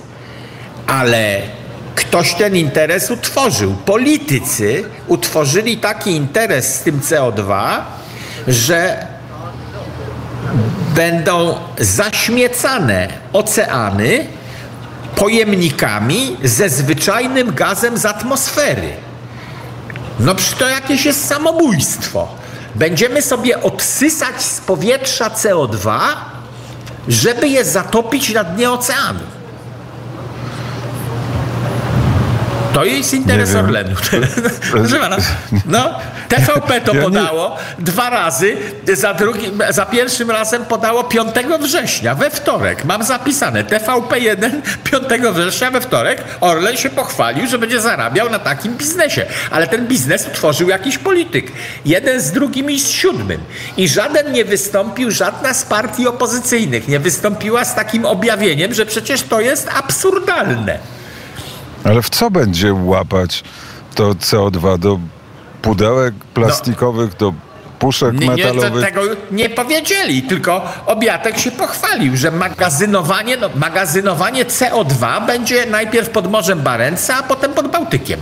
Ale 0.86 1.40
ktoś 1.94 2.34
ten 2.34 2.56
interes 2.56 3.10
utworzył. 3.10 3.74
Politycy 3.74 4.84
utworzyli 5.06 5.76
taki 5.76 6.10
interes 6.10 6.74
z 6.74 6.80
tym 6.80 7.00
CO2, 7.00 7.78
że 8.48 9.06
będą 10.94 11.54
zaśmiecane 11.78 13.08
oceany 13.32 14.26
pojemnikami 15.16 16.36
ze 16.44 16.68
zwyczajnym 16.68 17.54
gazem 17.54 17.98
z 17.98 18.06
atmosfery. 18.06 18.92
No 20.20 20.34
przecież 20.34 20.58
to 20.58 20.68
jakieś 20.68 21.04
jest 21.04 21.28
samobójstwo. 21.28 22.28
Będziemy 22.74 23.22
sobie 23.22 23.62
odsysać 23.62 24.42
z 24.42 24.60
powietrza 24.60 25.28
CO2, 25.28 26.00
żeby 27.08 27.48
je 27.48 27.64
zatopić 27.64 28.34
na 28.34 28.44
dnie 28.44 28.70
oceanu. 28.70 29.20
To 32.80 32.84
jest 32.84 33.14
interes. 33.14 33.54
Orlenu. 33.54 33.96
Proszę 34.70 34.96
pana, 35.00 35.16
no, 35.66 35.98
TVP 36.28 36.80
to 36.80 36.94
podało 36.94 37.56
dwa 37.78 38.10
razy, 38.10 38.56
za, 38.92 39.16
za 39.70 39.86
pierwszym 39.86 40.30
razem 40.30 40.64
podało 40.64 41.04
5 41.04 41.30
września, 41.60 42.14
we 42.14 42.30
wtorek. 42.30 42.84
Mam 42.84 43.04
zapisane 43.04 43.64
TVP1 43.64 44.50
5 44.84 45.22
września 45.32 45.70
we 45.70 45.80
wtorek. 45.80 46.24
Orlen 46.40 46.76
się 46.76 46.90
pochwalił, 46.90 47.46
że 47.46 47.58
będzie 47.58 47.80
zarabiał 47.80 48.30
na 48.30 48.38
takim 48.38 48.76
biznesie. 48.76 49.26
Ale 49.50 49.66
ten 49.66 49.86
biznes 49.86 50.26
utworzył 50.26 50.68
jakiś 50.68 50.98
polityk. 50.98 51.52
Jeden 51.84 52.20
z 52.20 52.32
drugim 52.32 52.70
i 52.70 52.80
z 52.80 52.88
siódmym. 52.88 53.40
I 53.76 53.88
żaden 53.88 54.32
nie 54.32 54.44
wystąpił, 54.44 55.10
żadna 55.10 55.54
z 55.54 55.64
partii 55.64 56.08
opozycyjnych 56.08 56.88
nie 56.88 56.98
wystąpiła 56.98 57.64
z 57.64 57.74
takim 57.74 58.04
objawieniem, 58.04 58.74
że 58.74 58.86
przecież 58.86 59.22
to 59.22 59.40
jest 59.40 59.68
absurdalne. 59.74 60.99
Ale 61.84 62.02
w 62.02 62.10
co 62.10 62.30
będzie 62.30 62.74
łapać 62.74 63.44
to 63.94 64.10
CO2? 64.10 64.78
Do 64.78 64.98
pudełek 65.62 66.14
plastikowych, 66.34 67.16
do 67.16 67.34
puszek 67.78 68.14
Nie, 68.20 68.26
metalowych? 68.26 68.84
tego 68.84 69.00
nie 69.30 69.48
powiedzieli, 69.48 70.22
tylko 70.22 70.62
Obiatek 70.86 71.38
się 71.38 71.50
pochwalił, 71.50 72.16
że 72.16 72.30
magazynowanie, 72.30 73.36
no, 73.36 73.50
magazynowanie 73.54 74.44
CO2 74.44 75.26
będzie 75.26 75.66
najpierw 75.66 76.10
pod 76.10 76.30
Morzem 76.30 76.60
Barentsa, 76.60 77.16
a 77.16 77.22
potem 77.22 77.52
pod 77.52 77.68
Bałtykiem. 77.68 78.20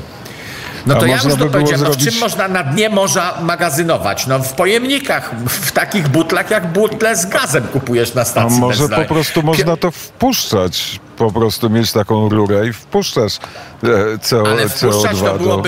No 0.88 0.94
A 0.94 1.00
to 1.00 1.06
ja 1.06 1.12
można 1.16 1.30
już 1.30 1.38
by 1.38 1.44
dopowiedziałem, 1.44 1.80
no 1.84 1.90
w 1.90 1.94
zrobić- 1.94 2.10
czym 2.10 2.20
można 2.20 2.48
na 2.48 2.62
dnie 2.64 2.90
morza 2.90 3.34
magazynować? 3.42 4.26
No 4.26 4.38
w 4.38 4.52
pojemnikach, 4.52 5.30
w 5.46 5.72
takich 5.72 6.08
butlach 6.08 6.50
jak 6.50 6.72
butle 6.72 7.16
z 7.16 7.26
gazem 7.26 7.68
kupujesz 7.72 8.14
na 8.14 8.22
A 8.22 8.24
stacji 8.24 8.60
może 8.60 8.88
po 8.88 9.04
prostu 9.04 9.42
można 9.42 9.76
to 9.76 9.90
wpuszczać? 9.90 11.00
Po 11.16 11.32
prostu 11.32 11.70
mieć 11.70 11.92
taką 11.92 12.28
rurę 12.28 12.66
i 12.68 12.72
wpuszczasz 12.72 13.36
e, 13.84 14.18
CO, 14.18 14.42
Ale 14.46 14.68
wpuszczać 14.68 15.16
CO2 15.16 15.38
to 15.38 15.38
do... 15.38 15.62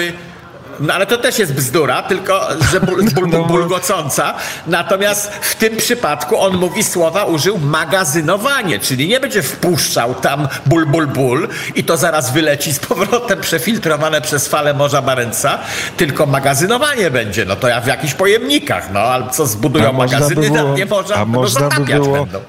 No 0.81 0.95
ale 0.95 1.07
to 1.07 1.17
też 1.19 1.39
jest 1.39 1.55
bzdura, 1.55 2.03
tylko 2.03 2.49
że 2.73 2.81
ból, 2.81 3.05
ból, 3.05 3.29
No, 3.31 3.39
bo- 3.39 3.45
bulgocąca. 3.45 4.35
Natomiast 4.67 5.31
w 5.41 5.55
tym 5.55 5.77
przypadku 5.77 6.41
on 6.41 6.57
mówi 6.57 6.85
słowa, 6.85 7.25
użył 7.25 7.59
magazynowanie, 7.59 8.79
czyli 8.79 9.09
nie 9.09 9.21
będzie 9.21 9.43
wpuszczał 9.43 10.15
tam 10.15 10.49
ból, 10.67 10.87
ból, 10.87 11.07
ból 11.07 11.49
i 11.75 11.85
to 11.85 11.97
zaraz 11.97 12.33
wyleci 12.33 12.73
z 12.73 12.79
powrotem 12.79 13.41
przefiltrowane 13.51 14.21
przez 14.21 14.49
falę 14.49 14.75
Morza 14.75 15.03
Barentsa, 15.03 15.59
tylko 15.97 16.27
magazynowanie 16.27 17.11
będzie. 17.11 17.45
No 17.45 17.57
to 17.57 17.69
ja 17.69 17.81
w 17.81 17.87
jakichś 17.87 18.15
pojemnikach, 18.15 18.93
no 18.93 19.01
ale 19.01 19.31
co 19.31 19.47
zbudują 19.47 19.93
można 19.93 20.19
magazyny 20.19 20.41
by 20.41 20.51
na 20.51 20.63
było- 20.63 20.75
dnie 20.75 20.87
morza, 20.87 21.15
a 21.15 21.25
można 21.25 21.69
by 21.69 21.85
było- 21.85 22.13
będą. 22.25 22.41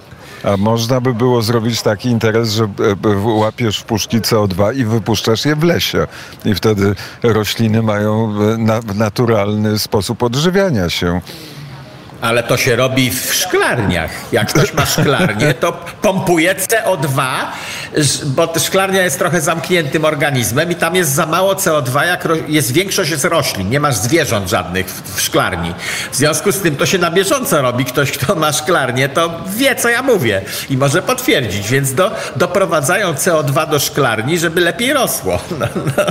A 0.43 0.57
można 0.57 1.01
by 1.01 1.13
było 1.13 1.41
zrobić 1.41 1.81
taki 1.81 2.09
interes, 2.09 2.51
że 2.51 2.63
e, 2.63 3.09
e, 3.09 3.17
łapiesz 3.17 3.83
puszki 3.83 4.21
CO2 4.21 4.75
i 4.75 4.85
wypuszczasz 4.85 5.45
je 5.45 5.55
w 5.55 5.63
lesie. 5.63 6.07
I 6.45 6.55
wtedy 6.55 6.95
rośliny 7.23 7.81
mają 7.81 8.33
e, 8.53 8.57
na, 8.57 8.79
naturalny 8.95 9.79
sposób 9.79 10.23
odżywiania 10.23 10.89
się. 10.89 11.21
Ale 12.21 12.43
to 12.43 12.57
się 12.57 12.75
robi 12.75 13.11
w 13.11 13.33
szklarniach. 13.33 14.11
Jak 14.31 14.47
ktoś 14.49 14.73
ma 14.73 14.85
szklarnię, 14.85 15.53
to 15.53 15.71
pompuje 16.01 16.55
CO2, 16.55 17.21
ż- 17.97 18.25
bo 18.25 18.53
szklarnia 18.59 19.01
jest 19.03 19.19
trochę 19.19 19.41
zamkniętym 19.41 20.05
organizmem 20.05 20.71
i 20.71 20.75
tam 20.75 20.95
jest 20.95 21.11
za 21.11 21.25
mało 21.25 21.53
CO2, 21.55 22.01
jak 22.05 22.27
jest 22.47 22.71
większość 22.71 23.11
jest 23.11 23.25
roślin, 23.25 23.69
nie 23.69 23.79
masz 23.79 23.95
zwierząt 23.95 24.49
żadnych 24.49 24.87
w, 24.89 25.21
szklarni. 25.21 25.73
W 26.11 26.15
związku 26.15 26.51
z 26.51 26.59
tym 26.59 26.75
to 26.75 26.85
się 26.85 26.97
na 26.97 27.11
bieżąco 27.11 27.61
robi. 27.61 27.85
Ktoś, 27.85 28.11
kto 28.11 28.35
ma 28.35 28.51
szklarnię, 28.53 29.09
to 29.09 29.41
wie, 29.55 29.75
co 29.75 29.89
ja 29.89 30.01
mówię 30.03 30.41
i 30.69 30.77
może 30.77 31.01
potwierdzić, 31.01 31.67
więc 31.69 31.93
do, 31.93 32.11
doprowadzają 32.35 33.13
CO2 33.13 33.69
do 33.69 33.79
szklarni, 33.79 34.39
żeby 34.39 34.61
lepiej 34.61 34.93
rosło. 34.93 35.39
No, 35.59 35.67
no, 35.75 36.03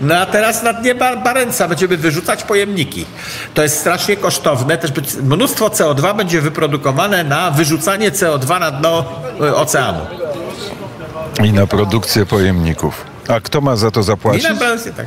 no 0.00 0.16
a 0.16 0.26
teraz 0.26 0.62
na 0.62 0.72
dnie 0.72 0.94
Bar- 0.94 1.22
Barentsa 1.22 1.68
będziemy 1.68 1.96
wyrzucać 1.96 2.42
pojemniki. 2.42 3.06
To 3.54 3.62
jest 3.62 3.78
strasznie 3.80 4.16
kosztowne, 4.16 4.78
też 4.78 4.92
być- 4.92 5.16
mnóstwo 5.50 5.68
CO2 5.84 6.16
będzie 6.16 6.40
wyprodukowane 6.40 7.24
na 7.24 7.50
wyrzucanie 7.50 8.10
CO2 8.10 8.60
na 8.60 8.70
dno 8.70 9.04
y, 9.40 9.56
oceanu. 9.56 9.98
I 11.44 11.52
na 11.52 11.66
produkcję 11.66 12.26
pojemników. 12.26 13.04
A 13.28 13.40
kto 13.40 13.60
ma 13.60 13.76
za 13.76 13.90
to 13.90 14.00
I 14.00 14.02
zapłacić? 14.04 14.44
na 14.44 14.54
pewno 14.54 14.92
tak. 14.96 15.06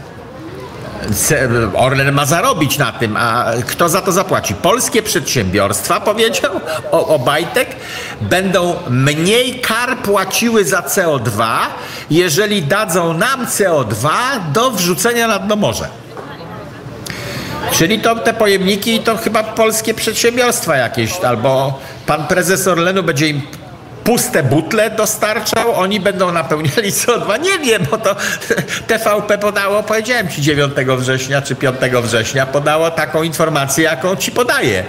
Orlen 1.76 2.12
ma 2.12 2.26
zarobić 2.26 2.78
na 2.78 2.92
tym, 2.92 3.18
a 3.18 3.46
kto 3.68 3.90
za 3.90 4.02
to 4.02 4.12
zapłaci? 4.12 4.54
Polskie 4.54 5.04
przedsiębiorstwa, 5.04 6.00
powiedział 6.00 6.52
o- 6.92 7.08
Obajtek, 7.08 7.76
będą 8.22 8.76
mniej 8.90 9.60
kar 9.62 9.98
płaciły 9.98 10.66
za 10.66 10.82
CO2, 10.82 11.48
jeżeli 12.10 12.62
dadzą 12.64 13.14
nam 13.14 13.46
CO2 13.46 14.10
do 14.54 14.72
wrzucenia 14.72 15.28
na 15.28 15.40
dno 15.40 15.56
morza. 15.56 15.88
Czyli 17.72 18.00
to 18.00 18.16
te 18.16 18.34
pojemniki 18.34 19.00
to 19.00 19.18
chyba 19.18 19.44
polskie 19.44 19.94
przedsiębiorstwa 19.94 20.76
jakieś, 20.76 21.20
albo 21.20 21.80
pan 22.06 22.28
prezes 22.28 22.68
Orlenu 22.68 23.04
będzie 23.04 23.28
im 23.28 23.42
puste 24.04 24.44
butle 24.44 24.90
dostarczał, 24.90 25.74
oni 25.76 26.00
będą 26.00 26.32
napełniali 26.32 26.92
CO2. 26.92 27.42
Nie 27.42 27.60
wiem, 27.60 27.86
bo 27.92 27.98
to 27.98 28.16
TVP 28.88 29.38
podało, 29.38 29.84
powiedziałem 29.84 30.30
ci 30.30 30.42
9 30.42 30.74
września 30.98 31.42
czy 31.42 31.56
5 31.56 31.78
września, 32.04 32.46
podało 32.46 32.92
taką 32.92 33.24
informację, 33.24 33.84
jaką 33.84 34.16
ci 34.16 34.32
podaję. 34.32 34.84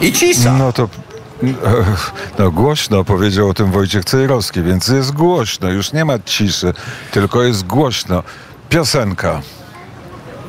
I 0.00 0.12
cisza. 0.12 0.52
No 0.52 0.72
to 0.72 0.88
no 2.38 2.50
głośno 2.50 3.04
powiedział 3.04 3.48
o 3.48 3.54
tym 3.54 3.70
Wojciech 3.70 4.04
Cejrowski, 4.04 4.62
więc 4.62 4.88
jest 4.88 5.12
głośno. 5.12 5.70
Już 5.70 5.92
nie 5.92 6.04
ma 6.04 6.18
ciszy, 6.24 6.72
tylko 7.10 7.42
jest 7.42 7.66
głośno. 7.66 8.22
Piosenka. 8.68 9.40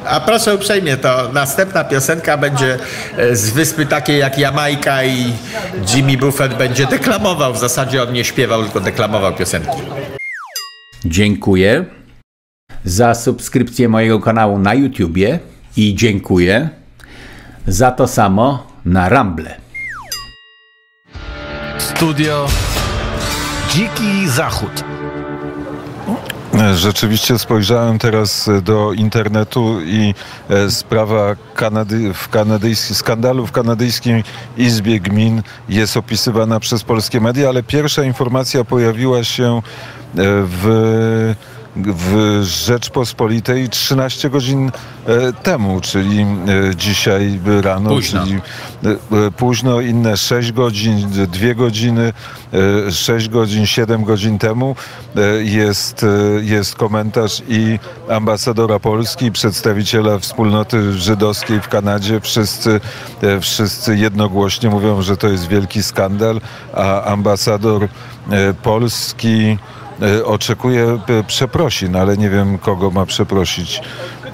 A 0.10 0.20
proszę 0.20 0.56
uprzejmie, 0.56 0.98
to 0.98 1.30
następna 1.34 1.84
piosenka 1.84 2.38
będzie 2.38 2.78
e, 3.18 3.36
z 3.36 3.50
wyspy 3.50 3.86
takiej 3.86 4.20
jak 4.20 4.38
Jamajka 4.38 5.04
i 5.04 5.34
Jimmy 5.96 6.18
Buffett 6.18 6.58
będzie 6.58 6.86
deklamował. 6.86 7.54
W 7.54 7.58
zasadzie 7.58 8.04
on 8.04 8.14
nie 8.14 8.24
śpiewał, 8.24 8.64
tylko 8.64 8.80
deklamował 8.80 9.34
piosenki. 9.34 9.78
Dziękuję 11.06 11.86
za 12.86 13.16
subskrypcję 13.16 13.90
mojego 13.90 14.20
kanału 14.20 14.60
na 14.60 14.74
YouTubie 14.74 15.40
i 15.78 15.96
dziękuję 15.96 16.70
za 17.68 17.92
to 17.92 18.08
samo 18.08 18.68
na 18.86 19.10
Rumble. 19.10 19.56
Studio 21.78 22.48
Dziki 23.70 24.30
Zachód. 24.30 24.84
Rzeczywiście 26.74 27.40
spojrzałem 27.40 28.00
teraz 28.00 28.50
do 28.62 28.94
internetu 28.94 29.82
i 29.82 30.14
e, 30.50 30.72
sprawa 30.72 31.36
Kanady, 31.56 32.14
w 32.14 32.30
kanadyjski, 32.30 32.96
skandalu 32.96 33.48
w 33.48 33.52
kanadyjskiej 33.52 34.24
Izbie 34.58 35.00
Gmin 35.00 35.42
jest 35.70 35.98
opisywana 35.98 36.60
przez 36.60 36.84
polskie 36.84 37.22
media, 37.22 37.50
ale 37.50 37.64
pierwsza 37.64 38.04
informacja 38.04 38.64
pojawiła 38.64 39.24
się 39.24 39.58
e, 39.58 39.62
w 40.16 41.36
w 41.76 42.40
Rzeczpospolitej 42.44 43.70
13 43.70 44.30
godzin 44.30 44.72
e, 45.06 45.34
temu, 45.34 45.82
czyli 45.82 46.22
e, 46.22 46.76
dzisiaj 46.76 47.40
rano, 47.62 47.90
Późno. 47.90 48.24
czyli 48.24 48.40
e, 49.28 49.32
późno, 49.32 49.82
inne 49.82 50.18
6 50.18 50.52
godzin, 50.52 51.10
2 51.28 51.54
godziny, 51.54 52.14
6 52.92 53.30
godzin, 53.30 53.66
7 53.66 54.04
godzin 54.04 54.40
temu 54.40 54.76
jest, 55.40 56.06
jest 56.42 56.76
komentarz 56.76 57.42
i 57.48 57.80
ambasadora 58.10 58.80
Polski, 58.80 59.26
i 59.26 59.32
przedstawiciela 59.32 60.20
wspólnoty 60.20 60.94
żydowskiej 60.94 61.62
w 61.62 61.68
Kanadzie. 61.68 62.20
Wszyscy, 62.22 62.82
wszyscy 63.42 63.98
jednogłośnie 63.98 64.70
mówią, 64.70 65.02
że 65.02 65.18
to 65.18 65.28
jest 65.28 65.48
wielki 65.48 65.84
skandal, 65.84 66.42
a 66.74 67.04
ambasador 67.04 67.88
Polski 68.64 69.58
oczekuje 70.26 71.00
e, 71.08 71.24
przeprosin, 71.24 71.96
ale 71.96 72.18
nie 72.18 72.30
wiem 72.30 72.58
kogo 72.58 72.92
ma 72.92 73.06
przeprosić 73.06 73.82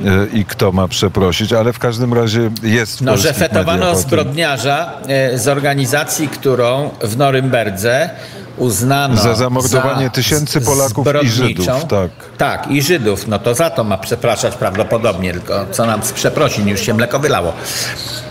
e, 0.06 0.38
i 0.38 0.46
kto 0.46 0.72
ma 0.72 0.88
przeprosić, 0.88 1.54
ale 1.54 1.74
w 1.74 1.80
każdym 1.80 2.14
razie 2.14 2.50
jest 2.64 2.98
w 2.98 3.02
No, 3.02 3.18
że 3.18 3.34
fetowano 3.34 3.96
zbrodniarza 3.96 4.94
e, 5.08 5.38
z 5.38 5.48
organizacji, 5.48 6.28
którą 6.28 6.90
w 7.02 7.18
Norymberdze 7.18 8.10
uznano 8.58 9.22
Za 9.22 9.36
zamordowanie 9.36 10.06
za 10.06 10.12
tysięcy 10.12 10.62
Polaków 10.62 11.08
i. 11.24 11.30
Żydów, 11.30 11.68
tak. 11.90 12.12
Tak, 12.38 12.72
i 12.72 12.82
Żydów. 12.82 13.28
No 13.28 13.40
to 13.40 13.56
za 13.56 13.70
to 13.70 13.84
ma 13.84 13.98
przepraszać 13.98 14.56
prawdopodobnie, 14.56 15.34
tylko 15.34 15.66
co 15.72 15.86
nam 15.86 16.04
z 16.04 16.12
przeprosin, 16.12 16.68
już 16.68 16.82
się 16.82 16.94
mleko 16.94 17.20
wylało. 17.20 17.54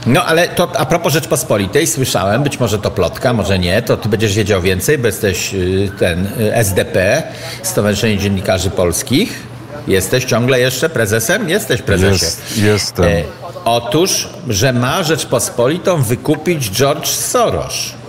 No 0.06 0.24
ale 0.24 0.48
to 0.48 0.72
a 0.78 0.86
propos 0.86 1.12
Rzeczpospolitej, 1.12 1.86
słyszałem, 1.86 2.42
być 2.42 2.60
może 2.60 2.78
to 2.78 2.90
plotka, 2.90 3.32
może 3.32 3.58
nie, 3.58 3.82
to 3.82 3.96
ty 3.96 4.08
będziesz 4.08 4.34
wiedział 4.34 4.62
więcej, 4.62 4.98
bo 4.98 5.06
jesteś 5.06 5.54
y, 5.54 5.92
ten 5.98 6.26
y, 6.26 6.54
SDP, 6.54 7.22
Stowarzyszenie 7.62 8.18
Dziennikarzy 8.18 8.70
Polskich. 8.70 9.50
Jesteś 9.86 10.24
ciągle 10.24 10.60
jeszcze 10.60 10.88
prezesem? 10.88 11.48
Jesteś 11.48 11.82
prezesie. 11.82 12.24
Jest, 12.24 12.58
jestem. 12.58 13.04
E, 13.04 13.22
otóż, 13.64 14.28
że 14.48 14.72
ma 14.72 15.02
Rzeczpospolitą 15.02 16.02
wykupić 16.02 16.70
George 16.70 17.06
Soros. 17.08 17.99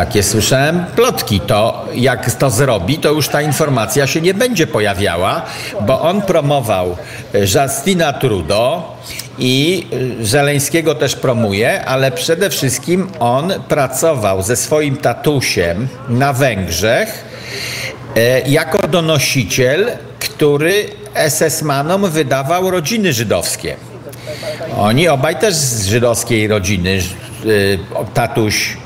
Takie 0.00 0.22
słyszałem 0.22 0.84
plotki. 0.96 1.40
To 1.40 1.84
jak 1.94 2.34
to 2.34 2.50
zrobi, 2.50 2.98
to 2.98 3.12
już 3.12 3.28
ta 3.28 3.42
informacja 3.42 4.06
się 4.06 4.20
nie 4.20 4.34
będzie 4.34 4.66
pojawiała, 4.66 5.42
bo 5.80 6.00
on 6.00 6.22
promował 6.22 6.96
e, 7.34 7.38
Justina 7.40 8.12
Trudeau 8.12 8.82
i 9.38 9.86
e, 10.20 10.26
Żeleńskiego 10.26 10.94
też 10.94 11.16
promuje, 11.16 11.84
ale 11.84 12.10
przede 12.10 12.50
wszystkim 12.50 13.08
on 13.18 13.52
pracował 13.68 14.42
ze 14.42 14.56
swoim 14.56 14.96
tatusiem 14.96 15.88
na 16.08 16.32
Węgrzech 16.32 17.24
e, 18.16 18.40
jako 18.40 18.88
donosiciel, 18.88 19.90
który 20.18 20.84
SS-manom 21.14 22.08
wydawał 22.08 22.70
rodziny 22.70 23.12
żydowskie. 23.12 23.76
Oni 24.76 25.08
obaj 25.08 25.36
też 25.36 25.54
z 25.54 25.86
żydowskiej 25.86 26.48
rodziny. 26.48 26.98
Tatuś 28.14 28.76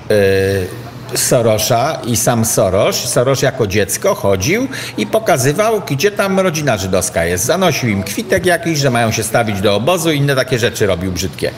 Sorosza 1.15 1.99
i 2.07 2.17
sam 2.17 2.45
Soros. 2.45 2.97
Soros 2.97 3.43
jako 3.43 3.67
dziecko 3.67 4.15
chodził 4.15 4.69
i 4.99 5.07
pokazywał, 5.07 5.83
gdzie 5.89 6.11
tam 6.11 6.41
rodzina 6.41 6.77
żydowska 6.77 7.25
jest. 7.25 7.45
Zanosił 7.45 7.89
im 7.89 8.03
kwitek 8.03 8.47
jakiś, 8.47 8.79
że 8.79 8.91
mają 8.91 9.13
się 9.13 9.23
stawić 9.23 9.61
do 9.61 9.75
obozu 9.75 10.11
i 10.13 10.17
inne 10.17 10.37
takie 10.37 10.59
rzeczy 10.59 10.87
robił 10.87 11.13
brzydkie. 11.13 11.51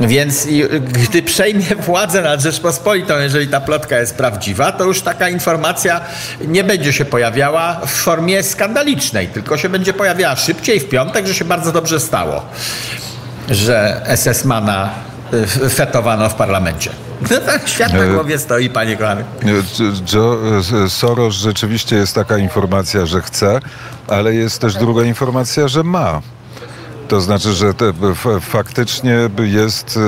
Więc 0.00 0.46
gdy 0.92 1.22
przejmie 1.22 1.76
władzę 1.86 2.22
nad 2.22 2.40
Rzeczpospolitą, 2.40 3.18
jeżeli 3.18 3.48
ta 3.48 3.60
plotka 3.60 3.98
jest 3.98 4.14
prawdziwa, 4.14 4.72
to 4.72 4.84
już 4.84 5.02
taka 5.02 5.28
informacja 5.28 6.00
nie 6.48 6.64
będzie 6.64 6.92
się 6.92 7.04
pojawiała 7.04 7.80
w 7.86 7.90
formie 7.90 8.42
skandalicznej, 8.42 9.28
tylko 9.28 9.56
się 9.56 9.68
będzie 9.68 9.92
pojawiała 9.92 10.36
szybciej 10.36 10.80
w 10.80 10.88
piątek, 10.88 11.26
że 11.26 11.34
się 11.34 11.44
bardzo 11.44 11.72
dobrze 11.72 12.00
stało 12.00 12.42
że 13.50 14.00
SS-mana 14.08 14.88
fetowano 15.70 16.28
w 16.28 16.34
parlamencie. 16.34 16.90
No 17.30 17.38
tak, 17.46 17.68
świat 17.68 17.92
na 17.92 18.06
głowie 18.06 18.38
stoi, 18.38 18.70
panie 18.70 18.96
kochany. 18.96 19.24
Joe 20.12 20.38
e, 20.84 20.90
Soros 20.90 21.34
rzeczywiście 21.34 21.96
jest 21.96 22.14
taka 22.14 22.38
informacja, 22.38 23.06
że 23.06 23.22
chce, 23.22 23.60
ale 24.08 24.34
jest 24.34 24.60
też 24.60 24.74
druga 24.74 25.02
informacja, 25.04 25.68
że 25.68 25.82
ma. 25.82 26.20
To 27.08 27.20
znaczy, 27.20 27.52
że 27.52 27.74
te, 27.74 27.92
faktycznie 28.40 29.16
jest 29.38 29.98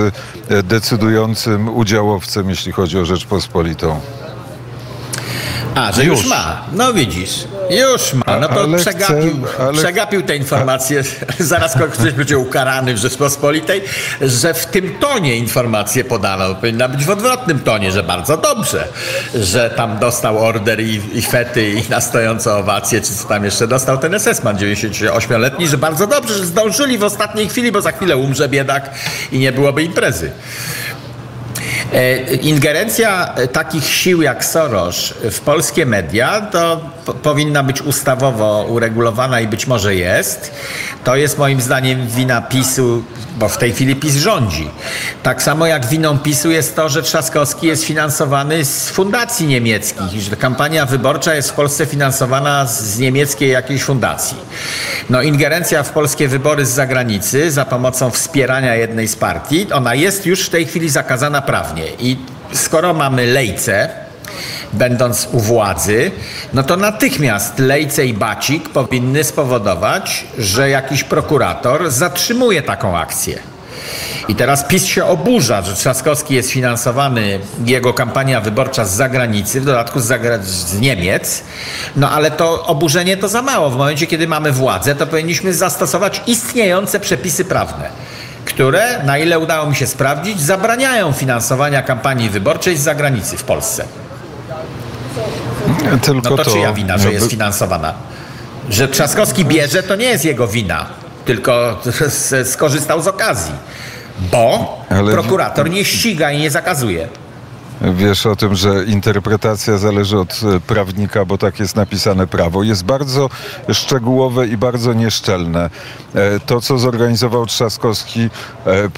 e, 0.48 0.62
decydującym 0.62 1.76
udziałowcem, 1.76 2.50
jeśli 2.50 2.72
chodzi 2.72 2.98
o 2.98 3.04
Rzeczpospolitą. 3.04 4.00
A, 5.74 5.92
że 5.92 6.04
już, 6.04 6.18
Już. 6.18 6.28
ma. 6.30 6.62
No 6.72 6.92
widzisz, 6.92 7.48
już 7.70 8.12
ma. 8.14 8.38
No 8.40 8.48
to 8.48 8.60
Ale 8.62 8.78
przegapił, 8.78 9.42
chcę- 9.46 9.62
ale- 9.64 9.78
przegapił 9.78 10.22
tę 10.22 10.36
informację. 10.36 11.02
Zaraz 11.38 11.74
ktoś 11.92 12.12
będzie 12.12 12.38
ukarany 12.38 12.94
w 12.94 12.98
Rzeczpospolitej, 12.98 13.82
że 14.20 14.54
w 14.54 14.66
tym 14.66 14.98
tonie 15.00 15.36
informację 15.36 16.04
podano. 16.04 16.54
Powinna 16.54 16.88
być 16.88 17.04
w 17.04 17.10
odwrotnym 17.10 17.58
tonie, 17.60 17.92
że 17.92 18.02
bardzo 18.02 18.36
dobrze, 18.36 18.88
że 19.34 19.70
tam 19.70 19.98
dostał 19.98 20.38
order 20.44 20.80
i, 20.80 21.00
i 21.12 21.22
fety 21.22 21.70
i 21.70 21.90
na 21.90 22.00
stojące 22.00 22.54
owacje, 22.54 23.00
czy 23.00 23.14
co 23.14 23.28
tam 23.28 23.44
jeszcze 23.44 23.66
dostał 23.68 23.98
ten 23.98 24.14
SS-man 24.20 24.56
98-letni, 24.56 25.68
że 25.68 25.78
bardzo 25.78 26.06
dobrze, 26.06 26.34
że 26.34 26.46
zdążyli 26.46 26.98
w 26.98 27.04
ostatniej 27.04 27.48
chwili, 27.48 27.72
bo 27.72 27.80
za 27.80 27.92
chwilę 27.92 28.16
umrze 28.16 28.48
biedak 28.48 28.90
i 29.32 29.38
nie 29.38 29.52
byłoby 29.52 29.82
imprezy. 29.82 30.30
E, 31.92 32.34
Ingerencja 32.34 33.34
e, 33.34 33.48
takich 33.48 33.84
sił 33.84 34.22
jak 34.22 34.44
Soros 34.44 35.14
w 35.30 35.40
polskie 35.40 35.86
media 35.86 36.40
to 36.40 36.80
po- 37.04 37.14
powinna 37.14 37.62
być 37.62 37.82
ustawowo 37.82 38.66
uregulowana 38.68 39.40
i 39.40 39.48
być 39.48 39.66
może 39.66 39.94
jest. 39.94 40.50
To 41.04 41.16
jest 41.16 41.38
moim 41.38 41.60
zdaniem 41.60 42.06
wina 42.08 42.40
PiSu, 42.42 43.02
bo 43.38 43.48
w 43.48 43.58
tej 43.58 43.72
chwili 43.72 43.96
PiS 43.96 44.16
rządzi. 44.16 44.70
Tak 45.22 45.42
samo 45.42 45.66
jak 45.66 45.86
winą 45.86 46.18
PiSu 46.18 46.50
jest 46.50 46.76
to, 46.76 46.88
że 46.88 47.02
Trzaskowski 47.02 47.66
jest 47.66 47.84
finansowany 47.84 48.64
z 48.64 48.88
fundacji 48.90 49.46
niemieckich 49.46 50.14
i 50.14 50.20
że 50.20 50.36
kampania 50.36 50.86
wyborcza 50.86 51.34
jest 51.34 51.50
w 51.50 51.52
Polsce 51.54 51.86
finansowana 51.86 52.66
z 52.66 52.98
niemieckiej 52.98 53.50
jakiejś 53.50 53.82
fundacji. 53.82 54.36
No 55.10 55.22
ingerencja 55.22 55.82
w 55.82 55.90
polskie 55.90 56.28
wybory 56.28 56.66
z 56.66 56.70
zagranicy 56.70 57.50
za 57.50 57.64
pomocą 57.64 58.10
wspierania 58.10 58.74
jednej 58.74 59.08
z 59.08 59.16
partii, 59.16 59.72
ona 59.72 59.94
jest 59.94 60.26
już 60.26 60.46
w 60.46 60.50
tej 60.50 60.66
chwili 60.66 60.88
zakazana 60.88 61.42
prawnie. 61.42 61.75
I 61.98 62.16
skoro 62.52 62.94
mamy 62.94 63.26
lejce, 63.26 63.88
będąc 64.72 65.28
u 65.32 65.40
władzy, 65.40 66.10
no 66.52 66.62
to 66.62 66.76
natychmiast 66.76 67.58
Lejce 67.58 68.06
i 68.06 68.14
Bacik 68.14 68.68
powinny 68.68 69.24
spowodować, 69.24 70.24
że 70.38 70.70
jakiś 70.70 71.04
prokurator 71.04 71.90
zatrzymuje 71.90 72.62
taką 72.62 72.98
akcję. 72.98 73.38
I 74.28 74.34
teraz 74.34 74.64
PiS 74.64 74.84
się 74.84 75.04
oburza, 75.04 75.62
że 75.62 75.74
Trzaskowski 75.74 76.34
jest 76.34 76.50
finansowany, 76.50 77.38
jego 77.64 77.94
kampania 77.94 78.40
wyborcza 78.40 78.84
z 78.84 78.94
zagranicy, 78.94 79.60
w 79.60 79.64
dodatku 79.64 80.00
z, 80.00 80.06
zagra- 80.06 80.42
z 80.42 80.80
Niemiec. 80.80 81.42
No 81.96 82.10
ale 82.10 82.30
to 82.30 82.66
oburzenie 82.66 83.16
to 83.16 83.28
za 83.28 83.42
mało. 83.42 83.70
W 83.70 83.76
momencie, 83.76 84.06
kiedy 84.06 84.28
mamy 84.28 84.52
władzę, 84.52 84.94
to 84.94 85.06
powinniśmy 85.06 85.54
zastosować 85.54 86.22
istniejące 86.26 87.00
przepisy 87.00 87.44
prawne, 87.44 87.90
które, 88.56 89.02
na 89.04 89.18
ile 89.18 89.38
udało 89.38 89.70
mi 89.70 89.76
się 89.76 89.86
sprawdzić, 89.86 90.40
zabraniają 90.40 91.12
finansowania 91.12 91.82
kampanii 91.82 92.30
wyborczej 92.30 92.76
z 92.76 92.80
zagranicy 92.80 93.36
w 93.36 93.44
Polsce. 93.44 93.84
Tylko 96.02 96.30
No 96.30 96.36
to, 96.36 96.44
czyja 96.44 96.72
wina, 96.72 96.98
że 96.98 97.12
jest 97.12 97.30
finansowana? 97.30 97.94
Że 98.70 98.88
Trzaskowski 98.88 99.44
bierze, 99.44 99.82
to 99.82 99.96
nie 99.96 100.04
jest 100.04 100.24
jego 100.24 100.48
wina, 100.48 100.86
tylko 101.24 101.80
skorzystał 102.52 103.02
z 103.02 103.06
okazji. 103.08 103.54
Bo 104.18 104.78
Ale- 104.90 105.12
prokurator 105.12 105.70
nie 105.70 105.84
ściga 105.84 106.32
i 106.32 106.38
nie 106.40 106.50
zakazuje. 106.50 107.08
Wiesz 107.80 108.26
o 108.26 108.36
tym, 108.36 108.54
że 108.54 108.84
interpretacja 108.84 109.78
zależy 109.78 110.18
od 110.18 110.40
e, 110.56 110.60
prawnika, 110.60 111.24
bo 111.24 111.38
tak 111.38 111.60
jest 111.60 111.76
napisane 111.76 112.26
prawo. 112.26 112.62
Jest 112.62 112.84
bardzo 112.84 113.30
szczegółowe 113.72 114.46
i 114.48 114.56
bardzo 114.56 114.92
nieszczelne. 114.92 115.70
E, 116.14 116.40
To, 116.40 116.60
co 116.60 116.78
zorganizował 116.78 117.46
Trzaskowski, 117.46 118.20
e, 118.66 118.88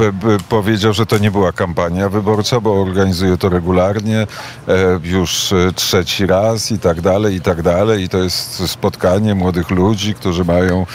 powiedział, 0.49 0.93
że 0.93 1.07
to 1.07 1.18
nie 1.18 1.31
była 1.31 1.53
kampania 1.53 2.09
wyborcza, 2.09 2.61
bo 2.61 2.83
organizuje 2.83 3.37
to 3.39 3.49
regularnie, 3.49 4.26
już 5.03 5.55
trzeci 5.74 6.26
raz 6.26 6.72
i 6.72 6.79
tak 6.79 7.01
dalej, 7.01 7.35
i 7.35 7.41
tak 7.41 7.62
dalej. 7.62 8.03
I 8.05 8.09
to 8.09 8.18
jest 8.18 8.70
spotkanie 8.70 9.35
młodych 9.35 9.70
ludzi, 9.70 10.14
którzy 10.14 10.45
mają 10.45 10.87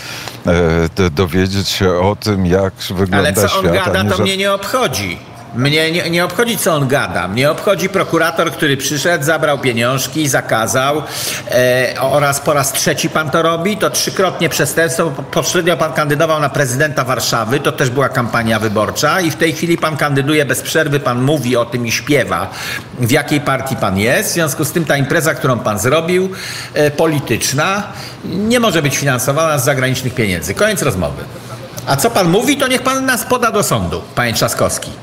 dowiedzieć 1.12 1.70
się 1.70 1.94
o 1.94 2.16
tym, 2.16 2.46
jak 2.46 2.74
wygląda 2.90 3.18
Ale 3.18 3.34
co 3.34 3.48
świat. 3.48 3.66
on 3.66 3.74
gada, 3.74 4.04
to 4.10 4.18
ża- 4.18 4.22
mnie 4.22 4.38
nie 4.38 4.54
obchodzi. 4.54 5.18
Mnie 5.56 5.92
nie, 5.92 6.10
nie 6.10 6.26
obchodzi, 6.26 6.58
co 6.58 6.74
on 6.74 6.88
gada. 6.88 7.28
Mnie 7.28 7.52
obchodzi 7.52 7.90
prokurator, 7.90 8.52
który 8.52 8.78
przyszedł, 8.78 9.26
zabrał 9.26 9.60
pieniążki, 9.60 10.28
zakazał 10.28 11.04
e, 11.52 11.94
oraz 12.00 12.40
po 12.40 12.54
raz 12.54 12.74
trzeci 12.74 13.10
pan 13.10 13.30
to 13.30 13.42
robi. 13.42 13.78
To 13.78 13.90
trzykrotnie 13.90 14.50
przestępstwo. 14.50 15.12
Poprzednio 15.32 15.78
pan 15.78 15.94
kandydował 15.94 16.40
na 16.40 16.50
prezydenta 16.50 17.04
Warszawy, 17.04 17.60
to 17.60 17.72
też 17.72 17.90
była 17.90 18.10
kampania 18.10 18.60
wyborcza 18.60 19.22
i 19.22 19.32
w 19.32 19.36
tej 19.36 19.54
chwili 19.54 19.78
pan 19.78 19.98
kandyduje 19.98 20.46
bez 20.46 20.62
przerwy, 20.62 21.00
pan 21.00 21.22
mówi 21.22 21.58
o 21.58 21.66
tym 21.66 21.88
i 21.88 21.92
śpiewa, 21.92 22.50
w 23.00 23.12
jakiej 23.12 23.42
partii 23.42 23.76
pan 23.76 23.98
jest. 23.98 24.30
W 24.30 24.34
związku 24.34 24.66
z 24.66 24.72
tym 24.72 24.86
ta 24.86 24.98
impreza, 24.98 25.34
którą 25.34 25.60
pan 25.60 25.80
zrobił, 25.80 26.30
e, 26.74 26.92
polityczna, 26.92 27.84
nie 28.26 28.60
może 28.60 28.82
być 28.82 28.98
finansowana 28.98 29.58
z 29.58 29.66
zagranicznych 29.66 30.14
pieniędzy. 30.14 30.54
Koniec 30.54 30.82
rozmowy. 30.82 31.24
A 31.88 31.96
co 31.96 32.10
pan 32.10 32.30
mówi, 32.30 32.58
to 32.58 32.68
niech 32.68 32.82
pan 32.82 33.06
nas 33.06 33.26
poda 33.26 33.52
do 33.52 33.64
sądu, 33.64 34.02
panie 34.16 34.34
Trzaskowski. 34.34 35.03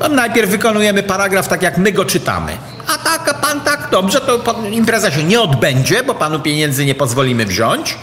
No, 0.00 0.08
najpierw 0.08 0.50
wykonujemy 0.50 1.02
paragraf 1.02 1.48
tak, 1.48 1.62
jak 1.62 1.78
my 1.78 1.92
go 1.92 2.04
czytamy. 2.04 2.52
A 2.86 2.98
tak, 2.98 3.28
a 3.28 3.34
pan 3.34 3.60
tak, 3.60 3.88
dobrze, 3.90 4.20
to 4.20 4.54
impreza 4.70 5.10
się 5.10 5.24
nie 5.24 5.40
odbędzie, 5.40 6.02
bo 6.02 6.14
panu 6.14 6.40
pieniędzy 6.40 6.84
nie 6.84 6.94
pozwolimy 6.94 7.46
wziąć. 7.46 7.98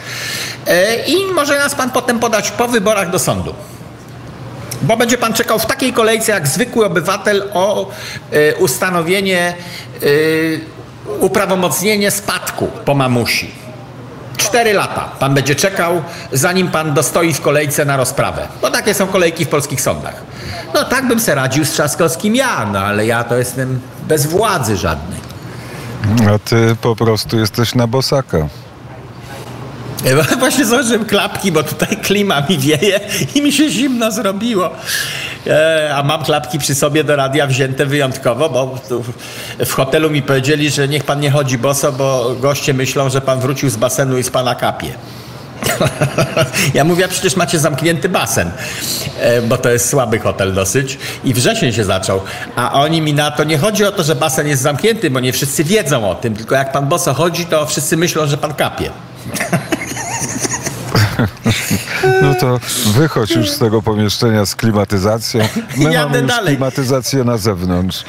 E, 0.67 0.95
I 1.05 1.25
może 1.25 1.59
nas 1.59 1.75
pan 1.75 1.91
potem 1.91 2.19
podać 2.19 2.51
po 2.51 2.67
wyborach 2.67 3.09
do 3.09 3.19
sądu. 3.19 3.53
Bo 4.81 4.97
będzie 4.97 5.17
pan 5.17 5.33
czekał 5.33 5.59
w 5.59 5.65
takiej 5.65 5.93
kolejce 5.93 6.31
jak 6.31 6.47
zwykły 6.47 6.85
obywatel 6.85 7.49
o 7.53 7.91
e, 8.31 8.55
ustanowienie, 8.55 9.53
e, 10.03 10.07
uprawomocnienie 11.19 12.11
spadku 12.11 12.67
po 12.85 12.95
mamusi. 12.95 13.51
Cztery 14.37 14.73
lata 14.73 15.09
pan 15.19 15.33
będzie 15.33 15.55
czekał, 15.55 16.03
zanim 16.31 16.67
pan 16.67 16.93
dostoi 16.93 17.33
w 17.33 17.41
kolejce 17.41 17.85
na 17.85 17.97
rozprawę. 17.97 18.47
Bo 18.61 18.71
takie 18.71 18.93
są 18.93 19.07
kolejki 19.07 19.45
w 19.45 19.49
polskich 19.49 19.81
sądach. 19.81 20.32
No 20.74 20.84
tak 20.84 21.07
bym 21.07 21.19
se 21.19 21.36
radził 21.36 21.65
z 21.65 21.71
Trzaskowskim 21.71 22.36
ja, 22.36 22.69
no 22.74 22.80
ale 22.80 23.05
ja 23.05 23.24
to 23.24 23.38
jestem 23.38 23.80
bez 24.07 24.26
władzy 24.26 24.78
żadnej. 24.78 25.19
A 26.36 26.39
ty 26.39 26.76
po 26.82 26.95
prostu 26.95 27.39
jesteś 27.39 27.76
na 27.76 27.88
bosaka. 27.88 28.38
E, 30.05 30.38
Właśnie 30.39 30.65
założyłem 30.65 31.05
klapki, 31.05 31.51
bo 31.51 31.63
tutaj 31.63 31.97
klima 31.97 32.41
mi 32.49 32.57
wieje 32.57 32.99
i 33.36 33.41
mi 33.41 33.51
się 33.51 33.69
zimno 33.69 34.11
zrobiło. 34.11 34.69
E, 35.47 35.91
a 35.95 36.03
mam 36.03 36.24
klapki 36.24 36.59
przy 36.59 36.76
sobie 36.76 37.03
do 37.03 37.15
radia 37.15 37.47
wzięte 37.47 37.86
wyjątkowo, 37.86 38.49
bo 38.49 38.78
w 39.65 39.74
hotelu 39.74 40.09
mi 40.09 40.21
powiedzieli, 40.21 40.69
że 40.69 40.88
niech 40.88 41.03
pan 41.03 41.19
nie 41.19 41.32
chodzi 41.32 41.57
boso, 41.57 41.91
bo 41.91 42.36
goście 42.39 42.74
myślą, 42.74 43.09
że 43.09 43.21
pan 43.21 43.39
wrócił 43.39 43.69
z 43.69 43.76
basenu 43.76 44.17
i 44.17 44.24
z 44.24 44.30
pana 44.30 44.55
kapie. 44.55 44.93
Ja 46.74 46.84
mówię, 46.84 47.05
a 47.05 47.07
przecież 47.07 47.36
macie 47.36 47.59
zamknięty 47.59 48.09
basen, 48.09 48.51
e, 49.20 49.41
bo 49.41 49.57
to 49.57 49.70
jest 49.70 49.89
słaby 49.89 50.20
hotel 50.20 50.53
dosyć. 50.53 50.97
I 51.24 51.34
wrzesień 51.34 51.74
się 51.74 51.84
zaczął. 51.84 52.22
A 52.55 52.72
oni 52.74 53.01
mi 53.01 53.14
na 53.14 53.32
to, 53.32 53.43
nie 53.43 53.57
chodzi 53.57 53.86
o 53.86 53.91
to, 53.91 54.03
że 54.03 54.16
basen 54.16 54.47
jest 54.47 54.61
zamknięty, 54.61 55.09
bo 55.09 55.20
nie 55.20 55.34
wszyscy 55.34 55.64
wiedzą 55.64 56.09
o 56.09 56.16
tym, 56.16 56.36
tylko 56.36 56.55
jak 56.55 56.72
pan 56.72 56.88
boso 56.88 57.14
chodzi, 57.14 57.45
to 57.45 57.66
wszyscy 57.66 57.97
myślą, 57.97 58.28
że 58.28 58.38
pan 58.38 58.53
kapie. 58.53 58.89
No 62.22 62.36
to 62.36 62.59
wychodź 62.86 63.32
już 63.32 63.49
z 63.49 63.59
tego 63.59 63.82
pomieszczenia 63.82 64.45
z 64.45 64.55
klimatyzacją. 64.55 65.47
My 65.78 65.84
Jadę 65.93 66.05
mamy 66.05 66.18
już 66.20 66.28
dalej. 66.28 66.47
klimatyzację 66.55 67.24
na 67.24 67.38
zewnątrz. 67.38 68.03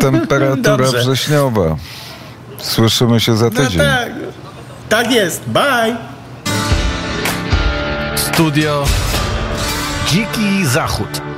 Temperatura 0.00 0.56
Dobrze. 0.76 0.98
wrześniowa. 0.98 1.76
Słyszymy 2.58 3.20
się 3.20 3.36
za 3.36 3.44
No 3.44 3.50
tydzień. 3.50 3.80
tak, 3.80 4.10
tak 4.94 5.12
jest. 5.12 5.42
Bye. 5.46 5.96
Studio 8.16 8.84
Dziki 10.06 10.66
Zachód. 10.66 11.33